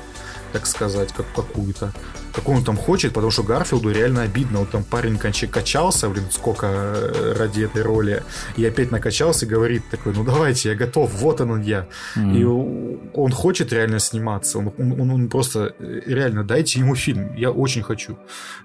[0.52, 1.92] так сказать, как какую-то.
[2.32, 4.60] Какую он там хочет, потому что Гарфилду реально обидно.
[4.60, 8.22] Вот там парень качался, блин, сколько э, ради этой роли.
[8.56, 11.86] И опять накачался и говорит такой, ну давайте, я готов, вот он я.
[12.16, 14.58] И у- он хочет реально сниматься.
[14.58, 17.34] Он, он- он просто э, реально дайте ему фильм.
[17.36, 18.16] Я очень хочу,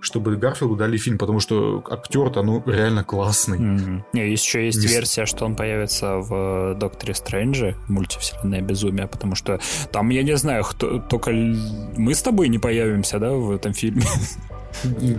[0.02, 3.58] чтобы Гарфилду дали фильм, потому что актер-то ну реально классный.
[3.60, 4.06] Мгм.
[4.14, 9.60] Не, еще есть Не версия, что он появится в Докторе Стрэнджи, мультивселенная безумие, потому что
[9.92, 11.32] там, я не знаю, кто, только
[11.98, 14.04] мы с тобой не появимся, да, в этом фильме.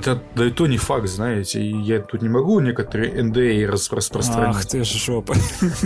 [0.05, 1.65] Да, да и то не факт, знаете.
[1.65, 4.57] Я тут не могу некоторые NDA рас- распространить.
[4.57, 5.35] Ах ты ж жопа.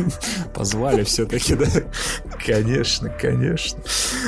[0.55, 1.67] Позвали все-таки, да?
[2.45, 3.79] Конечно, конечно.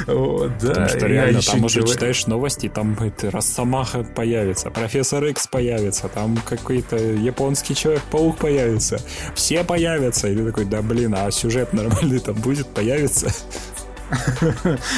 [0.07, 0.69] Вот, да.
[0.69, 6.37] Потому что реально, там уже читаешь новости, там это, Росомаха появится, Профессор Икс появится, там
[6.37, 9.01] какой-то японский Человек-паук появится.
[9.35, 10.29] Все появятся.
[10.29, 13.33] И ты такой, да блин, а сюжет нормальный там будет, появится?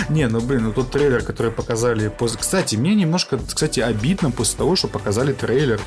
[0.08, 2.38] Не, ну блин, ну тот трейлер, который показали после...
[2.38, 5.80] Кстати, мне немножко, кстати, обидно после того, что показали трейлер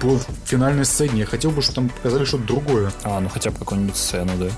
[0.00, 1.20] по финальной сцене.
[1.20, 2.92] Я хотел бы, чтобы там показали что-то другое.
[3.04, 4.48] А, ну хотя бы какую-нибудь сцену, да.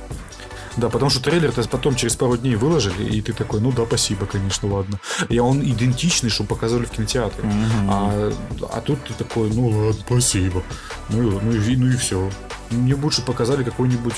[0.76, 4.26] Да, потому что трейлер-то потом через пару дней выложили, и ты такой, ну да, спасибо,
[4.26, 4.98] конечно, ладно.
[5.28, 7.48] И он идентичный, что показали в кинотеатре.
[7.88, 8.32] А,
[8.72, 10.64] а тут ты такой, ну ладно, спасибо.
[11.10, 12.28] Ну, и- ну, и, ну и все.
[12.70, 14.14] Мне лучше показали какой-нибудь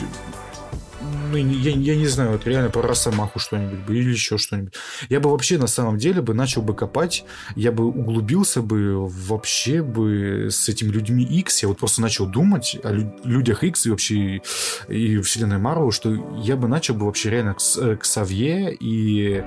[1.30, 4.74] ну, я, я не знаю, вот реально про Росомаху что-нибудь бы или еще что-нибудь.
[5.08, 7.24] Я бы вообще на самом деле бы начал бы копать,
[7.54, 12.76] я бы углубился бы вообще бы с этими людьми X, я вот просто начал думать
[12.82, 14.40] о лю- людях X и вообще
[14.88, 19.44] и вселенной Марвел, что я бы начал бы вообще реально к, э, к Савье и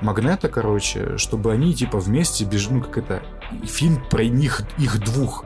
[0.00, 3.22] Магнета, короче, чтобы они типа вместе бежали, ну как это,
[3.64, 5.44] фильм про них, их двух.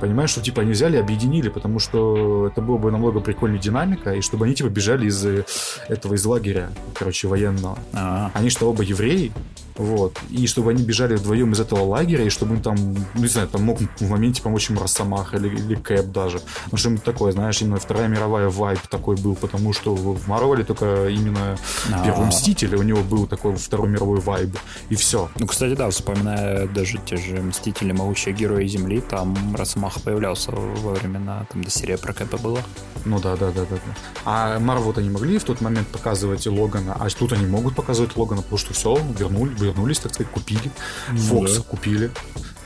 [0.00, 4.12] Понимаешь, что типа они взяли и объединили, потому что это было бы намного прикольнее динамика,
[4.14, 5.44] и чтобы они типа бежали из э,
[5.88, 7.78] этого из лагеря, короче, военного.
[7.92, 9.32] А, Они что оба евреи,
[9.78, 13.28] вот, и чтобы они бежали вдвоем из этого лагеря, и чтобы им там, ну, не
[13.28, 16.40] знаю, там мог в моменте помочь им Росомаха или, или Кэп даже.
[16.70, 21.08] Ну, что-нибудь такое, знаешь, именно Вторая мировая вайб такой был, потому что в Марвеле только
[21.08, 21.58] именно
[21.92, 22.04] А.
[22.04, 24.56] Первый Мститель, у него был такой Второй мировой вайб,
[24.88, 25.28] и все.
[25.38, 30.94] Ну, кстати, да, вспоминая даже те же Мстители, Могучие Герои Земли, там Росомаха появлялся во
[30.94, 32.60] времена, там до серия про Кэпа была.
[33.04, 33.76] Ну да, да, да, да.
[33.76, 33.96] да.
[34.24, 38.42] А Марвел-то не могли в тот момент показывать Логана, а тут они могут показывать Логана,
[38.42, 40.70] потому что все, вернули, вернулись, так сказать, купили.
[41.12, 41.62] Ну Фокс да.
[41.62, 42.10] купили.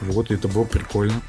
[0.00, 1.20] Вот, и это было прикольно.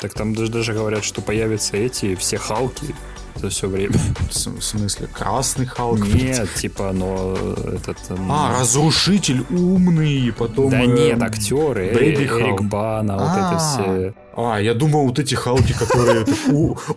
[0.00, 2.94] Так там даже, даже говорят, что появятся эти все Халки
[3.36, 3.98] за все время.
[4.30, 6.00] В смысле, красный Халк?
[6.00, 7.98] Нет, типа, но этот...
[8.28, 10.70] А, разрушитель умный, потом...
[10.70, 14.14] Да нет, актеры, Бэйби Эрик Бана, вот это все...
[14.36, 16.26] А, я думал, вот эти Халки, которые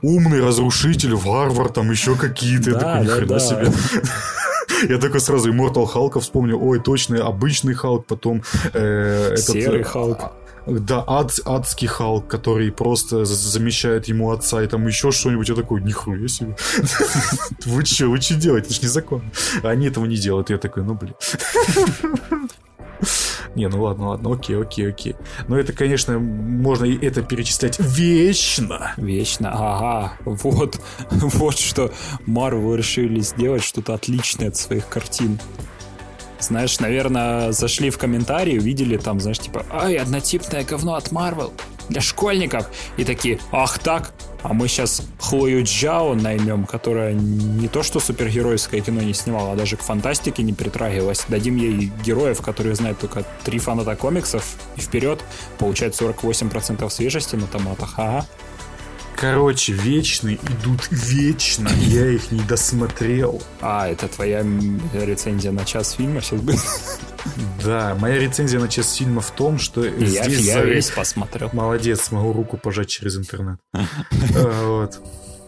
[0.01, 2.71] умный разрушитель, варвар, там еще какие-то.
[2.71, 3.39] Да, да, да.
[3.39, 3.71] себе.
[4.87, 6.61] Я такой сразу Immortal Халка вспомнил.
[6.61, 8.43] Ой, точно, обычный Халк, потом...
[8.73, 10.31] Э, Серый Халк.
[10.65, 15.49] Да, ад, адский Халк, который просто замещает ему отца и там еще что-нибудь.
[15.49, 16.55] Я такой, нихуя себе.
[17.65, 18.67] Вы что, вы что делаете?
[18.67, 19.31] Это ж незаконно.
[19.63, 20.49] Они этого не делают.
[20.49, 21.15] Я такой, ну блин.
[23.55, 25.15] Не, ну ладно, ладно, окей, окей, окей.
[25.47, 28.93] Но это, конечно, можно это перечислять вечно.
[28.97, 30.13] Вечно, ага.
[30.25, 30.79] Вот,
[31.11, 31.91] вот что
[32.25, 35.39] Марвел решили сделать что-то отличное от своих картин.
[36.39, 41.53] Знаешь, наверное, зашли в комментарии, увидели там, знаешь, типа, ай, однотипное говно от Марвел
[41.89, 42.69] для школьников.
[42.95, 48.81] И такие, ах так, а мы сейчас Хлою Джао наймем, которая не то что супергеройское
[48.81, 51.25] кино не снимала, а даже к фантастике не притрагивалась.
[51.27, 55.23] Дадим ей героев, которые знают только три фаната комиксов, и вперед
[55.57, 57.93] получает 48% свежести на томатах.
[57.97, 58.25] Ага.
[59.19, 61.67] Короче, вечные идут вечно.
[61.67, 63.41] Я их не досмотрел.
[63.59, 64.45] А, это твоя
[64.93, 66.61] рецензия на час фильма сейчас будет?
[67.61, 70.45] Да, моя рецензия на час фильма в том, что я, здесь...
[70.45, 71.49] Я весь посмотрел.
[71.51, 73.59] Молодец, могу руку пожать через интернет.
[73.73, 75.01] А, вот.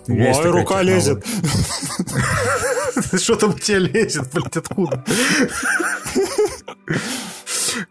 [0.07, 1.23] Ой, рука лезет.
[3.21, 5.05] Что там у тебя лезет, блядь, откуда?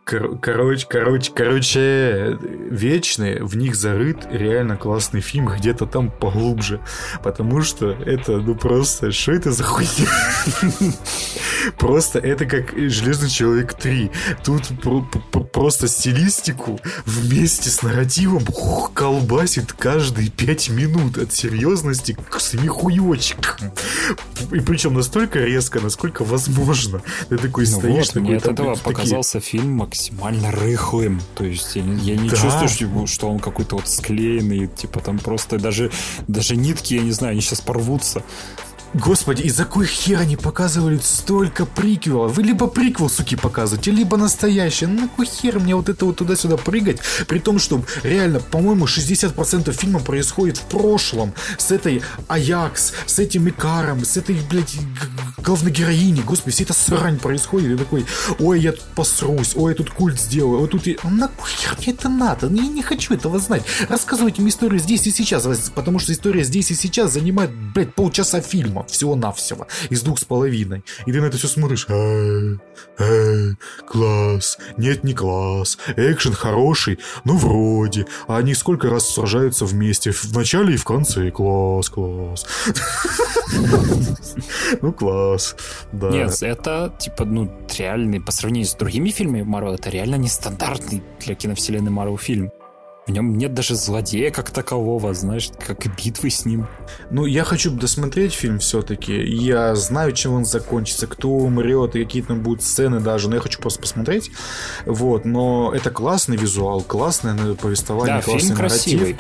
[0.05, 2.39] Кор- короче, короче, короче,
[2.71, 6.81] вечные, в них зарыт реально классный фильм где-то там поглубже.
[7.23, 10.09] Потому что это, ну просто, что это за хуйня?
[11.79, 14.11] Просто это как Железный Человек 3.
[14.45, 14.63] Тут
[15.53, 18.45] просто стилистику вместе с нарративом
[18.95, 23.73] колбасит каждые пять минут от серьезности к смехуёчкам.
[24.53, 27.03] И причем настолько резко, насколько возможно.
[27.29, 31.21] Ты такой ну стоишь, такой, мне от этого показался фильм максимально рыхлым.
[31.35, 32.37] То есть я, я не да.
[32.37, 35.91] чувствую, что он какой-то вот склеенный, типа там просто даже,
[36.29, 38.23] даже нитки, я не знаю, они сейчас порвутся.
[38.93, 42.37] Господи, из-за какой хер они показывали столько приквелов?
[42.37, 44.87] Вы либо приквел, суки, показываете, либо настоящий.
[44.87, 46.99] Ну, на какой хер мне вот это вот туда-сюда прыгать?
[47.29, 51.33] При том, что реально, по-моему, 60% фильма происходит в прошлом.
[51.57, 54.77] С этой Аякс, с этим Икаром, с этой, блядь,
[55.39, 56.25] главной героиней.
[56.25, 57.71] Господи, вся эта срань происходит.
[57.71, 58.07] Я такой,
[58.41, 60.87] ой, я тут посрусь, ой, я тут культ сделаю, ой, тут.
[61.05, 62.49] Ну, на какой хер мне это надо?
[62.49, 63.63] Ну, я не хочу этого знать.
[63.89, 68.41] Рассказывайте мне историю здесь и сейчас, потому что история здесь и сейчас занимает, блядь, полчаса
[68.41, 70.85] фильма фильма, всего-навсего, из двух с половиной.
[71.07, 72.59] И ты на это все смотришь, эй,
[72.99, 73.57] эй,
[73.87, 80.33] класс, нет, не класс, экшен хороший, ну вроде, а они сколько раз сражаются вместе, в
[80.33, 82.47] начале и в конце, класс, класс.
[84.81, 85.57] Ну, класс,
[85.93, 86.11] да.
[86.11, 91.35] Нет, это, типа, ну, реальный, по сравнению с другими фильмами Марвел, это реально нестандартный для
[91.35, 92.53] киновселенной Марвел фильм.
[93.11, 96.69] В нем нет даже злодея как такового, знаешь, как и битвы с ним.
[97.11, 99.13] Ну, я хочу досмотреть фильм все-таки.
[99.21, 103.29] Я знаю, чем он закончится, кто умрет, и какие там будут сцены даже.
[103.29, 104.31] Но я хочу просто посмотреть.
[104.87, 109.01] Вот, но это классный визуал, классное повествование, да, классный фильм нарратив.
[109.01, 109.17] красивый.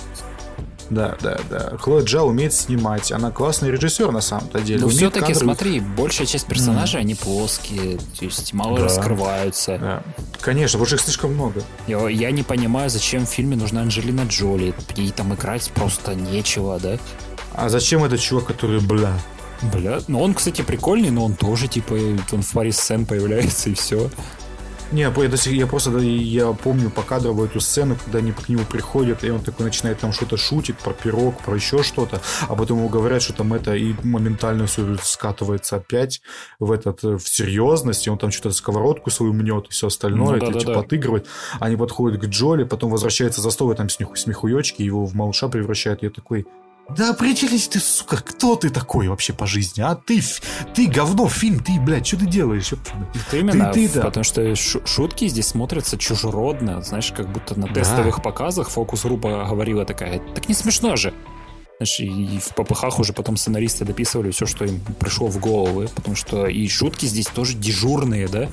[0.90, 1.76] Да, да, да.
[1.78, 3.12] Хлоя Джа умеет снимать.
[3.12, 4.80] Она классный режиссер на самом-то деле.
[4.80, 5.44] Но все-таки, кадры...
[5.44, 7.02] смотри, большая часть персонажей, mm.
[7.02, 8.84] они плоские, то есть мало да.
[8.84, 9.78] раскрываются.
[9.78, 10.02] Да.
[10.40, 11.62] Конечно, потому что их слишком много.
[11.86, 14.74] Я, я не понимаю, зачем в фильме нужна Анджелина Джоли.
[14.96, 16.98] Ей там играть просто нечего, да?
[17.54, 19.12] А зачем этот чувак, который, бля,
[19.74, 21.92] Бля, ну он, кстати, прикольный, но он тоже, типа,
[22.32, 24.10] он в паре сцен появляется и все.
[24.92, 25.12] Не, я,
[25.52, 29.40] я просто я помню по кадровую эту сцену, когда они к нему приходят, и он
[29.40, 33.32] такой начинает там что-то шутить про пирог, про еще что-то, а потом ему говорят, что
[33.32, 36.22] там это и моментально все скатывается опять
[36.58, 40.46] в этот в серьезность, и он там что-то сковородку свою мнет и все остальное, ну,
[40.46, 40.80] это да, типа да.
[40.80, 41.26] отыгрывает.
[41.60, 46.02] Они подходят к Джоли, потом возвращается за стол, и там смехуечки, его в малыша превращают.
[46.02, 46.46] Я такой,
[46.96, 49.94] да определись ты, сука, кто ты такой вообще по жизни, а?
[49.94, 50.22] Ты,
[50.74, 52.72] ты говно, фильм, ты, блядь, что ты делаешь?
[52.72, 54.06] Это именно, ты, ты, да.
[54.06, 58.22] потому что шутки здесь смотрятся чужеродно, знаешь, как будто на тестовых да.
[58.22, 61.14] показах фокус-группа говорила такая, так не смешно же.
[61.80, 66.14] Знаешь, и в попыхах уже потом сценаристы дописывали все, что им пришло в голову, потому
[66.14, 68.50] что и шутки здесь тоже дежурные, да?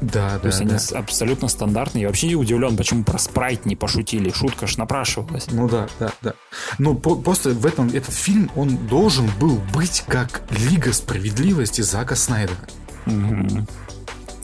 [0.00, 0.38] Да, То да.
[0.38, 0.76] То есть да.
[0.76, 2.02] они абсолютно стандартные.
[2.02, 4.30] Я вообще не удивлен, почему про спрайт не пошутили.
[4.30, 5.48] Шутка ж напрашивалась.
[5.50, 6.34] Ну да, да, да.
[6.78, 12.68] Ну просто в этом этот фильм он должен был быть как Лига справедливости Зака Снайдера.
[13.06, 13.66] Угу.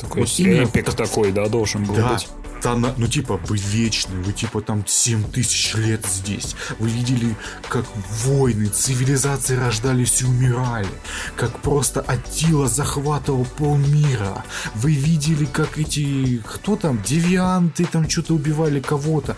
[0.01, 0.97] Такой вот эпик так...
[0.97, 2.15] такой, да, должен был да.
[2.15, 2.29] быть.
[2.63, 2.95] Тана...
[2.97, 6.55] Ну, типа, вы вечны, вы, типа, там 7 тысяч лет здесь.
[6.79, 7.37] Вы видели,
[7.69, 7.85] как
[8.25, 10.89] войны, цивилизации рождались и умирали.
[11.37, 14.45] Как просто Атила захватывал полмира.
[14.75, 16.39] Вы видели, как эти...
[16.47, 17.01] Кто там?
[17.03, 19.37] Девианты там что-то убивали кого-то.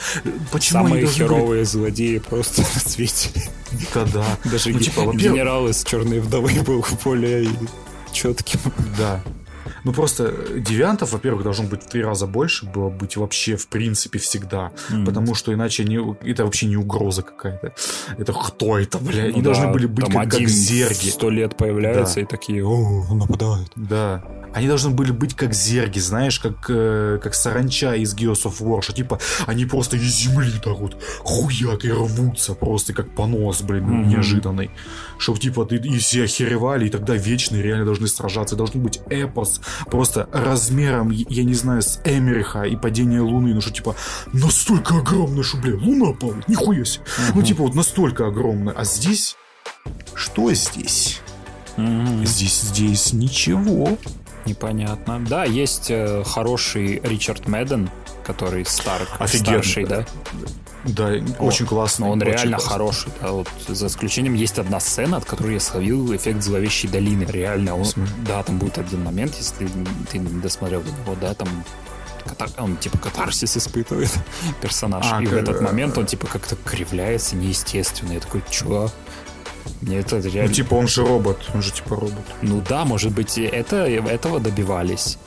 [0.52, 3.30] Почему Самые они должны были- херовые злодеи просто на свете.
[3.94, 4.24] Да-да.
[4.44, 7.48] Даже ну, типа, генерал из Черной вдовы был более
[8.12, 8.60] четким.
[8.98, 9.22] Да.
[9.84, 14.18] Ну просто девиантов, во-первых, должно быть в три раза больше было быть вообще в принципе
[14.18, 14.72] всегда.
[15.04, 17.72] Потому что иначе они, это вообще не угроза какая-то.
[18.18, 19.24] Это кто это, бля?
[19.24, 21.08] Они Ну должны да, были быть как, как зерги.
[21.10, 22.20] сто лет появляется Да.
[22.22, 23.70] и такие, о, нападают.
[23.76, 24.22] Да.
[24.52, 28.82] Они должны были быть как зерги, знаешь, как, э, как саранча из Gears of War,
[28.82, 33.84] что типа они просто из земли так вот хуяк и рвутся просто как понос, блин,
[33.84, 34.08] Мгм.
[34.08, 34.70] неожиданный.
[35.18, 38.56] Чтоб типа ты и все охеревали, и тогда вечные реально должны сражаться.
[38.56, 43.70] Должен быть эпос просто размером, я не знаю, с Эмериха и падение Луны, ну что
[43.70, 43.94] типа
[44.32, 47.04] настолько огромное, что, бля, Луна падает, нихуя себе.
[47.34, 48.74] Ну типа вот настолько огромное.
[48.74, 49.36] А здесь...
[50.14, 51.20] Что здесь?
[51.76, 52.26] Мгм.
[52.26, 53.96] Здесь, здесь ничего.
[54.50, 55.20] Непонятно.
[55.28, 57.90] Да, есть э, хороший Ричард Мэдден,
[58.24, 59.62] который Старк, Офигенно.
[59.62, 60.04] старший, да?
[60.84, 62.06] Да, очень классно.
[62.06, 62.72] Но он очень реально классно.
[62.72, 63.12] хороший.
[63.20, 67.24] Да, вот, за исключением есть одна сцена, от которой я словил эффект зловещей долины.
[67.24, 67.84] Реально, он,
[68.26, 69.68] да, там будет один момент, если
[70.10, 71.48] ты не досмотрел до него, да, там
[72.24, 74.10] катар- он типа катарсис испытывает
[74.62, 75.04] персонаж.
[75.10, 78.12] А, и в к- этот момент он типа как-то кривляется неестественно.
[78.12, 78.90] Я такой, чё?
[79.80, 80.54] Мне это Ну, реально...
[80.54, 81.50] типа, он же робот.
[81.54, 82.24] Он же типа робот.
[82.42, 85.18] Ну да, может быть, и это, этого добивались.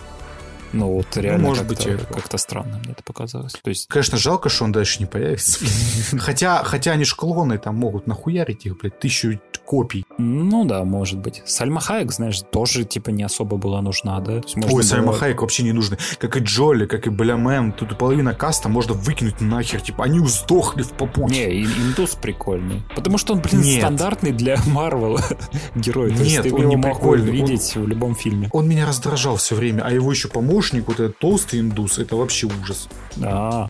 [0.73, 3.53] Ну вот реально может как-то, быть, как-то странно мне это показалось.
[3.53, 5.63] То есть, Конечно, жалко, что он дальше не появится.
[6.17, 10.05] Хотя, хотя они ж клоны там могут нахуярить их, блядь, тысячу копий.
[10.17, 11.41] Ну да, может быть.
[11.45, 14.33] Сальма Хайек, знаешь, тоже типа не особо была нужна, да?
[14.35, 15.97] Есть Ой, было- Сальма Хайек вообще не нужны.
[16.19, 17.71] Как и Джоли, как и Блямен.
[17.71, 19.81] Тут половина каста можно выкинуть нахер.
[19.81, 21.47] Типа, они сдохли в попутке.
[21.47, 22.83] Не, ин- Индус прикольный.
[22.95, 23.79] Потому что он, блин, Нет.
[23.79, 25.21] стандартный для Марвела
[25.75, 26.11] герой.
[26.11, 28.49] То есть Нет, ты он не прикольный, он- видеть в любом фильме.
[28.51, 32.47] Он меня раздражал все время, а его еще помощник, вот этот толстый индус, это вообще
[32.47, 32.87] ужас.
[33.21, 33.67] А,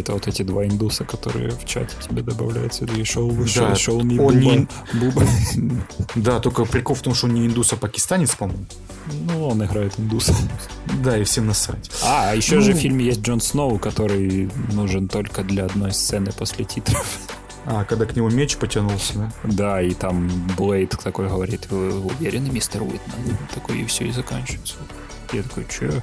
[0.00, 2.84] это вот эти два индуса, которые в чате тебе добавляются.
[2.84, 4.40] И шоу, Да, шоу, шоу ми он Буба.
[4.40, 5.22] не- Буба.
[6.14, 8.64] Да, только прикол в том, что он не индус, а пакистанец, по-моему.
[9.28, 10.34] Ну, он играет индуса.
[11.04, 11.90] Да, и всем насрать.
[12.04, 12.62] А, а еще Ну.
[12.62, 17.06] же в фильме есть Джон Сноу, который нужен только для одной сцены после титров.
[17.64, 19.32] А, когда к нему меч потянулся, да?
[19.44, 23.36] Да, и там Блейд такой говорит, вы уверены, мистер Уитман?
[23.54, 24.74] Такой, и все, и заканчивается.
[25.32, 26.02] Я такой, че?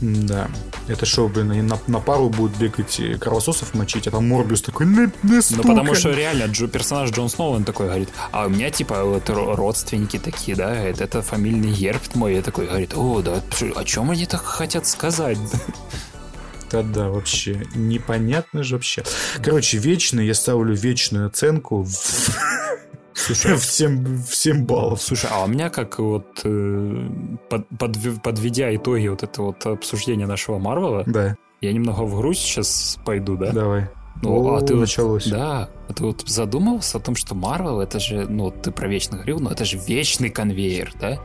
[0.00, 0.48] Да.
[0.88, 4.62] Это шоу, блин, они на, на пару будут бегать и кровососов мочить, а там Морбиус
[4.62, 5.70] такой, не, не Ну, стукай».
[5.76, 9.28] потому что реально Джо- персонаж Джон Сноу, он такой говорит, а у меня, типа, вот
[9.28, 12.34] ро- родственники такие, да, это, это фамильный герб мой.
[12.34, 13.42] Я такой, говорит, о, да,
[13.74, 15.38] о чем они так хотят сказать?
[16.70, 17.64] Да-да, вообще.
[17.74, 19.04] Непонятно же вообще.
[19.42, 21.92] Короче, вечный, я ставлю вечную оценку в,
[23.16, 25.00] Слушай, в 7, в 7 баллов.
[25.00, 27.08] Слушай, а у меня как вот э,
[27.48, 32.42] под- подв- подведя итоги вот этого вот обсуждения нашего Марвела, Да, я немного в грусть
[32.42, 33.52] сейчас пойду, да?
[33.52, 33.88] давай.
[34.22, 35.26] Ну, О, а ты вот- началось.
[35.26, 39.16] Да, а ты вот задумывался о том, что Марвел это же, ну, ты про вечно
[39.16, 41.18] говорил, но это же вечный конвейер, да?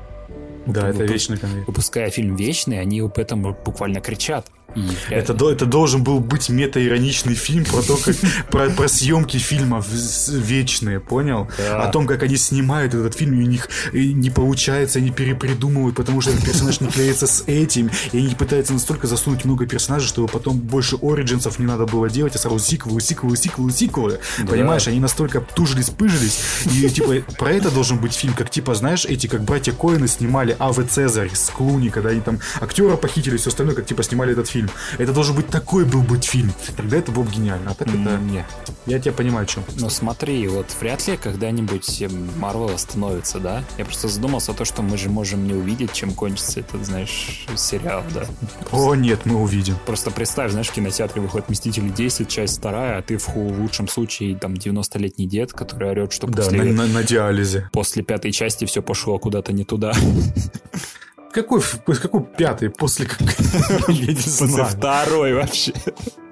[0.66, 1.66] Да, это Выпуск- вечный конвейер.
[1.68, 4.48] Выпуская фильм вечный, они об этом буквально кричат.
[4.76, 8.16] И Это, это должен был быть мета-ироничный фильм про то, как
[8.50, 9.88] про, про съемки фильмов
[10.30, 11.50] вечные, понял?
[11.58, 11.84] Да.
[11.84, 16.22] О том, как они снимают этот фильм, и у них не получается, они перепридумывают, потому
[16.22, 20.28] что этот персонаж не клеится с этим, и они пытаются настолько засунуть много персонажей, чтобы
[20.28, 24.20] потом больше ориджинсов не надо было делать, а сразу сиквелы, сиквелы, сиквелы, сиквелы.
[24.48, 29.06] Понимаешь, они настолько тужились, пыжились, и типа про это должен быть фильм, как типа, знаешь,
[29.06, 33.50] эти, как братья Коины снимали Аве Цезарь с Клуни, когда они там актера похитили, все
[33.50, 34.61] остальное, как типа снимали этот фильм.
[34.98, 36.52] Это должен быть такой был быть фильм.
[36.76, 37.72] Тогда это было бы гениально.
[37.72, 38.46] А так это не.
[38.86, 39.64] Я тебя понимаю, о чем.
[39.78, 42.04] Ну смотри, вот вряд ли когда-нибудь
[42.38, 43.64] Марвел остановится, да?
[43.78, 47.46] Я просто задумался о том, что мы же можем не увидеть, чем кончится этот, знаешь,
[47.56, 48.26] сериал, да?
[48.72, 49.76] О, нет, мы увидим.
[49.86, 53.60] Просто представь, знаешь, в кинотеатре выходит «Мстители 10», часть вторая, а ты в, ху- в
[53.62, 57.70] лучшем случае там 90-летний дед, который орет, что Да, после, на, на- на диализе.
[57.72, 59.94] после пятой части все пошло куда-то не туда.
[61.32, 62.70] Какой, какой пятый?
[62.70, 63.06] После
[63.88, 65.74] После второй вообще.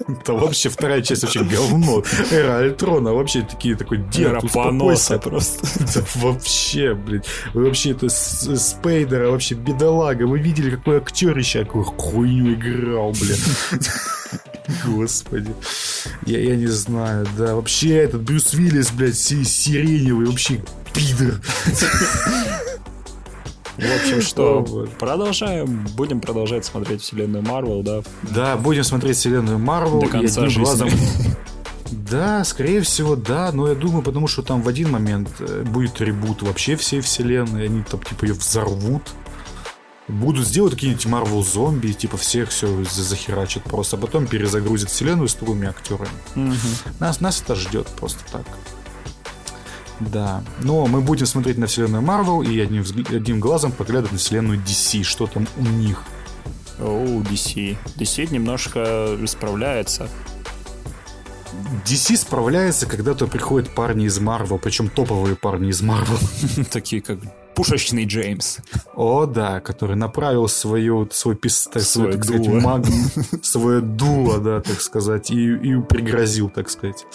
[0.07, 2.03] Это вообще вторая часть вообще говно.
[2.31, 5.17] Эра Альтрона вообще такие такой дед, успокойся.
[5.19, 5.67] просто.
[5.95, 7.23] Да вообще, блин.
[7.53, 10.23] Вы вообще это Спейдера, вообще бедолага.
[10.25, 13.37] Вы видели, какой актер еще какую хуйню играл, блин.
[14.85, 15.53] Господи.
[16.25, 17.55] Я, я не знаю, да.
[17.55, 20.61] Вообще этот Брюс Уиллис, блядь, си- сиреневый, вообще
[20.93, 21.39] пидор.
[23.79, 28.01] В общем, что, продолжаем, будем продолжать смотреть вселенную Марвел, да?
[28.23, 30.01] Да, будем смотреть вселенную Марвел.
[30.01, 30.63] До конца жизни.
[30.63, 30.89] глазом-
[31.91, 35.99] Да, скорее всего, да, но я думаю, потому что там в один момент э, будет
[36.01, 39.01] ребут вообще всей вселенной, они там типа ее взорвут.
[40.07, 45.39] Будут сделать какие-нибудь Марвел зомби, типа всех все захерачат просто, а потом перезагрузят вселенную с
[45.41, 46.09] новыми актерами.
[46.99, 48.45] Нас, нас это ждет просто так.
[49.99, 50.43] Да.
[50.61, 54.59] Но мы будем смотреть на вселенную Марвел и одним, взгл- одним глазом поглядывать на вселенную
[54.59, 56.03] DC, что там у них.
[56.79, 57.77] Оу, DC.
[57.97, 60.07] DC немножко справляется.
[61.85, 66.17] DC справляется, когда то приходят парни из Марвел, причем топовые парни из Марвел.
[66.71, 67.17] Такие как
[67.55, 68.59] пушечный Джеймс.
[68.95, 72.59] О, да, который направил свою, свой пистолет, Свое так сказать, дуло.
[72.59, 72.85] маг-
[73.43, 77.05] свое дуло, да, так сказать, и, и пригрозил, так сказать.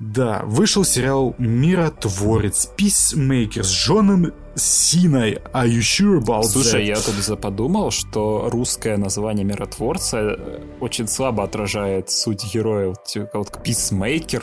[0.00, 5.38] Да, вышел сериал «Миротворец» Peacemaker с Джоном Синой.
[5.52, 6.86] Are you sure about Слушай, that?
[6.86, 10.40] я тут заподумал, что русское название миротворца
[10.80, 12.88] очень слабо отражает суть героя.
[12.88, 14.42] Вот, типа, вот Peacemaker.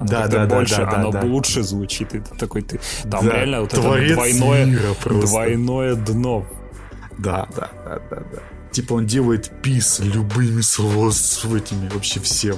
[0.00, 1.20] Оно Да, да, больше, да, да, оно да.
[1.22, 2.12] лучше звучит.
[2.16, 2.80] И ты такой ты.
[3.08, 6.44] Там Да, реально вот это двойное, двойное дно.
[7.16, 8.42] Да, да, да, да, да.
[8.74, 10.60] Типа он делает пис любыми
[11.54, 12.56] этими вообще всем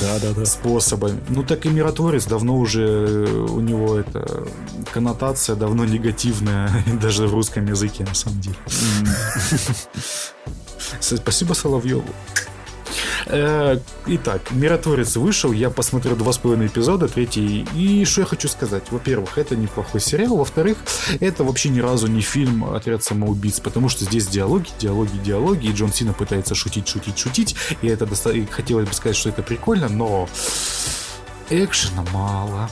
[0.00, 0.44] Да, да, да.
[0.44, 1.20] способами.
[1.28, 4.48] Ну так и миротворец давно уже э, у него это
[4.92, 6.68] коннотация давно негативная
[7.00, 8.56] даже в русском языке на самом деле.
[11.00, 12.04] Спасибо Соловьеву.
[13.26, 18.48] Э, Итак, «Миротворец» вышел, я посмотрел два с половиной эпизода, третий, и что я хочу
[18.48, 18.84] сказать?
[18.90, 20.78] Во-первых, это неплохой сериал, во-вторых,
[21.20, 25.72] это вообще ни разу не фильм «Отряд самоубийц», потому что здесь диалоги, диалоги, диалоги, и
[25.72, 29.42] Джон Сина пытается шутить, шутить, шутить, и это доста- и хотелось бы сказать, что это
[29.42, 30.28] прикольно, но
[31.50, 32.70] экшена мало.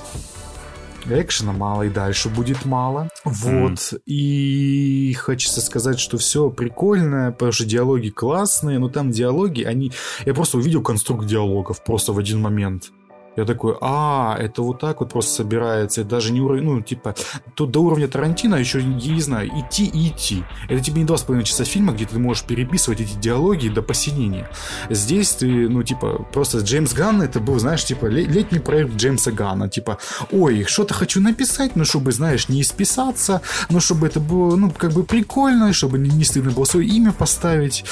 [1.06, 3.08] Экшена мало, и дальше будет мало.
[3.24, 3.94] Вот.
[4.06, 9.92] И хочется сказать, что все прикольно, потому что диалоги классные, но там диалоги, они...
[10.26, 12.90] Я просто увидел конструкт диалогов просто в один момент.
[13.38, 16.00] Я такой, а, это вот так вот просто собирается.
[16.00, 17.14] Это даже не уровень, ну, типа,
[17.54, 18.84] тут до уровня Тарантино еще, я
[19.14, 20.42] не знаю, идти и идти.
[20.68, 23.80] Это тебе не два с половиной часа фильма, где ты можешь переписывать эти диалоги до
[23.80, 24.50] посинения.
[24.90, 29.30] Здесь ты, ну, типа, просто Джеймс Ганн, это был, знаешь, типа, ле- летний проект Джеймса
[29.30, 29.68] Ганна.
[29.68, 29.98] Типа,
[30.32, 34.90] ой, что-то хочу написать, ну, чтобы, знаешь, не исписаться, ну, чтобы это было, ну, как
[34.90, 37.84] бы прикольно, чтобы не, не стыдно было свое имя поставить.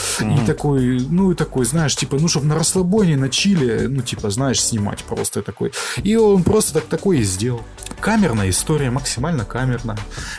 [0.42, 4.30] И такой, ну, и такой, знаешь, типа, ну, чтобы на расслабоне, на чиле, ну, типа,
[4.30, 5.72] знаешь, снимать просто такой.
[6.02, 7.62] И он просто так такой и сделал.
[8.00, 9.96] Камерная история, максимально камерная.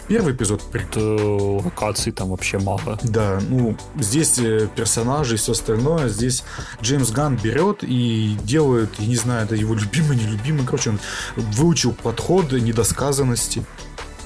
[0.08, 3.00] Первый эпизод Это локаций там вообще мало.
[3.04, 6.44] да, ну, здесь э, персонажи и все остальное, здесь
[6.82, 11.00] Джеймс Ганн берет и делает, я не знаю, это его любимый, нелюбимый, короче, он
[11.36, 13.66] выучил подходы, недосказанности.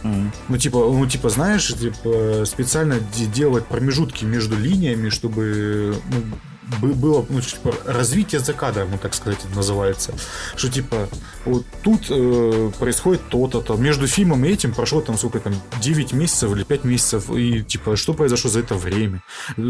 [0.03, 0.31] М.
[0.49, 6.37] Ну, типа, ну, типа, знаешь, типа, специально де- делать промежутки между линиями, чтобы ну,
[6.79, 10.13] было ну, типа, развитие за кадром, так сказать, называется.
[10.55, 11.07] Что, типа,
[11.45, 13.75] вот тут э, происходит то-то, то.
[13.75, 17.95] Между фильмом и этим прошло там сколько там, 9 месяцев или 5 месяцев, и, типа,
[17.95, 19.21] что произошло за это время?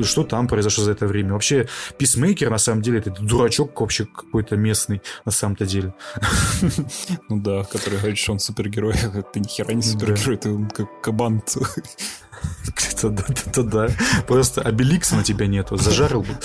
[0.04, 1.34] Что там произошло за это время?
[1.34, 5.94] Вообще, Писмейкер, на самом деле, это дурачок вообще какой-то местный, на самом-то деле.
[7.30, 8.96] Ну да, который говорит, что он супергерой.
[9.34, 11.42] Ты нихера не супергерой, ты он как кабан.
[13.04, 13.88] Это да.
[14.28, 16.38] Просто обеликса на тебя нету, зажарил бы.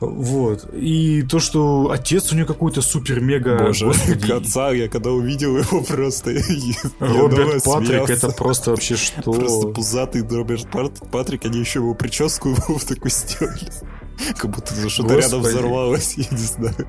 [0.00, 0.68] Вот.
[0.72, 3.58] И то, что отец у нее какой-то супер-мега...
[3.58, 3.90] Боже,
[4.32, 6.30] отца, я когда увидел его просто...
[7.00, 9.32] Роберт Патрик, это просто вообще что?
[9.32, 13.70] Просто пузатый Роберт Пат- Патрик, они еще его прическу в такую сделали.
[14.36, 16.86] Как будто что-то рядом взорвалось, я не знаю.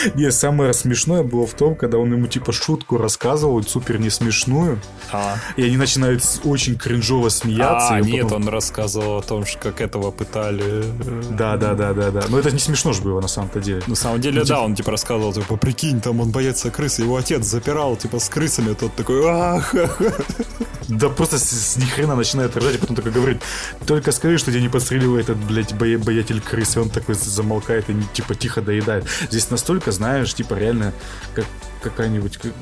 [0.14, 4.78] Не, самое смешное было в том, когда он ему типа шутку рассказывал, супер не смешную,
[5.12, 7.94] А, и они начинают очень кринжово смеяться.
[7.94, 10.84] а нет, потом- он рассказывал о том, что как этого пытали.
[11.30, 12.22] Да, да, да, да, да.
[12.28, 13.82] Но это не смешно же было на самом-то деле.
[13.86, 17.02] На самом деле, Ну, да, типа- он типа рассказывал, типа, прикинь, там он боится крысы,
[17.02, 19.74] его отец запирал, типа, с крысами, тот такой, ах,
[20.88, 23.40] Да просто с, с ни хрена начинает ржать, и потом такой говорит,
[23.86, 27.88] только скажи, что тебя не подстреливает этот, блядь, боя- боятель крыс, и он такой замолкает
[27.90, 29.06] и типа тихо доедает.
[29.30, 30.92] Здесь настолько, знаешь, типа реально
[31.34, 31.46] как
[31.82, 32.52] какая-нибудь как,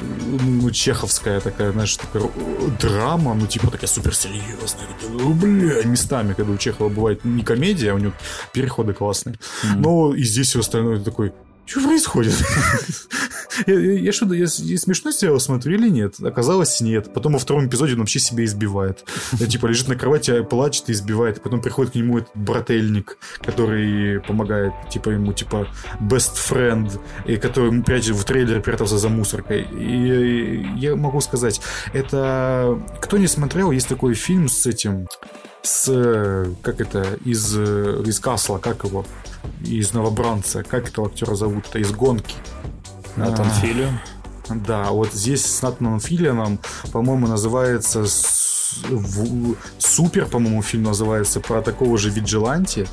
[0.41, 2.23] ну, чеховская такая, знаешь, такая
[2.81, 4.87] драма, ну, типа такая суперсерьезная.
[5.11, 8.13] Ну, бля, местами, когда у Чехова бывает не комедия, а у него
[8.53, 9.37] переходы классные.
[9.77, 11.33] Но и здесь все остальное такой,
[11.69, 12.35] что происходит?
[13.67, 16.15] Я, что, я, я смешно сериал смотрю или нет?
[16.23, 17.13] Оказалось, нет.
[17.13, 19.05] Потом во втором эпизоде он вообще себя избивает.
[19.39, 21.43] Типа, лежит на кровати, плачет и избивает.
[21.43, 25.69] Потом приходит к нему этот брательник, который помогает, типа, ему, типа,
[26.01, 29.63] best friend, и который прячет в трейлере прятался за мусоркой.
[29.63, 31.61] И я могу сказать,
[31.93, 32.81] это...
[33.03, 35.07] Кто не смотрел, есть такой фильм с этим
[35.69, 39.05] с, как это, из, из Касла, как его,
[39.63, 42.35] из Новобранца, как этого актера зовут-то, из Гонки.
[43.17, 43.99] Натан А, Филлион.
[44.67, 46.59] Да, вот здесь с Натаном Филлианом,
[46.93, 48.05] по-моему, называется
[48.89, 52.87] в- Супер, по-моему, фильм называется про такого же Виджиланти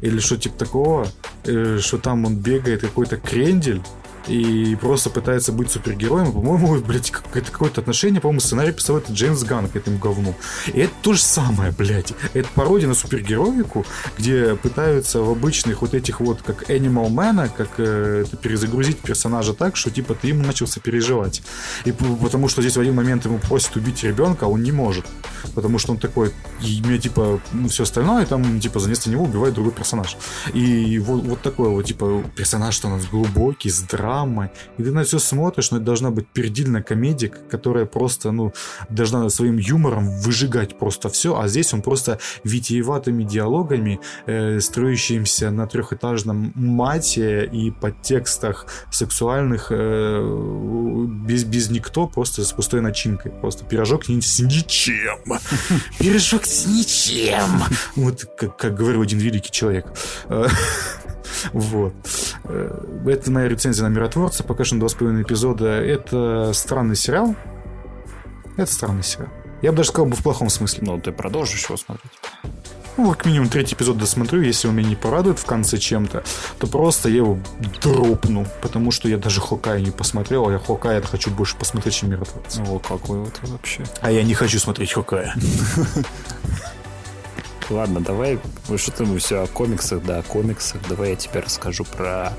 [0.00, 1.06] или что типа такого,
[1.44, 3.82] э, что там он бегает какой-то крендель
[4.28, 6.32] и просто пытается быть супергероем.
[6.32, 10.34] По-моему, блядь, какое-то отношение, по-моему, сценарий писал это Джеймс Ганн к этому говну.
[10.66, 12.12] И это то же самое, блядь.
[12.34, 13.86] Это пародия на супергероику,
[14.18, 19.76] где пытаются в обычных вот этих вот, как Animal Man, как э, перезагрузить персонажа так,
[19.76, 21.42] что типа ты ему начал сопереживать.
[21.84, 25.06] И потому что здесь в один момент ему просят убить ребенка, а он не может.
[25.48, 26.32] Потому что он такой,
[26.62, 30.16] и мне типа, ну, все остальное, там, типа, за место него убивает другой персонаж.
[30.54, 34.50] И вот, вот такой вот, типа, персонаж, что у нас глубокий, с драмой.
[34.78, 38.52] И ты на все смотришь, но это должна быть пердильная комедия, которая просто, ну,
[38.88, 45.66] должна своим юмором выжигать просто все, а здесь он просто витиеватыми диалогами, э, строящимся на
[45.66, 53.32] трехэтажном мате и подтекстах сексуальных э, без, без никто, просто с пустой начинкой.
[53.32, 55.18] Просто пирожок с ничем.
[55.98, 57.62] Пирожок с ничем.
[57.96, 59.86] Вот как, как говорил один великий человек.
[61.52, 61.94] Вот.
[62.44, 64.42] Э, Это моя рецензия на «Миротворца».
[64.42, 65.66] Пока что на два с половиной эпизода.
[65.66, 67.36] Это странный сериал.
[68.56, 69.28] Это странный сериал.
[69.62, 70.80] Я бы даже сказал бы в плохом смысле.
[70.82, 72.12] Ну, ты продолжишь его смотреть.
[72.98, 76.24] Ну, как минимум третий эпизод досмотрю, если он меня не порадует в конце чем-то,
[76.58, 77.38] то просто я его
[77.80, 82.10] дропну, потому что я даже Хокай не посмотрел, а я Хокай хочу больше посмотреть, чем
[82.10, 82.60] Миротворца.
[82.62, 83.84] О, какой вот вообще.
[84.00, 85.32] А я не хочу смотреть Хокая.
[87.70, 90.80] Ладно, давай, вы что-то мы все о комиксах, да, о комиксах.
[90.88, 92.32] Давай я тебе расскажу про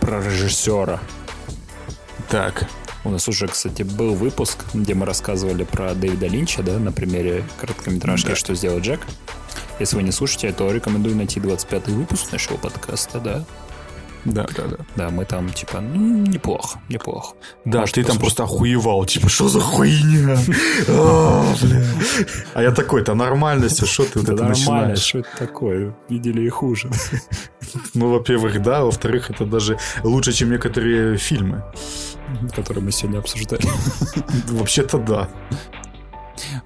[0.00, 1.00] про режиссера.
[2.28, 2.68] Так.
[3.04, 7.44] У нас уже, кстати, был выпуск, где мы рассказывали про Дэвида Линча, да, на примере
[7.58, 8.36] короткометражки Да.
[8.36, 9.00] «Что сделал Джек».
[9.80, 13.44] Если вы не слушаете, то рекомендую найти 25-й выпуск нашего подкаста, да.
[14.24, 14.76] Да, да, да.
[14.96, 17.34] Да, мы там, типа, ну, неплохо, неплохо.
[17.64, 20.38] Да, Можете ты там просто охуевал, типа, что за хуйня?
[20.88, 21.54] А.
[22.54, 24.98] А я такой-то нормально все, что ты это начинаешь?
[24.98, 25.94] что это такое?
[26.08, 26.90] Видели и хуже.
[27.94, 31.62] Ну, во-первых, да, во-вторых, это даже лучше, чем некоторые фильмы.
[32.54, 33.62] который мы сегодня обсуждали.
[34.50, 35.28] Вообще-то да.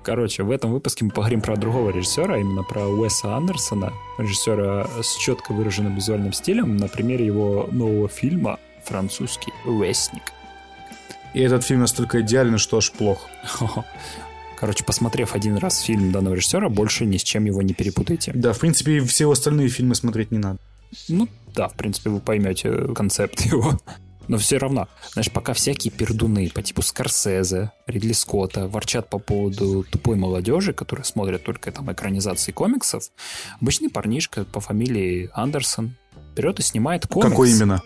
[0.02, 4.86] Короче, в этом выпуске мы поговорим про другого режиссера, а именно про Уэса Андерсона, режиссера
[5.02, 10.32] с четко выраженным визуальным стилем, на примере его нового фильма «Французский вестник».
[11.34, 13.28] И этот фильм настолько идеален, что аж плохо.
[14.58, 18.32] Короче, посмотрев один раз фильм данного режиссера, больше ни с чем его не перепутайте.
[18.34, 20.58] Да, в принципе, все остальные фильмы смотреть не надо.
[21.08, 23.78] Ну да, в принципе, вы поймете концепт его.
[24.28, 29.84] Но все равно, знаешь, пока всякие пердуны по типу Скорсезе, Ридли Скотта ворчат по поводу
[29.84, 33.04] тупой молодежи, которая смотрит только там экранизации комиксов,
[33.60, 35.96] обычный парнишка по фамилии Андерсон
[36.34, 37.30] берет и снимает комикс.
[37.30, 37.82] Какой именно?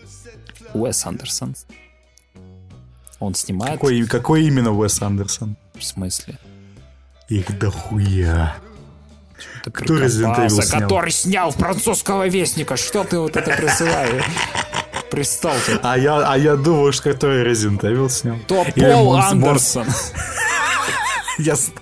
[0.73, 1.55] Уэс Андерсон.
[3.19, 3.73] Он снимает...
[3.73, 5.57] Какой, какой именно Уэс Андерсон?
[5.77, 6.39] В смысле?
[7.29, 8.55] Их дохуя.
[9.63, 10.81] Кто Resident Evil прикопался, снял?
[10.81, 12.77] который снял французского вестника.
[12.77, 14.25] Что ты вот это присылаешь?
[15.11, 15.77] Пристал ты.
[15.83, 18.37] А я, а я думал, что который Resident Evil снял.
[18.47, 19.85] То Или Пол Монс- Андерсон.
[21.37, 21.81] Я знаю.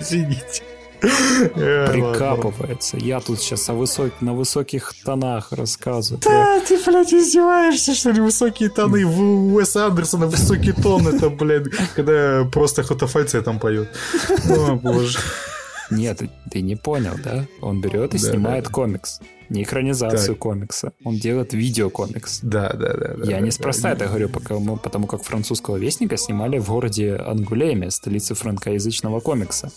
[0.00, 0.62] Извините.
[1.00, 2.96] Э, прикапывается.
[2.96, 4.20] Я тут сейчас о высок...
[4.20, 6.20] на высоких тонах рассказываю.
[6.24, 8.20] Да, ты, блядь, издеваешься, что ли?
[8.20, 9.04] Высокие тоны.
[9.04, 11.06] У Уэса Андерсона высокий тон.
[11.06, 13.88] Это, блядь, когда просто кто-то фальцет там поет.
[14.50, 15.18] О, боже.
[15.90, 17.44] Нет, ты, не понял, да?
[17.60, 18.70] Он берет и Да, снимает да.
[18.70, 19.20] комикс.
[19.50, 20.38] Не экранизацию Так.
[20.38, 20.92] комикса.
[21.04, 22.40] Он делает видеокомикс.
[22.42, 23.14] Да, да, да.
[23.16, 23.94] да, Я да, неспроста да.
[23.94, 29.70] это говорю, пока мы- потому как французского вестника снимали в городе Ангулеме, столице франкоязычного комикса.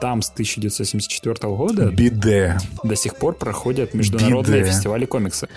[0.00, 2.56] Там с 1974 года Биде.
[2.84, 4.70] до сих пор проходят международные Биде.
[4.72, 5.48] фестивали комикса.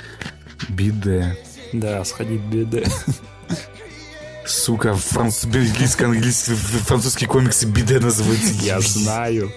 [0.70, 1.38] Биде.
[1.74, 2.84] Да, сходить беды.
[4.46, 5.46] Сука, франц...
[5.46, 8.54] английский, английский, французские комиксы биде называются.
[8.66, 9.52] Я знаю.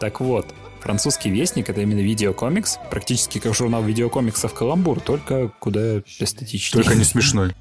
[0.00, 0.46] Так вот,
[0.80, 6.82] французский вестник это именно видеокомикс, практически как журнал видеокомиксов Каламбур, только куда эстетичнее.
[6.82, 7.54] Только не смешной.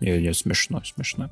[0.00, 1.30] Не, не, смешно, смешно.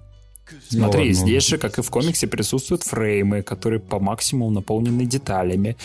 [0.51, 5.05] Ну Смотри, ладно, здесь же, как и в комиксе, присутствуют фреймы, которые по максимуму наполнены
[5.05, 5.77] деталями.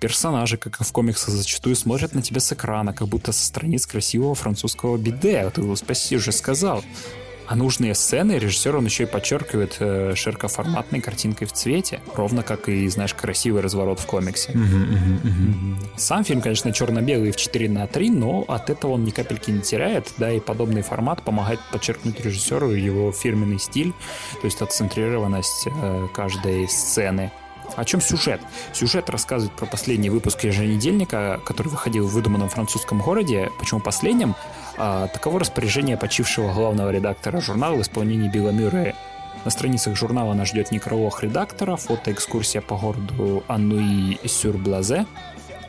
[0.00, 3.86] Персонажи, как и в комиксах, зачастую смотрят на тебя с экрана, как будто со страниц
[3.86, 5.50] красивого французского биде.
[5.50, 6.82] Ты спаси уже сказал.
[7.50, 12.68] А нужные сцены режиссер он еще и подчеркивает э, широкоформатной картинкой в цвете, ровно как
[12.68, 14.56] и, знаешь, красивый разворот в комиксе.
[15.96, 19.62] Сам фильм, конечно, черно-белый в 4 на 3, но от этого он ни капельки не
[19.62, 23.94] теряет, да, и подобный формат помогает подчеркнуть режиссеру его фирменный стиль,
[24.40, 27.32] то есть отцентрированность э, каждой сцены.
[27.76, 28.40] О чем сюжет?
[28.72, 33.50] Сюжет рассказывает про последний выпуск еженедельника, который выходил в выдуманном французском городе.
[33.58, 34.34] Почему последним?
[34.76, 38.94] А, таково распоряжение почившего главного редактора журнала в исполнении Билла Мюррея.
[39.44, 45.06] На страницах журнала нас ждет некролог редактора, фотоэкскурсия по городу Аннуи Сюрблазе,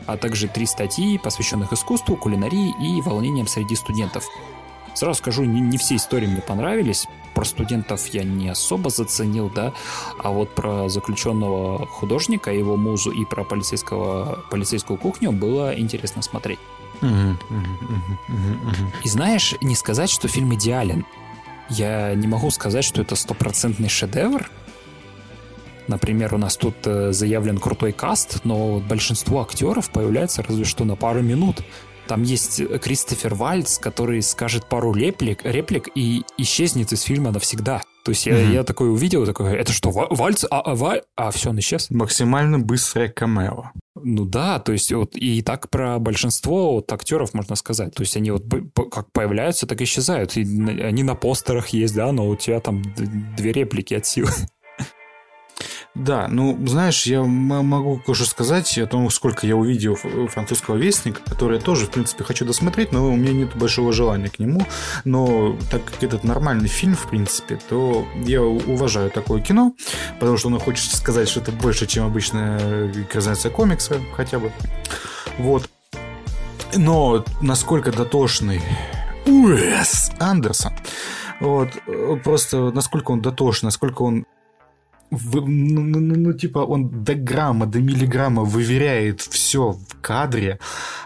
[0.06, 4.28] а также три статьи, посвященных искусству, кулинарии и волнениям среди студентов.
[4.94, 7.06] Сразу скажу, не, не все истории мне понравились.
[7.34, 9.72] Про студентов я не особо заценил, да,
[10.18, 16.58] а вот про заключенного художника, его музу и про полицейского, полицейскую кухню было интересно смотреть.
[19.04, 21.04] И знаешь, не сказать, что фильм идеален.
[21.68, 24.50] Я не могу сказать, что это стопроцентный шедевр.
[25.88, 30.96] Например, у нас тут э, заявлен крутой каст, но большинство актеров появляется разве что на
[30.96, 31.62] пару минут.
[32.06, 37.82] Там есть Кристофер Вальц, который скажет пару реплик, реплик и исчезнет из фильма навсегда.
[38.04, 38.52] То есть я, mm-hmm.
[38.52, 40.44] я такой увидел, такой, это что, Вальц?
[40.50, 41.02] А, а, Валь?
[41.16, 41.88] а все, он исчез.
[41.90, 43.70] Максимально быстрое камео.
[43.94, 47.94] Ну да, то есть вот и так про большинство вот актеров можно сказать.
[47.94, 48.44] То есть они вот
[48.90, 50.36] как появляются, так исчезают.
[50.36, 52.82] И они на постерах есть, да, но у тебя там
[53.36, 54.30] две реплики от силы.
[55.94, 61.58] Да, ну, знаешь, я могу кое-что сказать о том, сколько я увидел французского вестника, который
[61.58, 64.62] я тоже, в принципе, хочу досмотреть, но у меня нет большого желания к нему.
[65.04, 69.74] Но так как этот нормальный фильм, в принципе, то я уважаю такое кино,
[70.18, 74.50] потому что оно хочет сказать что-то больше, чем обычная экранизация комикса, хотя бы.
[75.36, 75.68] Вот.
[76.74, 78.62] Но насколько дотошный
[79.26, 80.72] Уэс Андерсон,
[81.38, 81.68] вот,
[82.24, 84.24] просто насколько он дотошный, насколько он
[85.12, 90.58] ну, ну, ну, ну, типа, он до грамма, до миллиграмма выверяет все в кадре.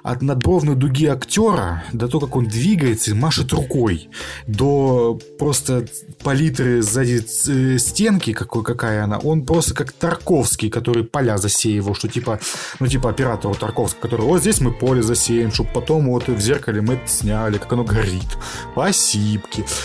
[0.02, 4.08] От надбровной дуги актера до того, как он двигается и машет рукой,
[4.46, 5.86] до просто
[6.22, 9.18] палитры сзади э, стенки, какой, какая она.
[9.18, 12.38] Он просто как Тарковский, который поля засеивал, что типа,
[12.78, 16.80] ну, типа оператору Тарковского, который, вот здесь мы поле засеем, чтобы потом вот в зеркале
[16.80, 18.38] мы это сняли, как оно горит.
[18.72, 19.42] Спасибо.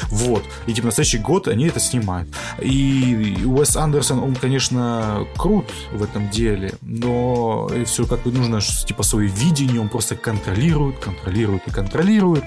[0.10, 0.44] Вот.
[0.68, 2.30] И типа на следующий год они это снимают.
[2.62, 8.60] И Уэс Андерсон Андерсон, он, конечно, крут в этом деле, но все как бы нужно,
[8.62, 12.44] типа, свое видение, он просто контролирует, контролирует и контролирует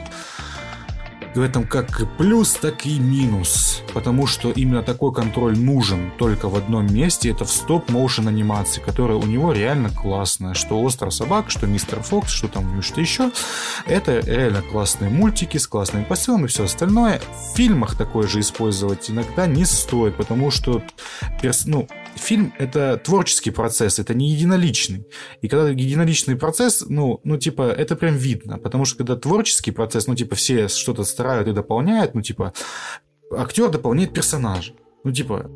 [1.34, 3.82] в этом как плюс, так и минус.
[3.92, 7.30] Потому что именно такой контроль нужен только в одном месте.
[7.30, 10.54] Это в стоп-моушен анимации, которая у него реально классная.
[10.54, 13.30] Что «Остров собак», что «Мистер Фокс», что там что еще.
[13.86, 17.20] Это реально классные мультики с классными посылами и все остальное.
[17.20, 20.82] В фильмах такое же использовать иногда не стоит, потому что
[21.40, 21.66] перс...
[21.66, 25.06] ну, фильм— это творческий процесс, это не единоличный.
[25.42, 28.58] И когда единоличный процесс, ну, ну, типа, это прям видно.
[28.58, 32.52] Потому что когда творческий процесс, ну, типа, все что-то старают и дополняют, ну, типа,
[33.30, 34.72] актер дополняет персонажа.
[35.04, 35.50] Ну, типа,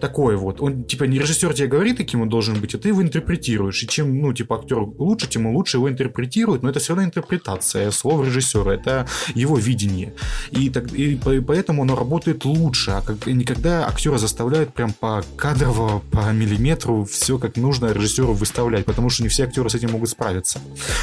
[0.00, 0.60] такой вот.
[0.60, 3.82] Он, типа, не режиссер тебе говорит, каким он должен быть, а ты его интерпретируешь.
[3.82, 6.62] И чем, ну, типа, актер лучше, тем он лучше его интерпретирует.
[6.62, 8.74] Но это все равно интерпретация слов режиссера.
[8.74, 10.14] Это его видение.
[10.50, 12.92] И, так, и поэтому оно работает лучше.
[12.92, 18.84] А как, никогда актера заставляют прям по кадрово, по миллиметру все как нужно режиссеру выставлять.
[18.84, 20.60] Потому что не все актеры с этим могут справиться.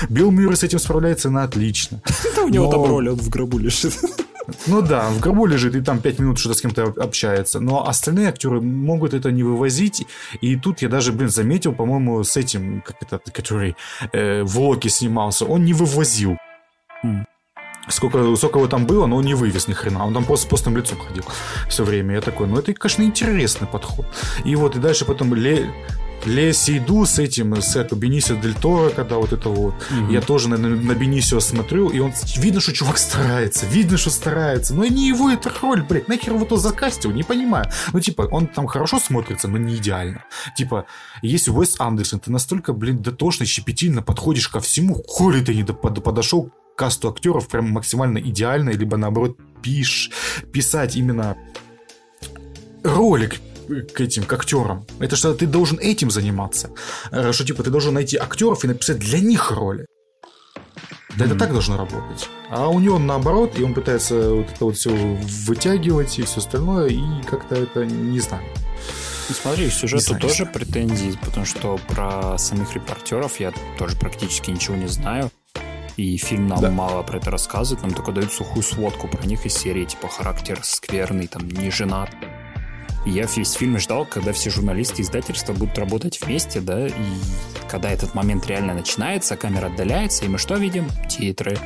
[0.09, 2.01] Билл Мюррей с этим справляется на отлично.
[2.35, 3.93] Да у него там роль, он в гробу лежит.
[4.67, 7.59] Ну да, в гробу лежит и там 5 минут что-то с кем-то общается.
[7.59, 10.05] Но остальные актеры могут это не вывозить.
[10.41, 13.75] И тут я даже, блин, заметил, по-моему, с этим, как этот, который
[14.13, 16.37] э, в Локи снимался, он не вывозил.
[17.03, 17.25] Mm.
[17.87, 20.05] Сколько, сколько его там было, но он не вывез ни хрена.
[20.05, 21.23] Он там просто с постным лицом ходил
[21.67, 22.15] все время.
[22.15, 24.05] Я такой, ну это, конечно, интересный подход.
[24.45, 25.73] И вот, и дальше потом Ле,
[26.25, 30.11] Лесейду с этим, с это, Бенисио Дель Торо, когда вот это вот, угу.
[30.11, 34.75] я тоже на, на Бенисио смотрю, и он, видно, что чувак старается, видно, что старается,
[34.75, 37.65] но не его это роль, блядь, нахер его то закастил, не понимаю.
[37.91, 40.23] Ну, типа, он там хорошо смотрится, но не идеально.
[40.55, 40.85] Типа,
[41.21, 46.43] если Уэс Андерсон, ты настолько, блин, дотошно, щепетильно подходишь ко всему, хули ты не подошел
[46.45, 50.11] к касту актеров прям максимально идеально, либо наоборот пишь,
[50.51, 51.35] писать именно
[52.83, 53.39] ролик
[53.93, 54.85] к этим, к актерам.
[54.99, 56.69] Это что ты должен этим заниматься.
[57.11, 59.85] Э, что типа ты должен найти актеров и написать для них роли.
[61.17, 61.27] Да mm-hmm.
[61.27, 62.29] это так должно работать.
[62.49, 64.89] А у него наоборот, и он пытается вот это вот все
[65.45, 68.43] вытягивать и все остальное, и как-то это не знаю.
[69.29, 74.75] Ну, смотри, к сюжету тоже претензии, потому что про самих репортеров я тоже практически ничего
[74.75, 75.31] не знаю.
[75.97, 76.71] И фильм нам да.
[76.71, 80.59] мало про это рассказывает, нам только дают сухую сводку про них из серии, типа характер
[80.63, 82.09] скверный, там, не женат.
[83.05, 86.91] Я весь фильм ждал, когда все журналисты издательства будут работать вместе, да, и
[87.69, 90.87] когда этот момент реально начинается, камера отдаляется, и мы что видим?
[91.09, 91.57] Титры.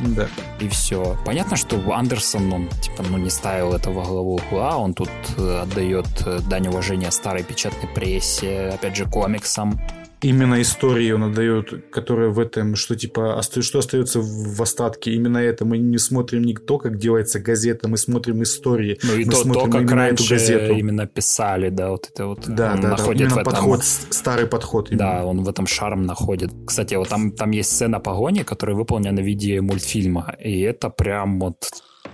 [0.00, 0.28] Да.
[0.60, 1.16] И все.
[1.24, 5.60] Понятно, что Андерсон, он, типа, ну, не ставил это во главу угла, он тут э,
[5.62, 9.78] отдает э, дань уважения старой печатной прессе, опять же, комиксам
[10.22, 15.64] именно истории он отдает, которая в этом, что типа, что остается в остатке, именно это.
[15.64, 18.98] Мы не смотрим не то, как делается газета, мы смотрим истории.
[19.02, 20.74] Ну и мы то, то как раньше эту газету.
[20.74, 22.46] именно писали, да, вот это вот.
[22.46, 24.90] Да, да, находит да, именно в этом, подход, старый подход.
[24.90, 25.04] Именно.
[25.04, 26.50] Да, он в этом шарм находит.
[26.66, 31.40] Кстати, вот там, там есть сцена погони, которая выполнена в виде мультфильма, и это прям
[31.40, 31.56] вот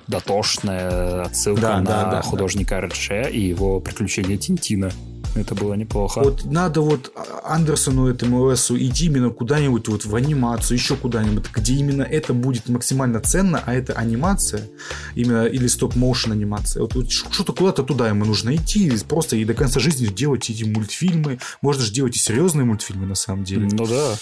[0.09, 2.87] дотошная отсылка да, на да, да, художника да.
[2.87, 4.91] РДШ и его приключения Тинтина.
[5.37, 6.23] Это было неплохо.
[6.23, 7.13] Вот надо вот
[7.45, 12.69] Андерсону этому ОСу идти именно куда-нибудь вот в анимацию, еще куда-нибудь, где именно это будет
[12.69, 14.67] максимально ценно, а это анимация,
[15.15, 16.83] именно или стоп-моушен анимация.
[16.83, 20.65] Вот, вот что-то куда-то туда ему нужно идти, просто и до конца жизни делать эти
[20.65, 21.39] мультфильмы.
[21.61, 23.69] Можно же делать и серьезные мультфильмы на самом деле.
[23.71, 24.15] Ну да.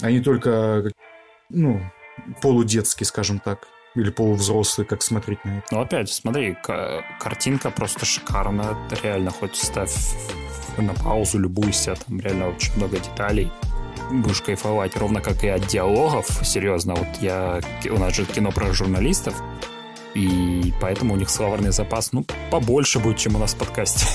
[0.00, 0.92] А не только,
[1.48, 1.80] ну,
[2.40, 5.66] полудетские, скажем так или полувзрослый, как смотреть на это.
[5.72, 6.56] Ну, опять, смотри,
[7.18, 8.76] картинка просто шикарная.
[9.02, 9.92] Реально, хоть ставь
[10.78, 13.50] на паузу, любуйся, там реально очень много деталей.
[14.10, 16.26] Будешь кайфовать, ровно как и от диалогов.
[16.44, 17.60] Серьезно, вот я...
[17.90, 19.34] У нас же кино про журналистов,
[20.14, 24.06] и поэтому у них словарный запас, ну, побольше будет, чем у нас в подкасте.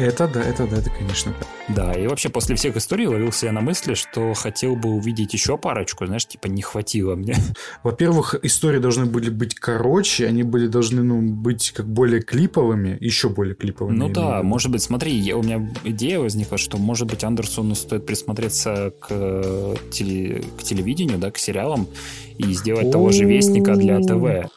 [0.00, 1.34] Это да, это да, это конечно
[1.68, 1.92] да.
[1.92, 6.06] И вообще после всех историй ловился я на мысли, что хотел бы увидеть еще парочку,
[6.06, 7.36] знаешь, типа не хватило мне.
[7.82, 13.28] Во-первых, истории должны были быть короче, они были должны ну, быть как более клиповыми, еще
[13.28, 13.96] более клиповыми.
[13.96, 18.06] Ну да, может быть, смотри, я, у меня идея возникла, что может быть Андерсону стоит
[18.06, 21.86] присмотреться к, теле, к телевидению, да, к сериалам
[22.38, 24.50] и сделать того же Вестника для ТВ.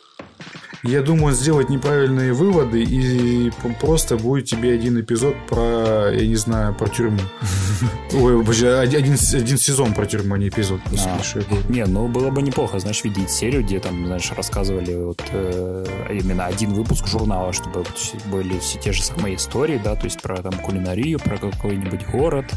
[0.84, 6.76] Я думаю, сделать неправильные выводы и просто будет тебе один эпизод про, я не знаю,
[6.76, 7.22] про тюрьму.
[8.14, 8.42] Ой,
[8.82, 10.82] один, один сезон про тюрьму, а не эпизод.
[11.06, 11.22] А,
[11.70, 16.48] не, ну было бы неплохо, знаешь, видеть серию, где там, знаешь, рассказывали вот э, именно
[16.48, 17.86] один выпуск журнала, чтобы
[18.30, 22.52] были все те же самые истории, да, то есть про там кулинарию, про какой-нибудь город,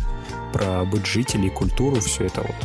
[0.53, 2.57] про быт жителей, культуру, все это вот.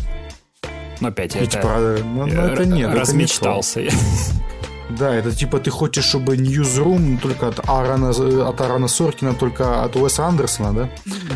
[1.01, 3.81] Но опять, это, типа, ну, ну, это нет, размечтался.
[3.81, 3.95] Это
[4.97, 9.95] да, это типа ты хочешь, чтобы Newsroom только от Аарона, от Аарона Соркина, только от
[9.95, 10.89] Уэса Андерсона, да?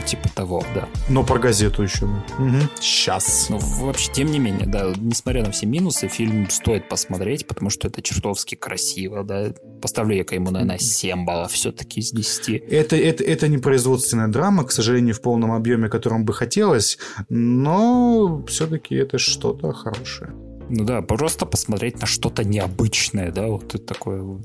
[0.06, 0.88] Типа того, да.
[1.10, 2.06] Но про газету еще.
[2.06, 2.58] Угу.
[2.80, 3.48] Сейчас.
[3.50, 7.88] Ну, вообще, тем не менее, да, несмотря на все минусы, фильм стоит посмотреть, потому что
[7.88, 9.54] это чертовски красиво, да.
[9.82, 12.64] Поставлю я ему, наверное, 7 баллов все-таки из 10.
[12.70, 16.98] Это, это, это не производственная драма, к сожалению, в полном объеме, которым бы хотелось,
[17.30, 20.34] но все-таки это что-то хорошее.
[20.70, 24.40] Ну да, просто посмотреть на что-то необычное, да, вот это такое.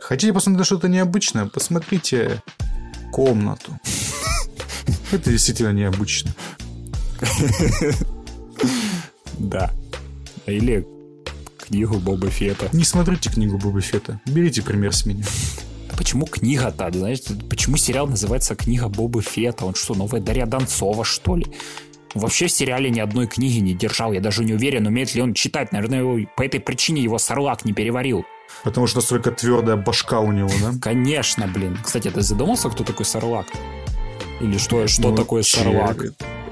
[0.00, 1.46] Хотите посмотреть на что-то необычное?
[1.46, 2.42] Посмотрите
[3.12, 3.78] комнату.
[5.12, 6.34] Это действительно необычно.
[9.38, 9.70] Да.
[10.46, 10.86] Или
[11.58, 12.68] книгу Боба Фета.
[12.72, 14.20] Не смотрите книгу Боба Фета.
[14.26, 15.24] Берите пример с меня.
[15.96, 17.20] Почему книга так, знаешь?
[17.48, 19.64] Почему сериал называется «Книга Боба Фета»?
[19.64, 21.46] Он что, новая Дарья Донцова, что ли?
[22.14, 24.12] Вообще в сериале ни одной книги не держал.
[24.12, 25.72] Я даже не уверен, умеет ли он читать.
[25.72, 28.24] Наверное, его, по этой причине его Сарлак не переварил.
[28.62, 30.72] Потому что настолько твердая башка у него, да?
[30.80, 31.78] Конечно, блин.
[31.82, 33.46] Кстати, ты задумался, кто такой Сарлак?
[34.40, 35.96] Или что, что ну, такое че, Сарлак?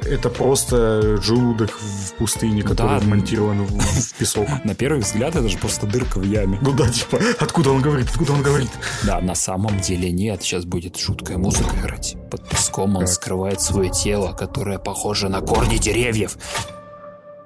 [0.06, 3.06] Это просто желудок в пустыне, который да.
[3.06, 4.48] вмонтирован в, в песок.
[4.64, 6.58] На первый взгляд это же просто дырка в яме.
[6.60, 8.70] Ну да, типа, откуда он говорит, откуда он говорит?
[9.04, 10.42] Да, на самом деле нет.
[10.42, 12.16] Сейчас будет жуткая музыка играть.
[12.30, 16.36] Под песком он скрывает свое тело, которое похоже на корни деревьев.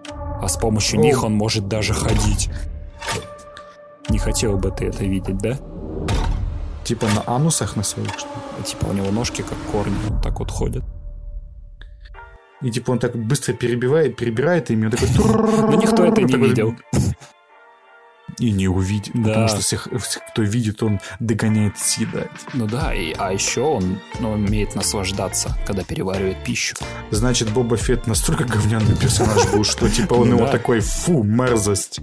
[0.09, 2.51] А с помощью них он может даже ходить.
[4.09, 5.59] Не хотел бы ты это видеть, да?
[6.85, 8.65] Типа на анусах на своих, что ли?
[8.65, 10.85] Типа у него ножки как корни, вот так вот ходят.
[12.63, 15.09] И типа он так быстро перебивает, перебирает ими, он такой...
[15.17, 16.75] Но никто это не видел.
[18.39, 19.29] И не увидит, да.
[19.29, 19.89] потому что всех,
[20.31, 22.31] кто видит, он догоняет съедать.
[22.53, 26.77] Ну да, и, а еще он ну, умеет наслаждаться, когда переваривает пищу.
[27.11, 32.01] Значит, Боба Фетт настолько говняный персонаж был, что типа он его такой, фу, мерзость.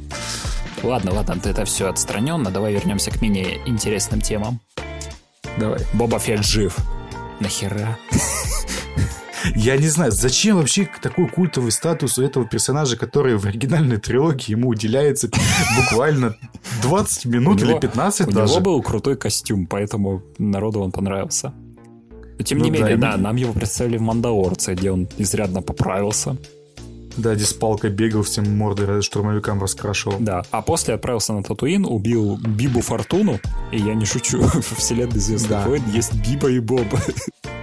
[0.81, 4.59] Ладно, ладно, это все отстраненно, давай вернемся к менее интересным темам.
[5.57, 5.81] Давай.
[5.93, 6.75] Боба Фетт жив.
[7.39, 7.97] Нахера?
[9.55, 14.51] Я не знаю, зачем вообще такой культовый статус у этого персонажа, который в оригинальной трилогии
[14.51, 15.29] ему уделяется
[15.77, 16.35] буквально
[16.81, 18.53] 20 минут У или него- 15 У даже.
[18.53, 21.53] него был крутой костюм, поэтому народу он понравился.
[22.43, 26.35] Тем не Ну менее, да, нам его представили в Мандалорце, где он изрядно поправился.
[27.15, 30.15] Да, палкой бегал, всем морды штурмовикам раскрашивал.
[30.19, 30.41] Да.
[30.49, 33.39] А после отправился на Татуин, убил Бибу Фортуну.
[33.71, 35.67] И я не шучу, во вселенной звездных Да.
[35.67, 36.99] войн есть Биба и Боба.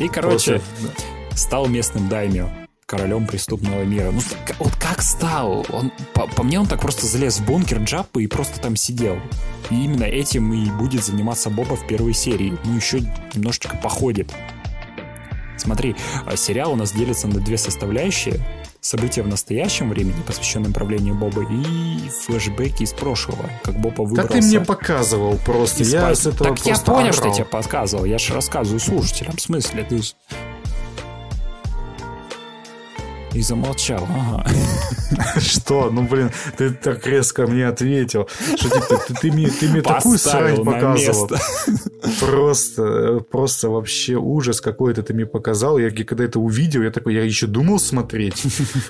[0.00, 2.48] И, короче, Просто- стал местным даймио,
[2.86, 4.10] королем преступного мира.
[4.10, 4.20] Ну,
[4.58, 5.64] вот как стал?
[5.70, 9.18] Он, по, по мне, он так просто залез в бункер Джаппы и просто там сидел.
[9.70, 12.58] И именно этим и будет заниматься Боба в первой серии.
[12.64, 13.00] Ну, еще
[13.34, 14.32] немножечко походит.
[15.58, 15.94] Смотри,
[16.26, 18.40] а сериал у нас делится на две составляющие.
[18.80, 24.32] События в настоящем времени, посвященные правлению Боба, и флешбеки из прошлого, как Боба выбрался.
[24.32, 25.82] ты мне показывал просто.
[25.84, 27.32] Я с этого Так я понял, что орал.
[27.32, 28.04] я тебе подсказывал.
[28.06, 29.36] Я же рассказываю слушателям.
[29.36, 29.84] В смысле?
[29.84, 30.00] Ты...
[33.32, 34.44] И замолчал, ага.
[35.40, 35.90] Что?
[35.90, 38.28] Ну, блин, ты так резко мне ответил.
[38.56, 41.30] Что ты, ты, ты мне, ты мне такую срань показывал.
[42.18, 45.78] Просто, просто вообще ужас какой-то ты мне показал.
[45.78, 48.42] Я когда это увидел, я такой, я еще думал смотреть.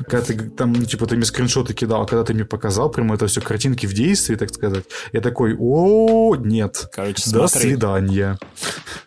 [0.07, 3.17] Когда ты там, ну, типа, ты мне скриншоты кидал, а когда ты мне показал прямо
[3.17, 6.89] это все картинки в действии, так сказать, я такой, о, нет.
[6.93, 8.39] Короче, До смотри, свидания.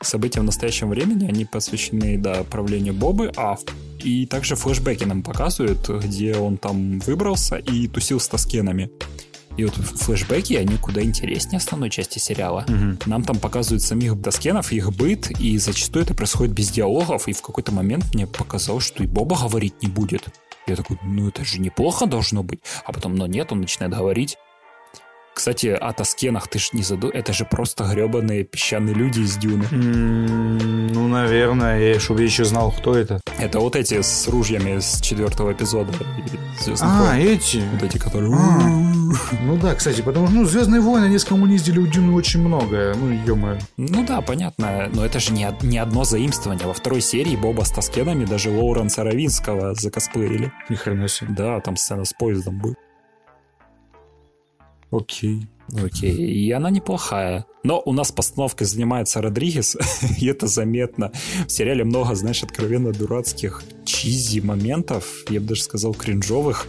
[0.02, 3.64] события в настоящем времени, они посвящены, да, правлению Бобы, а в-
[4.04, 8.90] и также флешбеки нам показывают, где он там выбрался и тусил с Тоскенами.
[9.56, 12.66] И вот флешбеки, они куда интереснее основной части сериала.
[13.06, 17.42] Нам там показывают самих Доскенов, их быт, и зачастую это происходит без диалогов, и в
[17.42, 20.28] какой-то момент мне показалось, что и Боба говорить не будет.
[20.66, 22.62] Я такой, ну это же неплохо должно быть.
[22.86, 24.38] А потом, но нет, он начинает говорить.
[25.34, 27.10] Кстати, о Тоскенах ты ж не заду...
[27.10, 29.66] Это же просто гребаные песчаные люди из Дюны.
[29.72, 33.20] М, Ну, наверное, чтобы я еще знал, кто это.
[33.40, 35.92] Это вот эти с ружьями с четвертого эпизода
[36.62, 37.28] «Звездных А, войн».
[37.28, 37.64] эти.
[37.74, 38.32] Вот эти, которые...
[38.34, 38.94] А.
[39.42, 42.94] Ну да, кстати, потому что ну, Звездные войны, они скоммуниздили у Дюны очень многое.
[42.96, 46.68] Ну, ё Ну да, понятно, но это же не, не одно заимствование.
[46.68, 50.52] Во второй серии Боба с Тоскенами даже Лоуренса Равинского закосплеили.
[50.70, 51.34] ни хрена себе.
[51.36, 52.76] Да, там сцена с поездом был.
[54.94, 55.48] Окей.
[55.76, 57.46] Окей, и она неплохая.
[57.64, 59.78] Но у нас постановкой занимается Родригес,
[60.20, 61.12] и это заметно.
[61.48, 66.68] В сериале много, знаешь, откровенно дурацких чизи моментов, я бы даже сказал, кринжовых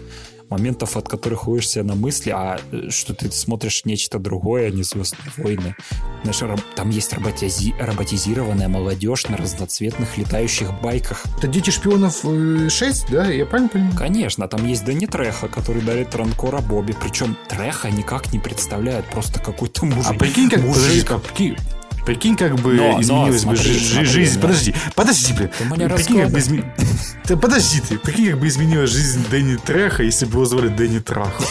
[0.54, 4.82] моментов, от которых ловишься на мысли, а э, что ты смотришь нечто другое, а не
[4.82, 5.76] «Звездные войны».
[6.22, 11.24] Знаешь, там есть роботизи- роботизированная молодежь на разноцветных летающих байках.
[11.38, 13.30] Это Дети шпионов 6, да?
[13.30, 13.96] Я правильно понимаю?
[13.96, 16.94] Конечно, там есть Дани Треха, который дарит ранкора Бобби.
[17.00, 20.12] Причем Треха никак не представляет, просто какой-то мужик.
[20.12, 20.62] А прикинь, как...
[20.62, 20.82] мужик.
[20.82, 21.56] Подожди,
[22.04, 24.34] прикинь, как бы Но, но, изменилась бы смотри, жи- жи- смотри, жизнь.
[24.40, 24.40] да.
[24.46, 25.50] Подожди, подожди, блин.
[25.96, 26.64] Прикинь, как бы изме-
[27.26, 27.98] Ты подожди ты.
[27.98, 31.42] Прикинь, как бы изменилась жизнь Дэнни Треха, если бы его звали Дэнни Траха.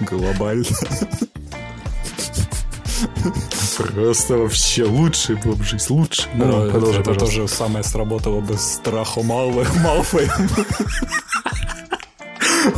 [0.00, 0.64] Глобально.
[3.76, 6.24] Просто вообще лучший был бы жизнь, лучше.
[6.34, 7.14] Ну, Ну, это пожалуйста.
[7.14, 10.28] тоже самое сработало бы с Трахо Малфой.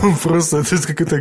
[0.02, 1.20] Он просто, это как это,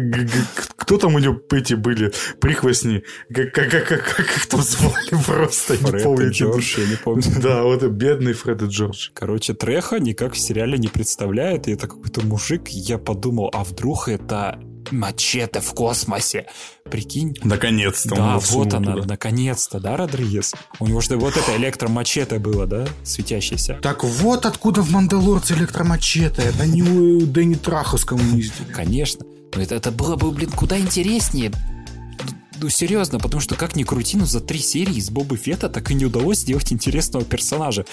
[0.75, 3.03] кто там у него эти были прихвостни,
[3.33, 6.25] как, как, как, как, как их там звали просто, не Фред помню.
[6.25, 7.23] и эти- Джордж, я не помню.
[7.41, 9.09] Да, вот бедный Фред и Джордж.
[9.13, 12.67] Короче, Треха никак в сериале не представляет, и это какой-то мужик.
[12.69, 14.59] Я подумал, а вдруг это
[14.91, 16.47] мачете в космосе?
[16.89, 20.53] Прикинь, Наконец-то да, вот она, наконец-то, да, Родригес?
[20.79, 23.77] У него же вот это электромачете было, да, светящееся?
[23.81, 26.41] Так вот откуда в Мандалорце электромачете.
[26.41, 28.71] Это не у Дэнни Траха скоммуниздили.
[28.73, 29.25] Конечно.
[29.53, 31.51] Но это, это было бы, блин, куда интереснее.
[31.51, 35.69] Ну, Ну, серьезно, потому что как ни крути, но за три серии из Боба Фета
[35.69, 37.85] так и не удалось сделать интересного персонажа.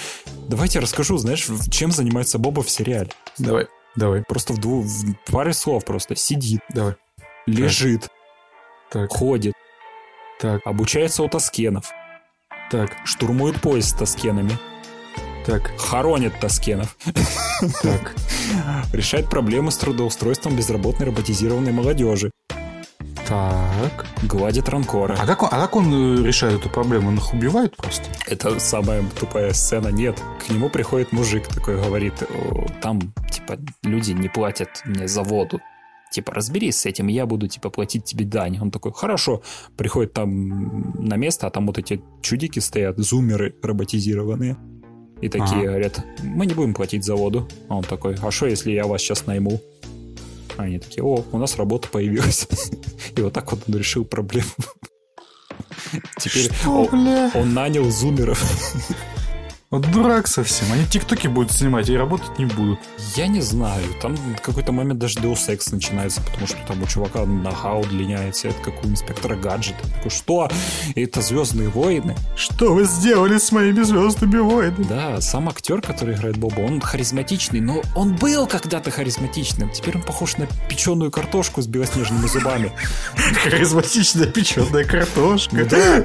[0.48, 3.10] Давайте расскажу, знаешь, чем занимается Боба в сериале.
[3.38, 3.66] Давай,
[3.96, 6.14] давай, Просто в, дву- в паре слов просто.
[6.16, 6.94] Сидит, давай.
[7.46, 8.08] лежит,
[8.90, 9.54] Так, ходит,
[10.40, 11.90] так, обучается у Тоскенов,
[12.70, 14.58] так, штурмует поезд с Тоскенами,
[15.44, 16.96] так, хоронит Тоскенов,
[17.82, 18.14] так.
[18.92, 22.30] решает проблемы с трудоустройством безработной роботизированной молодежи,
[23.28, 24.06] Так.
[24.22, 25.16] гладит Ранкора.
[25.18, 27.08] А как он, а как он э, решает эту проблему?
[27.08, 28.04] Он их убивает просто?
[28.26, 29.88] Это самая тупая сцена.
[29.88, 33.00] Нет, к нему приходит мужик такой, говорит, «О, там,
[33.30, 35.60] типа, люди не платят мне за воду.
[36.12, 38.58] Типа, разберись с этим, я буду, типа, платить тебе дань.
[38.60, 39.42] Он такой, хорошо.
[39.76, 44.56] Приходит там на место, а там вот эти чудики стоят, зумеры роботизированные.
[45.20, 45.68] И такие Ага.
[45.68, 47.48] говорят, мы не будем платить за воду.
[47.68, 49.60] А он такой, а что, если я вас сейчас найму?
[50.56, 52.48] А Они такие, о, у нас работа появилась.
[53.16, 54.48] И вот так вот он решил проблему.
[56.18, 58.42] Теперь Что, он, он нанял зумеров.
[59.68, 60.70] Вот дурак совсем.
[60.70, 62.78] Они тиктоки будут снимать и работать не будут.
[63.16, 67.26] Я не знаю, там какой-то момент даже Deus Ex начинается, потому что там у чувака
[67.26, 69.78] нога удлиняется, это как у инспектора гаджета.
[69.84, 70.48] Я Такой, что?
[70.94, 72.14] Это Звездные войны?
[72.36, 74.84] Что вы сделали с моими звездными войнами?
[74.84, 79.70] Да, сам актер, который играет Боба, он харизматичный, но он был когда-то харизматичным.
[79.70, 82.70] Теперь он похож на печеную картошку с белоснежными зубами.
[83.42, 85.56] Харизматичная печеная картошка.
[85.56, 86.04] Ну да,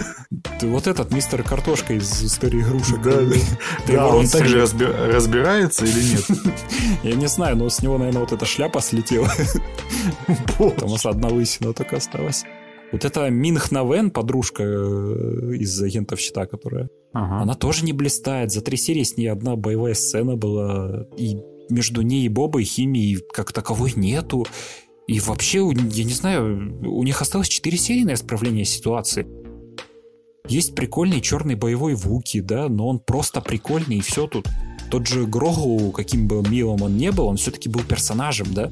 [0.62, 3.02] вот этот мистер Картошка из истории игрушек.
[3.02, 3.36] Да, да.
[3.88, 6.54] Да, он также разбирается или нет?
[7.04, 9.30] Я не знаю, но с него, наверное, вот эта шляпа слетела.
[10.98, 12.44] Что одна лысина только осталась.
[12.92, 17.42] Вот эта Минх Навен, подружка э, из агентов щита, которая, Ага.
[17.42, 18.52] она тоже не блистает.
[18.52, 21.38] За три серии с ней одна боевая сцена была, и
[21.70, 24.46] между ней и Бобой химии как таковой нету.
[25.08, 29.26] И вообще, я не знаю, у них осталось четыре серии на исправление ситуации.
[30.48, 34.48] Есть прикольный черный боевой Вуки, да, но он просто прикольный, и все тут.
[34.90, 38.72] Тот же Грогу, каким бы милым он не был, он все-таки был персонажем, да?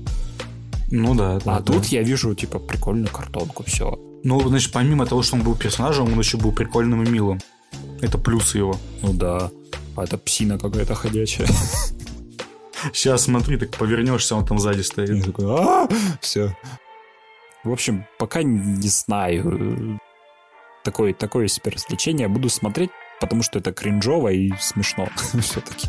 [0.91, 1.57] Ну да, да.
[1.57, 1.73] а да.
[1.73, 3.97] тут я вижу, типа, прикольную картонку, все.
[4.23, 7.39] Ну, значит, помимо того, что он был персонажем, он еще был прикольным и милым.
[8.01, 8.75] Это плюсы его.
[9.01, 9.51] Ну да.
[9.95, 11.47] А это псина какая-то ходячая.
[12.93, 15.25] Сейчас смотри, так повернешься, он там сзади стоит.
[15.25, 15.87] такой, а
[16.21, 16.55] все.
[17.63, 19.99] В общем, пока не знаю.
[20.83, 22.27] Такое, такое себе развлечение.
[22.27, 22.89] Буду смотреть,
[23.19, 25.09] потому что это кринжово и смешно
[25.41, 25.87] все-таки.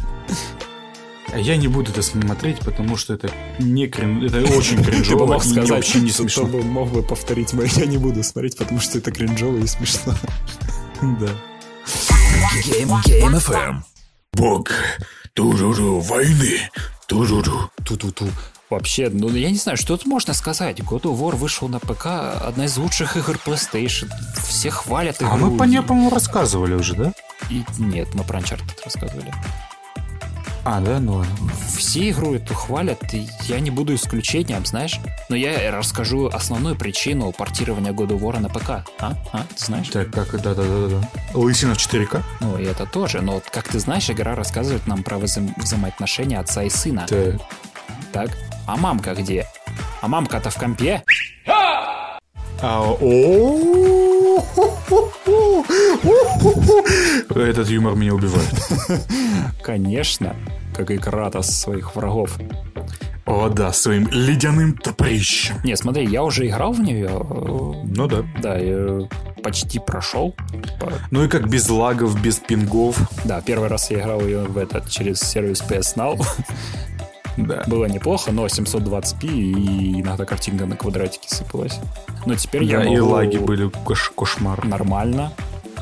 [1.37, 3.31] Я не буду это смотреть, потому что это
[3.61, 4.25] не крин...
[4.25, 6.49] это очень Ты бы кринжово мог и сказать, вообще не смешно.
[6.49, 10.15] чтобы мог бы повторить мое «я не буду смотреть, потому что это кринжово и смешно».
[11.03, 11.29] Да.
[12.67, 13.77] Game, Game FM.
[14.35, 14.71] Бог,
[15.33, 16.71] туруру, войны,
[17.07, 17.71] туруру.
[17.87, 18.29] Ту-ту-ту.
[18.71, 20.79] Вообще, ну я не знаю, что тут можно сказать.
[20.81, 24.09] God of War вышел на ПК, одна из лучших игр PlayStation.
[24.47, 25.31] Все хвалят игру.
[25.33, 27.13] А мы по ней, по-моему, рассказывали уже, да?
[27.51, 29.33] и- Нет, мы про Uncharted рассказывали.
[30.63, 31.01] А, да?
[31.01, 31.35] Ну ладно.
[31.77, 35.01] Все игру эту хвалят, и я не буду исключением, знаешь.
[35.31, 38.71] Но я расскажу основную причину портирования God of War на ПК.
[39.01, 39.15] А?
[39.33, 39.47] А?
[39.57, 39.89] Ты знаешь?
[39.89, 41.09] Так, как, да-да-да-да.
[41.35, 42.23] Лысина в 4К?
[42.41, 43.23] Ну, и это тоже.
[43.23, 47.07] Но как ты знаешь, игра рассказывает нам про взаим- взаимоотношения отца и сына.
[47.09, 47.37] Так.
[48.13, 48.31] Так?
[48.67, 49.47] А мамка где?
[50.01, 51.03] А мамка-то в компе?
[51.47, 52.19] А,
[57.35, 58.55] Этот юмор меня убивает.
[59.63, 60.37] Конечно.
[60.77, 62.37] Как и Кратос своих врагов.
[63.27, 65.57] О, да, своим ледяным топорищем.
[65.63, 67.09] Не, смотри, я уже играл в нее.
[67.09, 68.25] Ну да.
[68.41, 69.09] Да, я
[69.43, 70.35] почти прошел.
[71.11, 72.99] Ну и как без лагов, без пингов.
[73.25, 76.21] Да, первый раз я играл ее в этот через сервис PS Now.
[77.47, 77.65] Да.
[77.67, 81.79] Было неплохо, но 720p и иногда картинка на квадратике сыпалась.
[82.27, 84.65] Но теперь я Да, могу и лаги были кош- кошмар.
[84.65, 85.33] нормально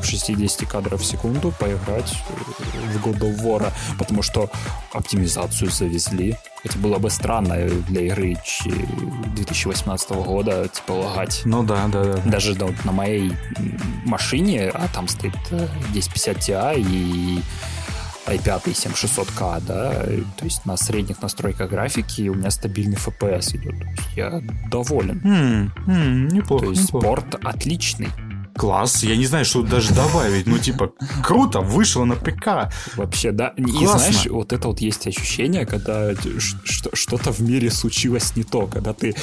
[0.01, 4.49] в 60 кадров в секунду поиграть э, в God of War, потому что
[4.93, 6.37] оптимизацию завезли.
[6.63, 7.55] Это было бы странно
[7.89, 8.69] для игры ч-
[9.35, 11.41] 2018 года, типа лагать.
[11.43, 12.17] Ну да, да, да.
[12.25, 13.33] Даже да, вот на моей
[14.05, 17.41] машине, а там стоит э, 1050 Ti и
[18.35, 23.75] i5 7600K, да, и, то есть на средних настройках графики у меня стабильный FPS идет.
[24.15, 25.21] Я доволен.
[25.23, 27.05] М, м, неплохо, То есть неплохо.
[27.07, 28.09] порт отличный.
[28.59, 30.45] Класс, я не знаю, что даже добавить.
[30.47, 30.91] Ну, типа,
[31.23, 32.69] круто, вышло на ПК.
[32.97, 33.53] Вообще, да.
[33.55, 33.99] И Классно.
[33.99, 38.67] знаешь, вот это вот есть ощущение, когда ш- что-то в мире случилось не то.
[38.67, 39.15] Когда ты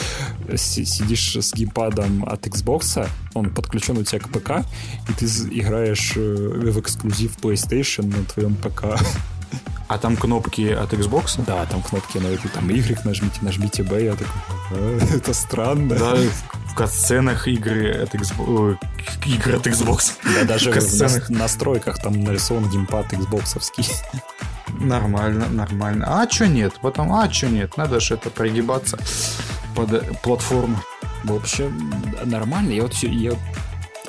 [0.56, 4.50] си- сидишь с геймпадом от Xbox, он подключен у тебя к ПК,
[5.10, 8.84] и ты играешь э, в эксклюзив PlayStation на твоем ПК.
[9.88, 11.40] А там кнопки от Xbox?
[11.46, 14.26] Да, там кнопки на там Y нажмите, нажмите B, я такой,
[14.72, 15.94] «А, это странно.
[15.94, 16.16] Да,
[16.66, 18.78] в катсценах игры от Xbox.
[19.26, 20.12] Игры от Xbox.
[20.24, 23.86] Да, даже в настройках там нарисован геймпад Xboxовский.
[24.80, 26.20] Нормально, нормально.
[26.20, 26.74] А чё нет?
[26.82, 27.76] Потом, а чё нет?
[27.76, 28.98] Надо же это прогибаться
[29.74, 30.78] под э, платформу.
[31.24, 31.92] В общем,
[32.24, 32.72] нормально.
[32.72, 33.32] Я вот се- я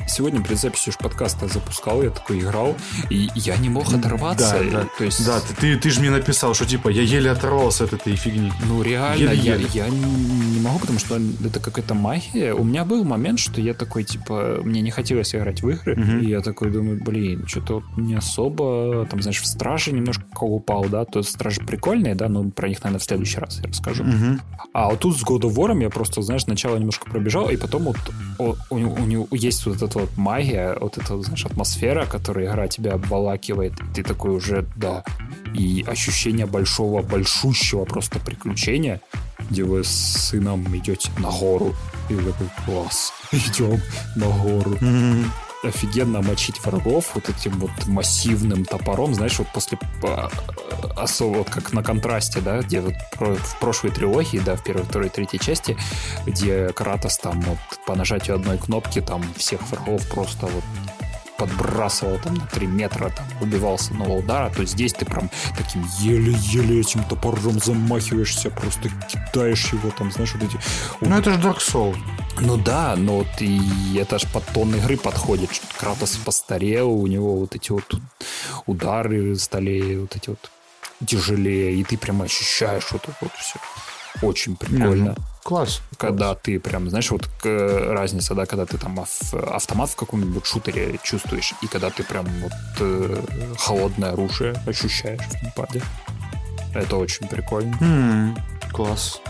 [0.07, 2.75] сегодня перед записью ж подкаста запускал, я такой играл,
[3.09, 4.59] и я не мог оторваться.
[4.71, 4.87] Да, да.
[4.97, 7.93] То есть, Да, ты, ты, ты же мне написал, что типа я еле оторвался от
[7.93, 8.51] этой фигни.
[8.67, 9.67] ну реально, я, Еле-еле.
[9.73, 12.53] я не могу, потому что это какая-то магия.
[12.53, 16.19] У меня был момент, что я такой, типа, мне не хотелось играть в игры, Мгм.
[16.19, 21.05] и я такой думаю, блин, что-то не особо, там, знаешь, в Страже немножко упал, да,
[21.05, 24.03] то Стражи прикольные, да, но про них, наверное, в следующий раз я расскажу.
[24.03, 24.41] Мгм.
[24.73, 27.83] А вот тут с God of War я просто, знаешь, сначала немножко пробежал, и потом
[27.83, 27.97] вот
[28.39, 32.45] о- у, него- у него есть вот эта вот магия, вот эта, знаешь, атмосфера, которая
[32.45, 33.73] игра тебя обволакивает.
[33.93, 35.03] Ты такой уже, да.
[35.53, 39.01] И ощущение большого, большущего просто приключения,
[39.49, 41.75] где вы с сыном идете на гору.
[42.09, 43.81] И такой, класс, идем
[44.15, 44.77] на гору.
[44.81, 45.31] Мгм.
[45.63, 50.29] Офигенно мочить врагов вот этим вот массивным топором, знаешь, вот после а,
[50.95, 55.09] особо, вот как на контрасте, да, где вот в прошлой трилогии, да, в первой, второй,
[55.09, 55.77] третьей части,
[56.25, 60.63] где Кратос там вот по нажатию одной кнопки там всех врагов просто вот
[61.37, 65.85] подбрасывал там на 3 метра, там, убивал с одного удара, то здесь ты прям таким
[65.99, 70.59] еле-еле этим топором замахиваешься, просто кидаешь его там, знаешь, вот эти...
[71.01, 71.97] Ну это же Dark Souls.
[72.39, 77.07] Ну да, но вот и это ж под тон игры подходит, что Кратос постарел, у
[77.07, 77.95] него вот эти вот
[78.65, 80.51] удары стали вот эти вот
[81.05, 83.59] тяжелее, и ты прям ощущаешь вот это вот все.
[84.21, 85.15] Очень прикольно.
[85.17, 85.81] Ну, класс.
[85.97, 90.99] Когда ты прям, знаешь, вот разница, да, когда ты там ав- автомат в каком-нибудь шутере
[91.03, 92.51] чувствуешь, и когда ты прям вот
[92.81, 93.21] э,
[93.57, 95.81] холодное оружие ощущаешь в геймпаде.
[96.75, 97.75] Это очень прикольно.
[97.81, 98.37] М,
[98.73, 99.21] класс.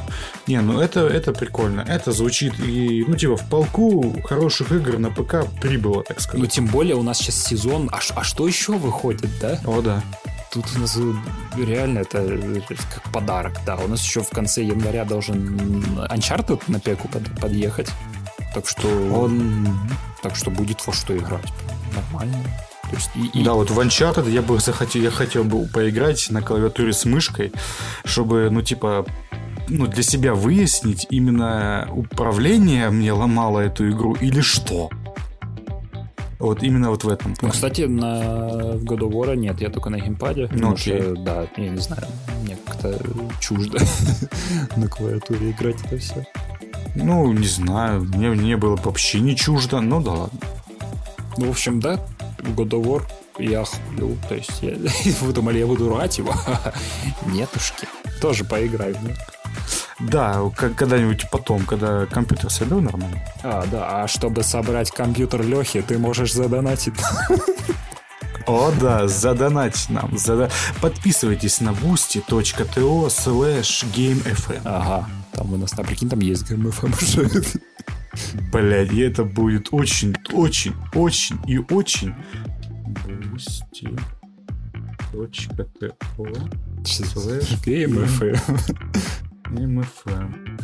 [0.48, 1.81] Не, ну это, это прикольно.
[1.81, 6.52] Это звучит и, ну, типа, в полку хороших игр на ПК прибыло, так Ну, сказать.
[6.52, 7.89] тем более у нас сейчас сезон.
[7.94, 9.60] А, а что еще выходит, да?
[9.65, 10.02] О, да.
[10.51, 10.97] Тут у нас
[11.57, 13.75] реально это э, как подарок, да.
[13.77, 17.89] У нас еще в конце января должен Uncharted на пеку под- подъехать.
[18.53, 19.67] Так что, Он...
[20.23, 21.45] так что будет во что играть.
[21.95, 22.43] Нормально.
[22.89, 26.29] То есть и, и- Да, вот в Uncharted я бы захотел, я хотел бы поиграть
[26.29, 27.51] на клавиатуре с мышкой,
[28.05, 29.05] чтобы, ну, типа,
[29.67, 34.89] ну, для себя выяснить, именно управление мне ломало эту игру или что.
[36.39, 37.34] Вот именно вот в этом.
[37.41, 40.47] Ну, кстати, на в God of War нет, я только на геймпаде.
[40.51, 41.01] Ну, окей.
[41.01, 42.03] что, да, я не знаю,
[42.43, 42.99] мне как-то
[43.39, 43.80] чуждо
[44.76, 46.27] на клавиатуре играть это все.
[46.95, 50.39] Ну, не знаю, мне, мне было бы вообще не чуждо, ну да ладно.
[51.38, 51.99] Ну, в общем, да,
[52.39, 53.03] God of War
[53.39, 54.18] я хвалю.
[54.30, 54.76] То есть я,
[55.22, 56.34] вы думали, я буду рать его?
[57.26, 57.88] Нетушки.
[58.22, 59.36] Тоже поиграй в.
[59.99, 63.21] Да, когда-нибудь потом, когда компьютер соберу нормально.
[63.43, 66.93] А, да, а чтобы собрать компьютер Лехи, ты можешь задонатить.
[68.45, 70.17] О, да, задонать нам.
[70.17, 70.49] зада-
[70.81, 74.61] Подписывайтесь на boosty.to slash gamefm.
[74.63, 77.29] Ага, там у нас, на прикинь, там есть GMFM уже.
[78.51, 82.15] Блядь, и это будет очень, очень, очень и очень
[85.11, 85.95] boosty.to
[86.84, 88.35] slash GMFM.
[89.51, 90.59] Mfm.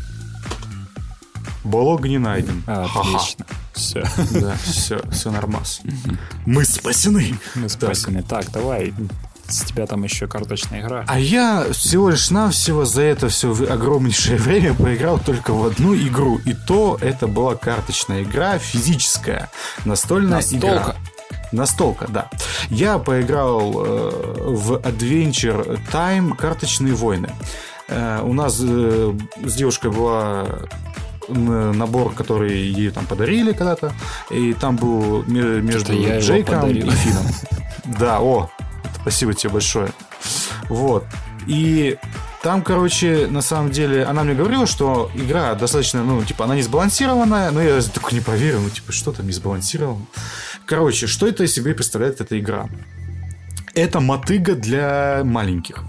[1.63, 2.63] Блог не найден.
[2.67, 3.17] А, Ха-ха.
[3.17, 3.45] Отлично.
[3.73, 4.03] Все.
[4.31, 5.81] Да, все, все нормас.
[6.45, 7.37] Мы спасены.
[7.55, 8.21] Мы спасены.
[8.23, 8.93] Так, давай.
[9.47, 11.05] С тебя там еще карточная игра.
[11.07, 16.39] А я всего лишь навсего за это все огромнейшее время поиграл только в одну игру.
[16.45, 19.49] И то это была карточная игра, физическая,
[19.85, 20.69] настольная игра.
[20.69, 20.95] Настолка.
[21.51, 22.29] Настолка, да.
[22.69, 24.11] Я поиграл э,
[24.47, 27.29] в Adventure Time карточные войны.
[27.87, 30.47] Э, у нас э, с девушкой была
[31.29, 33.93] набор, который ей там подарили когда-то.
[34.29, 37.25] И там был ме- между Джейком и Фином.
[37.99, 38.49] Да, о,
[39.01, 39.91] спасибо тебе большое.
[40.69, 41.05] Вот.
[41.47, 41.97] И
[42.41, 46.61] там, короче, на самом деле, она мне говорила, что игра достаточно, ну, типа, она не
[46.61, 50.05] сбалансированная, но я только не поверил, ну, типа, что там не сбалансировано.
[50.65, 52.67] Короче, что это из себя представляет эта игра?
[53.75, 55.83] Это мотыга для маленьких.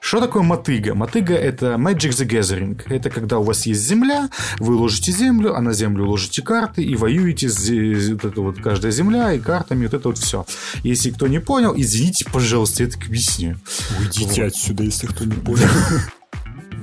[0.00, 0.94] Что такое мотыга?
[0.94, 2.80] Мотыга это Magic the Gathering.
[2.88, 4.28] Это когда у вас есть земля,
[4.58, 8.92] вы ложите землю, а на землю ложите карты и воюете с вот это вот каждая
[8.92, 10.46] земля и картами, вот это вот все.
[10.82, 13.56] Если кто не понял, извините, пожалуйста, я так объясню.
[13.98, 15.68] Уйдите отсюда, если кто не понял.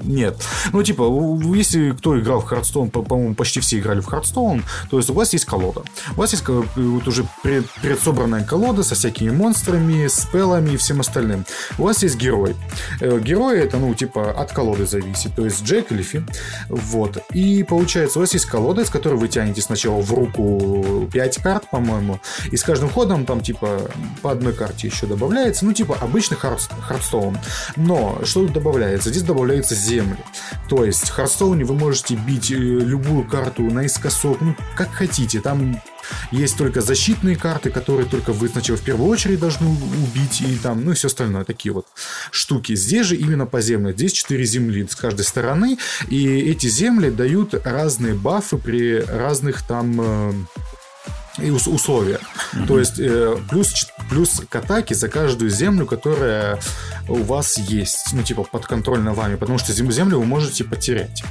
[0.07, 0.37] Нет.
[0.71, 1.03] Ну, типа,
[1.55, 5.13] если кто играл в Hearthstone, по- по-моему, почти все играли в Hearthstone, то есть у
[5.13, 5.81] вас есть колода.
[6.15, 11.01] У вас есть ко- вот уже пред- предсобранная колода со всякими монстрами, спеллами и всем
[11.01, 11.45] остальным.
[11.77, 12.55] У вас есть герой.
[13.01, 15.35] Э, Герой это, ну, типа, от колоды зависит.
[15.35, 16.27] То есть Джейк или Финн.
[16.69, 17.17] Вот.
[17.33, 21.69] И получается, у вас есть колода, из которой вы тянете сначала в руку 5 карт,
[21.69, 22.19] по-моему,
[22.51, 23.81] и с каждым ходом там, типа,
[24.21, 25.65] по одной карте еще добавляется.
[25.65, 27.37] Ну, типа, обычный Hearths- Hearthstone.
[27.75, 29.09] Но что тут добавляется?
[29.09, 30.19] Здесь добавляются земли.
[30.69, 35.39] То есть в Hearthstone 'е вы можете бить э, любую карту наискосок, ну, как хотите.
[35.39, 35.81] Там
[36.31, 40.83] есть только защитные карты, которые только вы сначала в первую очередь должны убить, и там,
[40.85, 41.85] ну и все остальное, такие вот
[42.31, 42.75] штуки.
[42.75, 43.93] Здесь же именно по земле.
[43.93, 45.77] Здесь 4 земли с каждой стороны,
[46.09, 50.33] и эти земли дают разные бафы при разных там э,
[51.39, 52.19] и ус- условия.
[52.67, 56.59] То есть э, плюс, плюс к атаке за каждую землю, которая
[57.07, 61.23] у вас есть, ну, типа, подконтрольна вами, потому что зем- землю вы можете потерять.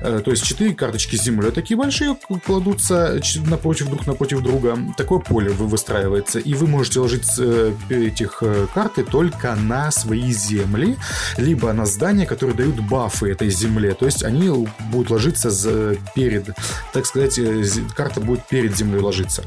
[0.00, 4.78] Э, то есть четыре карточки земли такие большие кладутся напротив друг напротив друга.
[4.96, 8.42] Такое поле вы- выстраивается, и вы можете ложить э, этих
[8.74, 10.96] карты только на свои земли,
[11.36, 13.94] либо на здания, которые дают бафы этой земле.
[13.94, 16.48] То есть они будут ложиться перед,
[16.92, 17.38] так сказать,
[17.94, 19.43] карта будет перед землей ложиться.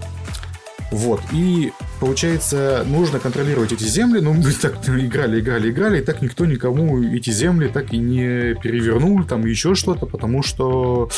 [0.91, 1.21] Вот.
[1.33, 4.19] И получается, нужно контролировать эти земли.
[4.21, 8.55] Ну, мы так играли, играли, играли, и так никто никому эти земли так и не
[8.55, 11.09] перевернул, там еще что-то, потому что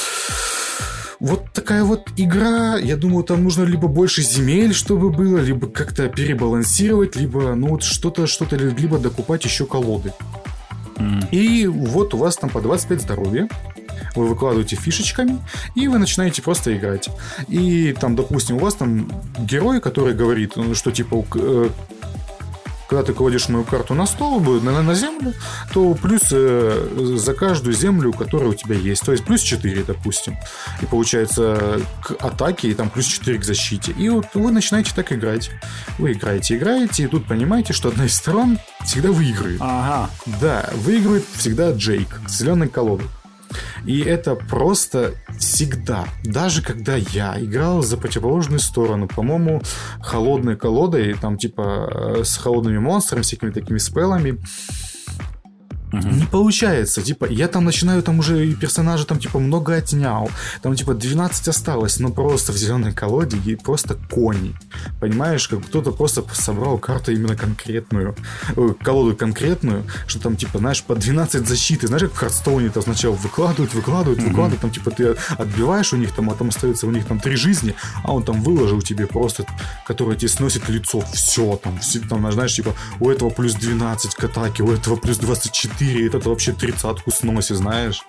[1.19, 6.07] вот такая вот игра, я думаю, там нужно либо больше земель, чтобы было, либо как-то
[6.07, 10.13] перебалансировать, либо, ну вот что-то, что-то, либо докупать еще колоды.
[11.31, 13.49] И вот у вас там по 25 здоровья.
[14.15, 15.37] Вы выкладываете фишечками,
[15.75, 17.09] и вы начинаете просто играть.
[17.47, 21.69] И там, допустим, у вас там герой, который говорит, ну, что типа э,
[22.89, 25.33] когда ты кладешь мою карту на стол, на, на землю,
[25.73, 29.05] то плюс э, за каждую землю, которая у тебя есть.
[29.05, 30.37] То есть плюс 4, допустим.
[30.81, 33.91] И получается к атаке, и там плюс 4 к защите.
[33.91, 35.51] И вот вы начинаете так играть.
[35.99, 39.61] Вы играете, играете, и тут понимаете, что одна из сторон всегда выиграет.
[39.61, 40.09] Ага.
[40.41, 43.05] Да, выигрывает всегда Джейк с зеленой колодой.
[43.85, 46.05] И это просто всегда.
[46.23, 49.61] Даже когда я играл за противоположную сторону, по-моему,
[50.01, 54.39] холодной колодой, там типа э, с холодными монстрами, всякими такими спелами,
[55.91, 56.07] Угу.
[56.07, 57.01] Не получается.
[57.01, 60.29] Типа, я там начинаю, там уже и персонажа там, типа, много отнял.
[60.61, 64.55] Там, типа, 12 осталось, но просто в зеленой колоде и просто кони.
[64.99, 68.15] Понимаешь, как кто-то просто собрал карту именно конкретную,
[68.55, 71.87] э, колоду конкретную, что там, типа, знаешь, по 12 защиты.
[71.87, 74.29] Знаешь, как в Хардстоуне это сначала выкладывают, выкладывают, угу.
[74.29, 77.35] выкладывают, там, типа, ты отбиваешь у них там, а там остается у них там три
[77.35, 79.45] жизни, а он там выложил тебе просто,
[79.87, 84.23] которое тебе сносит лицо, все, там, все, там, знаешь, типа, у этого плюс 12 к
[84.23, 88.01] атаке, у этого плюс 24 4, это вообще тридцатку сносит, знаешь.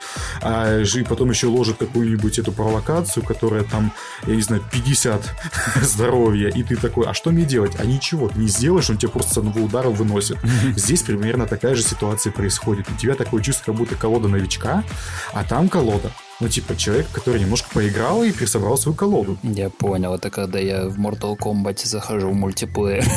[0.43, 3.93] А, и потом еще ложит какую-нибудь эту провокацию, которая там,
[4.27, 5.23] я не знаю, 50
[5.83, 7.73] здоровья, и ты такой, а что мне делать?
[7.79, 10.39] А ничего, ты не сделаешь, он тебя просто с одного удара выносит.
[10.77, 12.87] Здесь примерно такая же ситуация происходит.
[12.91, 14.85] У тебя такое чувство, как будто колода новичка,
[15.33, 16.11] а там колода
[16.41, 19.39] ну, типа, человек, который немножко поиграл и пересобрал свою колоду.
[19.43, 20.15] Я понял.
[20.15, 23.05] Это когда я в Mortal Kombat захожу в мультиплеер.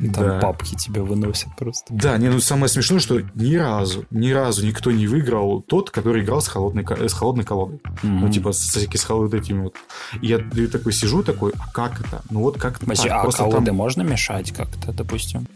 [0.00, 0.38] И там да.
[0.38, 1.86] папки тебя выносят просто.
[1.90, 6.22] Да, не, ну самое смешное, что ни разу, ни разу никто не выиграл тот, который
[6.22, 7.78] играл с холодной, с холодной колодой.
[7.78, 8.18] Mm-hmm.
[8.20, 9.74] Ну, типа, с, с, с холодной этими вот.
[10.20, 12.22] И я, я такой сижу, такой, а как это?
[12.30, 13.06] Ну вот как это так?
[13.10, 13.76] А колоды там...
[13.76, 15.48] можно мешать как-то, допустим?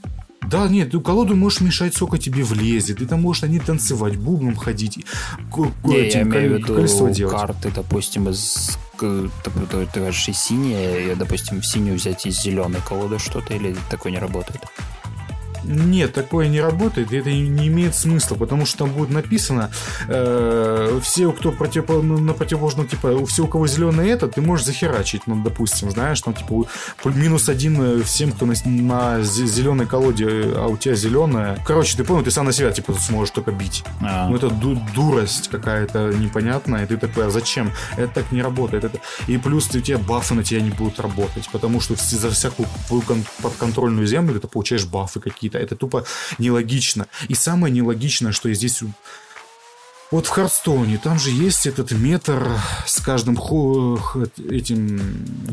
[0.49, 2.99] Да, нет, ты колоду можешь мешать, сколько тебе влезет.
[2.99, 5.05] Ты там можешь на ней танцевать, бубном ходить.
[5.85, 9.31] Не, я имею в виду карты, допустим, из ты,
[9.95, 14.61] говоришь, и синие, допустим, в синюю взять из зеленой колоды что-то, или такое не работает?
[15.65, 19.71] Нет, такое не работает, это не имеет смысла, потому что там будет написано,
[20.09, 25.23] э, все, кто против, на противоположном, типа, все, у кого зеленый это, ты можешь захерачить,
[25.27, 26.67] ну, допустим, знаешь, там, типа,
[27.05, 30.27] минус один э, всем, кто на, на зеленой колоде,
[30.57, 31.59] а у тебя зеленая.
[31.67, 33.85] Короче, ты понял, ты сам на себя, типа, сможешь только бить.
[34.01, 34.29] А.
[34.29, 37.73] Ну, это ду- дурость какая-то непонятная, и ты такой, а зачем?
[37.97, 38.85] Это так не работает.
[38.85, 38.99] Это...
[39.27, 42.69] И плюс ты, у тебя бафы на тебя не будут работать, потому что за всякую
[43.43, 45.59] подконтрольную землю ты получаешь бафы какие-то какие-то.
[45.59, 46.05] Это тупо
[46.39, 47.07] нелогично.
[47.29, 48.83] И самое нелогичное, что я здесь
[50.11, 52.47] вот в Хардстоуне там же есть этот метр
[52.87, 53.39] с каждым
[54.51, 55.01] этим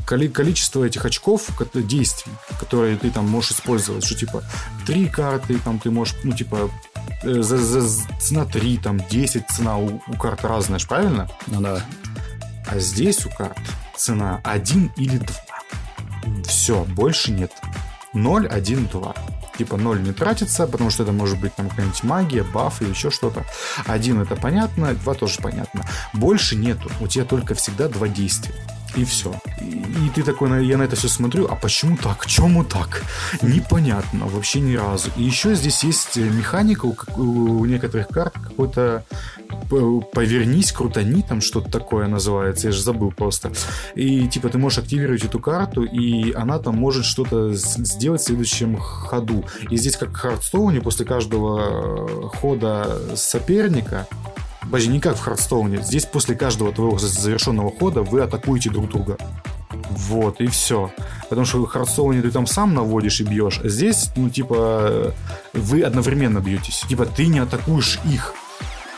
[0.05, 4.43] количество этих очков действий, которые ты там можешь использовать, что типа
[4.85, 6.69] три карты, там ты можешь, ну типа
[7.23, 7.81] э, за, за,
[8.19, 11.29] цена 3, там 10 цена у, у карт разная, правильно?
[11.47, 11.81] Ну да.
[12.67, 13.57] А здесь у карт
[13.95, 16.43] цена 1 или 2.
[16.49, 17.53] Все, больше нет.
[18.13, 19.15] 0, 1, 2
[19.59, 23.11] типа 0 не тратится, потому что это может быть там какая-нибудь магия, баф или еще
[23.11, 23.43] что-то.
[23.85, 25.85] Один это понятно, два тоже понятно.
[26.13, 26.89] Больше нету.
[27.01, 28.55] У тебя только всегда два действия.
[28.95, 29.33] И все.
[29.61, 32.25] И, и ты такой, я на это все смотрю, а почему так?
[32.25, 33.03] Чему так?
[33.41, 35.09] Непонятно, вообще ни разу.
[35.15, 39.03] И еще здесь есть механика у, у некоторых карт какой-то
[40.11, 43.51] повернись, крутани, там что-то такое называется, я же забыл просто.
[43.95, 48.77] И типа ты можешь активировать эту карту, и она там может что-то сделать в следующем
[48.77, 49.45] ходу.
[49.69, 54.07] И здесь как в Hearthstone 'е, после каждого хода соперника,
[54.61, 55.81] Подожди, не как в Hearthstone 'е.
[55.81, 59.17] Здесь после каждого твоего завершенного хода вы атакуете друг друга.
[59.89, 60.91] Вот, и все.
[61.29, 65.13] Потому что в Hearthstone 'е ты там сам наводишь и бьешь, а здесь, ну, типа,
[65.53, 66.83] вы одновременно бьетесь.
[66.87, 68.33] Типа, ты не атакуешь их,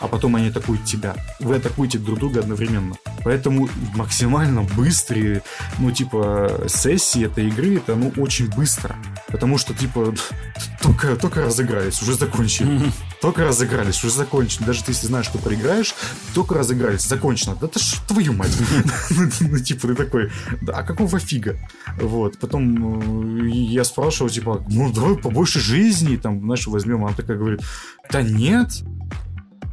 [0.01, 1.15] а потом они атакуют тебя.
[1.39, 2.95] Вы атакуете друг друга одновременно.
[3.23, 5.43] Поэтому максимально быстрые,
[5.77, 8.95] ну, типа, сессии этой игры, это, ну, очень быстро.
[9.27, 10.13] Потому что, типа,
[10.81, 12.91] только, только разыгрались, уже закончили.
[13.21, 14.65] Только разыгрались, уже закончили.
[14.65, 15.93] Даже если знаешь, что проиграешь,
[16.33, 17.55] только разыгрались, закончено.
[17.61, 18.51] Да это ж твою мать.
[19.41, 21.57] Ну, типа, ты такой, да, а какого фига?
[21.99, 22.39] Вот.
[22.39, 27.05] Потом э, я спрашивал, типа, ну, давай побольше жизни, там, знаешь, возьмем.
[27.05, 27.61] Она такая говорит,
[28.09, 28.69] да нет,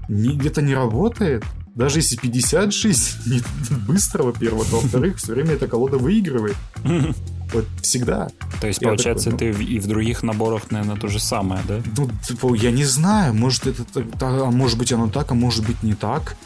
[0.08, 1.44] где-то не работает.
[1.74, 3.40] Даже если 56, не
[3.86, 6.56] быстро, во-первых, во-вторых, все время эта колода выигрывает.
[7.50, 8.28] Вот всегда.
[8.60, 11.80] То есть, Я получается, такой, ты и в других наборах, наверное, то же самое, да?
[11.96, 15.34] Ну, типа, я не знаю, может это так, так, а может быть оно так, а
[15.34, 16.36] может быть не так.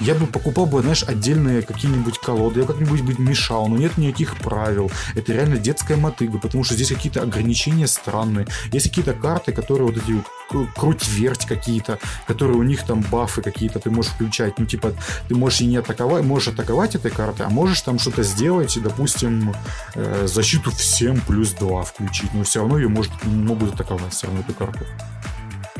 [0.00, 4.36] Я бы покупал бы, знаешь, отдельные какие-нибудь колоды, я как-нибудь бы мешал, но нет никаких
[4.36, 4.90] правил.
[5.14, 8.46] Это реально детская мотыга, потому что здесь какие-то ограничения странные.
[8.72, 13.78] Есть какие-то карты, которые вот эти к- круть-верть какие-то, которые у них там бафы какие-то
[13.78, 14.58] ты можешь включать.
[14.58, 14.94] Ну, типа,
[15.28, 18.80] ты можешь и не атаковать, можешь атаковать этой картой, а можешь там что-то сделать и,
[18.80, 19.54] допустим,
[19.94, 22.32] э, защиту всем плюс 2 включить.
[22.32, 24.86] Но все равно ее может, могут атаковать все равно эту карту.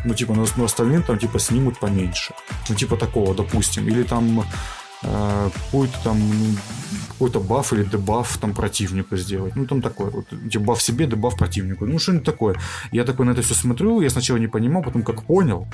[0.04, 2.34] Ну, типа, но, но остальным там, типа, снимут поменьше.
[2.68, 3.88] Ну, типа такого, допустим.
[3.88, 4.44] Или там
[5.02, 6.56] э, какой-то там ну,
[7.08, 9.56] какой-то баф или дебаф там противнику сделать.
[9.56, 10.28] Ну, там такое вот.
[10.50, 11.86] Типа баф себе, дебаф противнику.
[11.86, 12.56] Ну, что-нибудь такое.
[12.92, 15.66] Я такой на это все смотрю, я сначала не понимал, потом как понял.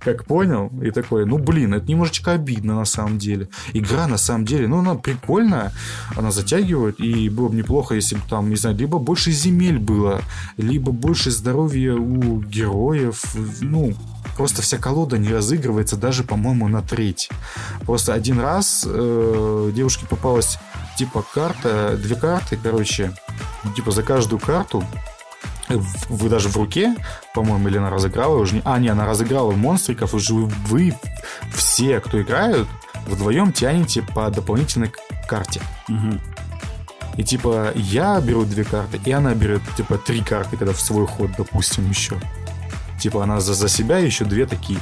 [0.00, 3.48] Как понял, и такой, ну блин, это немножечко обидно на самом деле.
[3.72, 5.72] Игра на самом деле, ну она прикольная,
[6.16, 10.20] она затягивает, и было бы неплохо, если бы там, не знаю, либо больше земель было,
[10.56, 13.22] либо больше здоровья у героев,
[13.60, 13.94] ну,
[14.36, 17.30] просто вся колода не разыгрывается даже, по-моему, на треть.
[17.84, 20.58] Просто один раз э, девушке попалась
[20.96, 23.12] типа карта, две карты, короче,
[23.74, 24.84] типа за каждую карту
[25.68, 26.94] вы даже в руке,
[27.34, 28.62] по-моему, или она разыграла уже не...
[28.64, 30.94] А, не, она разыграла монстриков, уже вы, вы
[31.54, 32.68] все, кто играют,
[33.06, 34.92] вдвоем тянете по дополнительной
[35.28, 35.60] карте.
[35.88, 36.20] Мгм.
[37.16, 41.06] И типа я беру две карты, и она берет типа три карты, когда в свой
[41.06, 42.16] ход, допустим, еще.
[43.00, 44.78] Типа она за, за себя еще две такие.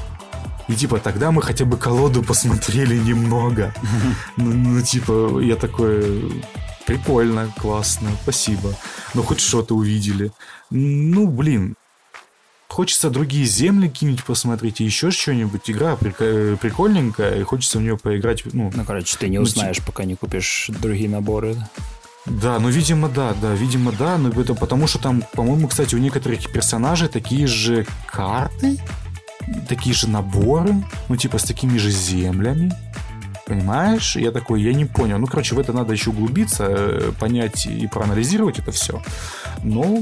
[0.66, 3.74] И типа тогда мы хотя бы колоду посмотрели немного.
[4.36, 6.42] Ну, ну, типа, я такой,
[6.86, 8.74] прикольно, классно, спасибо.
[9.14, 10.32] Ну, хоть что-то увидели.
[10.76, 11.76] Ну, блин,
[12.66, 15.70] хочется другие земли какие-нибудь посмотреть, и еще что-нибудь.
[15.70, 19.80] Игра прик- прикольненькая, и хочется в нее поиграть, ну, Ну, короче, ты не Ну, узнаешь,
[19.80, 21.54] пока не купишь другие наборы.
[22.26, 25.98] Да, ну, видимо, да, да, видимо, да, но это потому что там, по-моему, кстати, у
[25.98, 28.78] некоторых персонажей такие же карты,
[29.68, 30.74] такие же наборы,
[31.08, 32.72] ну, типа, с такими же землями,
[33.46, 34.16] понимаешь?
[34.16, 35.18] Я такой, я не понял.
[35.18, 39.00] Ну, короче, в это надо еще углубиться, э, понять и проанализировать это все.
[39.62, 40.00] Но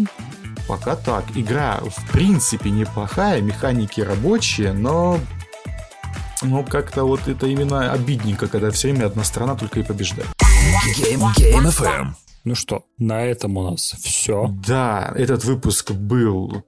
[0.66, 1.24] пока так.
[1.34, 5.18] Игра, в принципе, неплохая, механики рабочие, но
[6.42, 10.28] ну, как-то вот это именно обидненько, когда все время одна страна только и побеждает.
[10.98, 12.14] Game, Game FM.
[12.44, 14.52] Ну что, на этом у нас все.
[14.66, 16.64] Да, этот выпуск был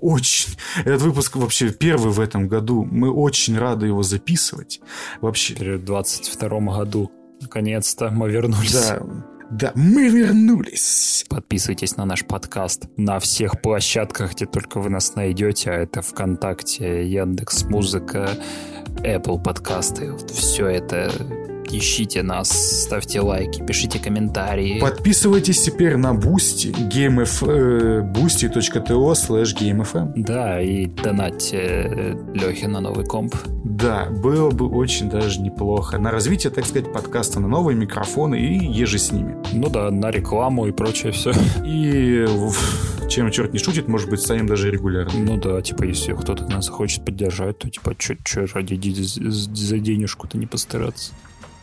[0.00, 0.56] очень...
[0.86, 2.82] Этот выпуск вообще первый в этом году.
[2.90, 4.80] Мы очень рады его записывать.
[5.20, 7.10] Вообще, В 22 году,
[7.42, 8.72] наконец-то, мы вернулись.
[8.72, 9.02] да,
[9.50, 11.24] да, мы вернулись.
[11.28, 17.06] Подписывайтесь на наш подкаст на всех площадках, где только вы нас найдете, а это ВКонтакте,
[17.08, 18.30] Яндекс Музыка,
[19.04, 20.16] Apple подкасты.
[20.32, 21.10] Все это
[21.72, 22.48] ищите нас,
[22.82, 24.78] ставьте лайки, пишите комментарии.
[24.80, 30.12] Подписывайтесь теперь на Boosty, GameF, э, boosty.to slash GameFM.
[30.16, 33.34] Да, и донатьте Лехе на новый комп.
[33.64, 35.98] Да, было бы очень даже неплохо.
[35.98, 39.36] На развитие, так сказать, подкаста, на новые микрофоны и еже с ними.
[39.52, 41.32] Ну да, на рекламу и прочее все.
[41.64, 42.26] И
[43.08, 45.12] чем черт не шутит, может быть, станем даже регулярно.
[45.18, 48.14] Ну да, типа, если кто-то нас захочет поддержать, то типа, чё
[48.52, 51.12] ради ди- за денежку-то не постараться.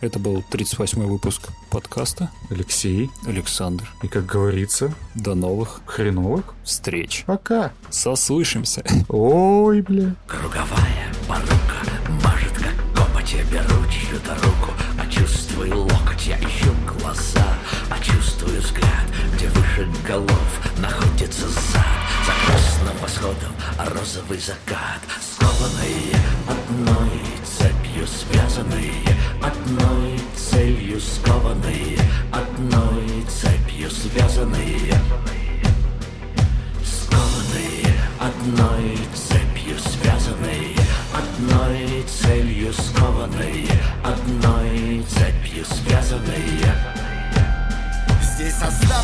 [0.04, 2.30] Это был 38-й выпуск подкаста.
[2.50, 6.56] Алексей, Александр, и как говорится, до новых хреновых.
[6.66, 7.24] встреч.
[7.26, 7.72] Пока.
[7.90, 8.84] Сослышимся.
[9.08, 10.14] Ой, бля.
[10.28, 11.80] Круговая порука
[12.22, 17.56] Мажет как копоть, я беру чью-то руку А чувствую локоть, я ищу глаза
[17.90, 19.06] А чувствую взгляд,
[19.36, 26.14] где выше голов Находится зад За красным восходом, а розовый закат Скованные
[26.46, 28.93] одной цепью связанные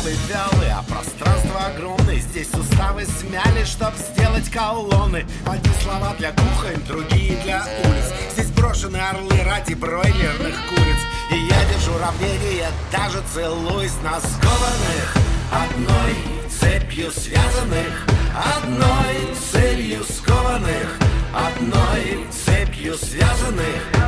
[0.00, 2.16] Составы вялые, а пространство огромное.
[2.16, 5.26] Здесь суставы смяли, чтоб сделать колонны.
[5.46, 8.04] Одни слова для кухонь, другие для улиц.
[8.32, 11.00] Здесь брошены орлы ради бройлерных куриц.
[11.30, 15.16] И я держу равнение, даже целуюсь на скованных.
[15.52, 16.16] Одной
[16.48, 20.98] цепью связанных Одной целью скованных.
[21.34, 24.00] Одной цепью связанных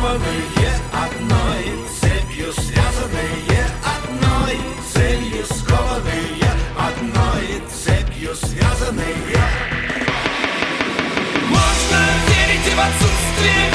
[0.00, 4.56] Скованные одной цепью связанные Одной
[4.94, 9.36] целью скованные Одной цепью связанные
[11.50, 13.69] Можно верить и в отсутствие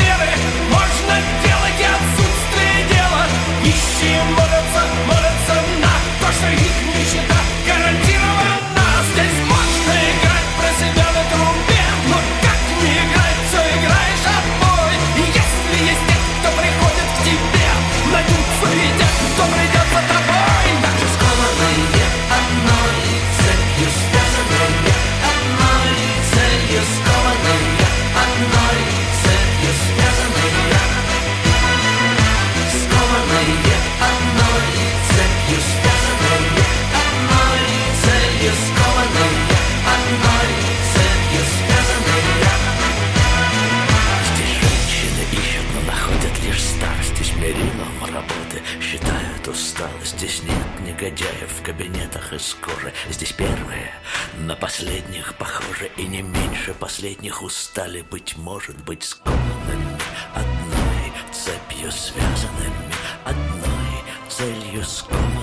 [49.75, 49.89] места.
[50.03, 52.93] Здесь нет негодяев в кабинетах из кожи.
[53.09, 53.91] Здесь первые
[54.39, 55.91] на последних похожи.
[55.97, 59.99] И не меньше последних устали, быть может быть, скованы
[60.33, 62.93] одной цепью связанными,
[63.23, 65.34] одной целью скованы.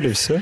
[0.00, 0.40] Öyle bir.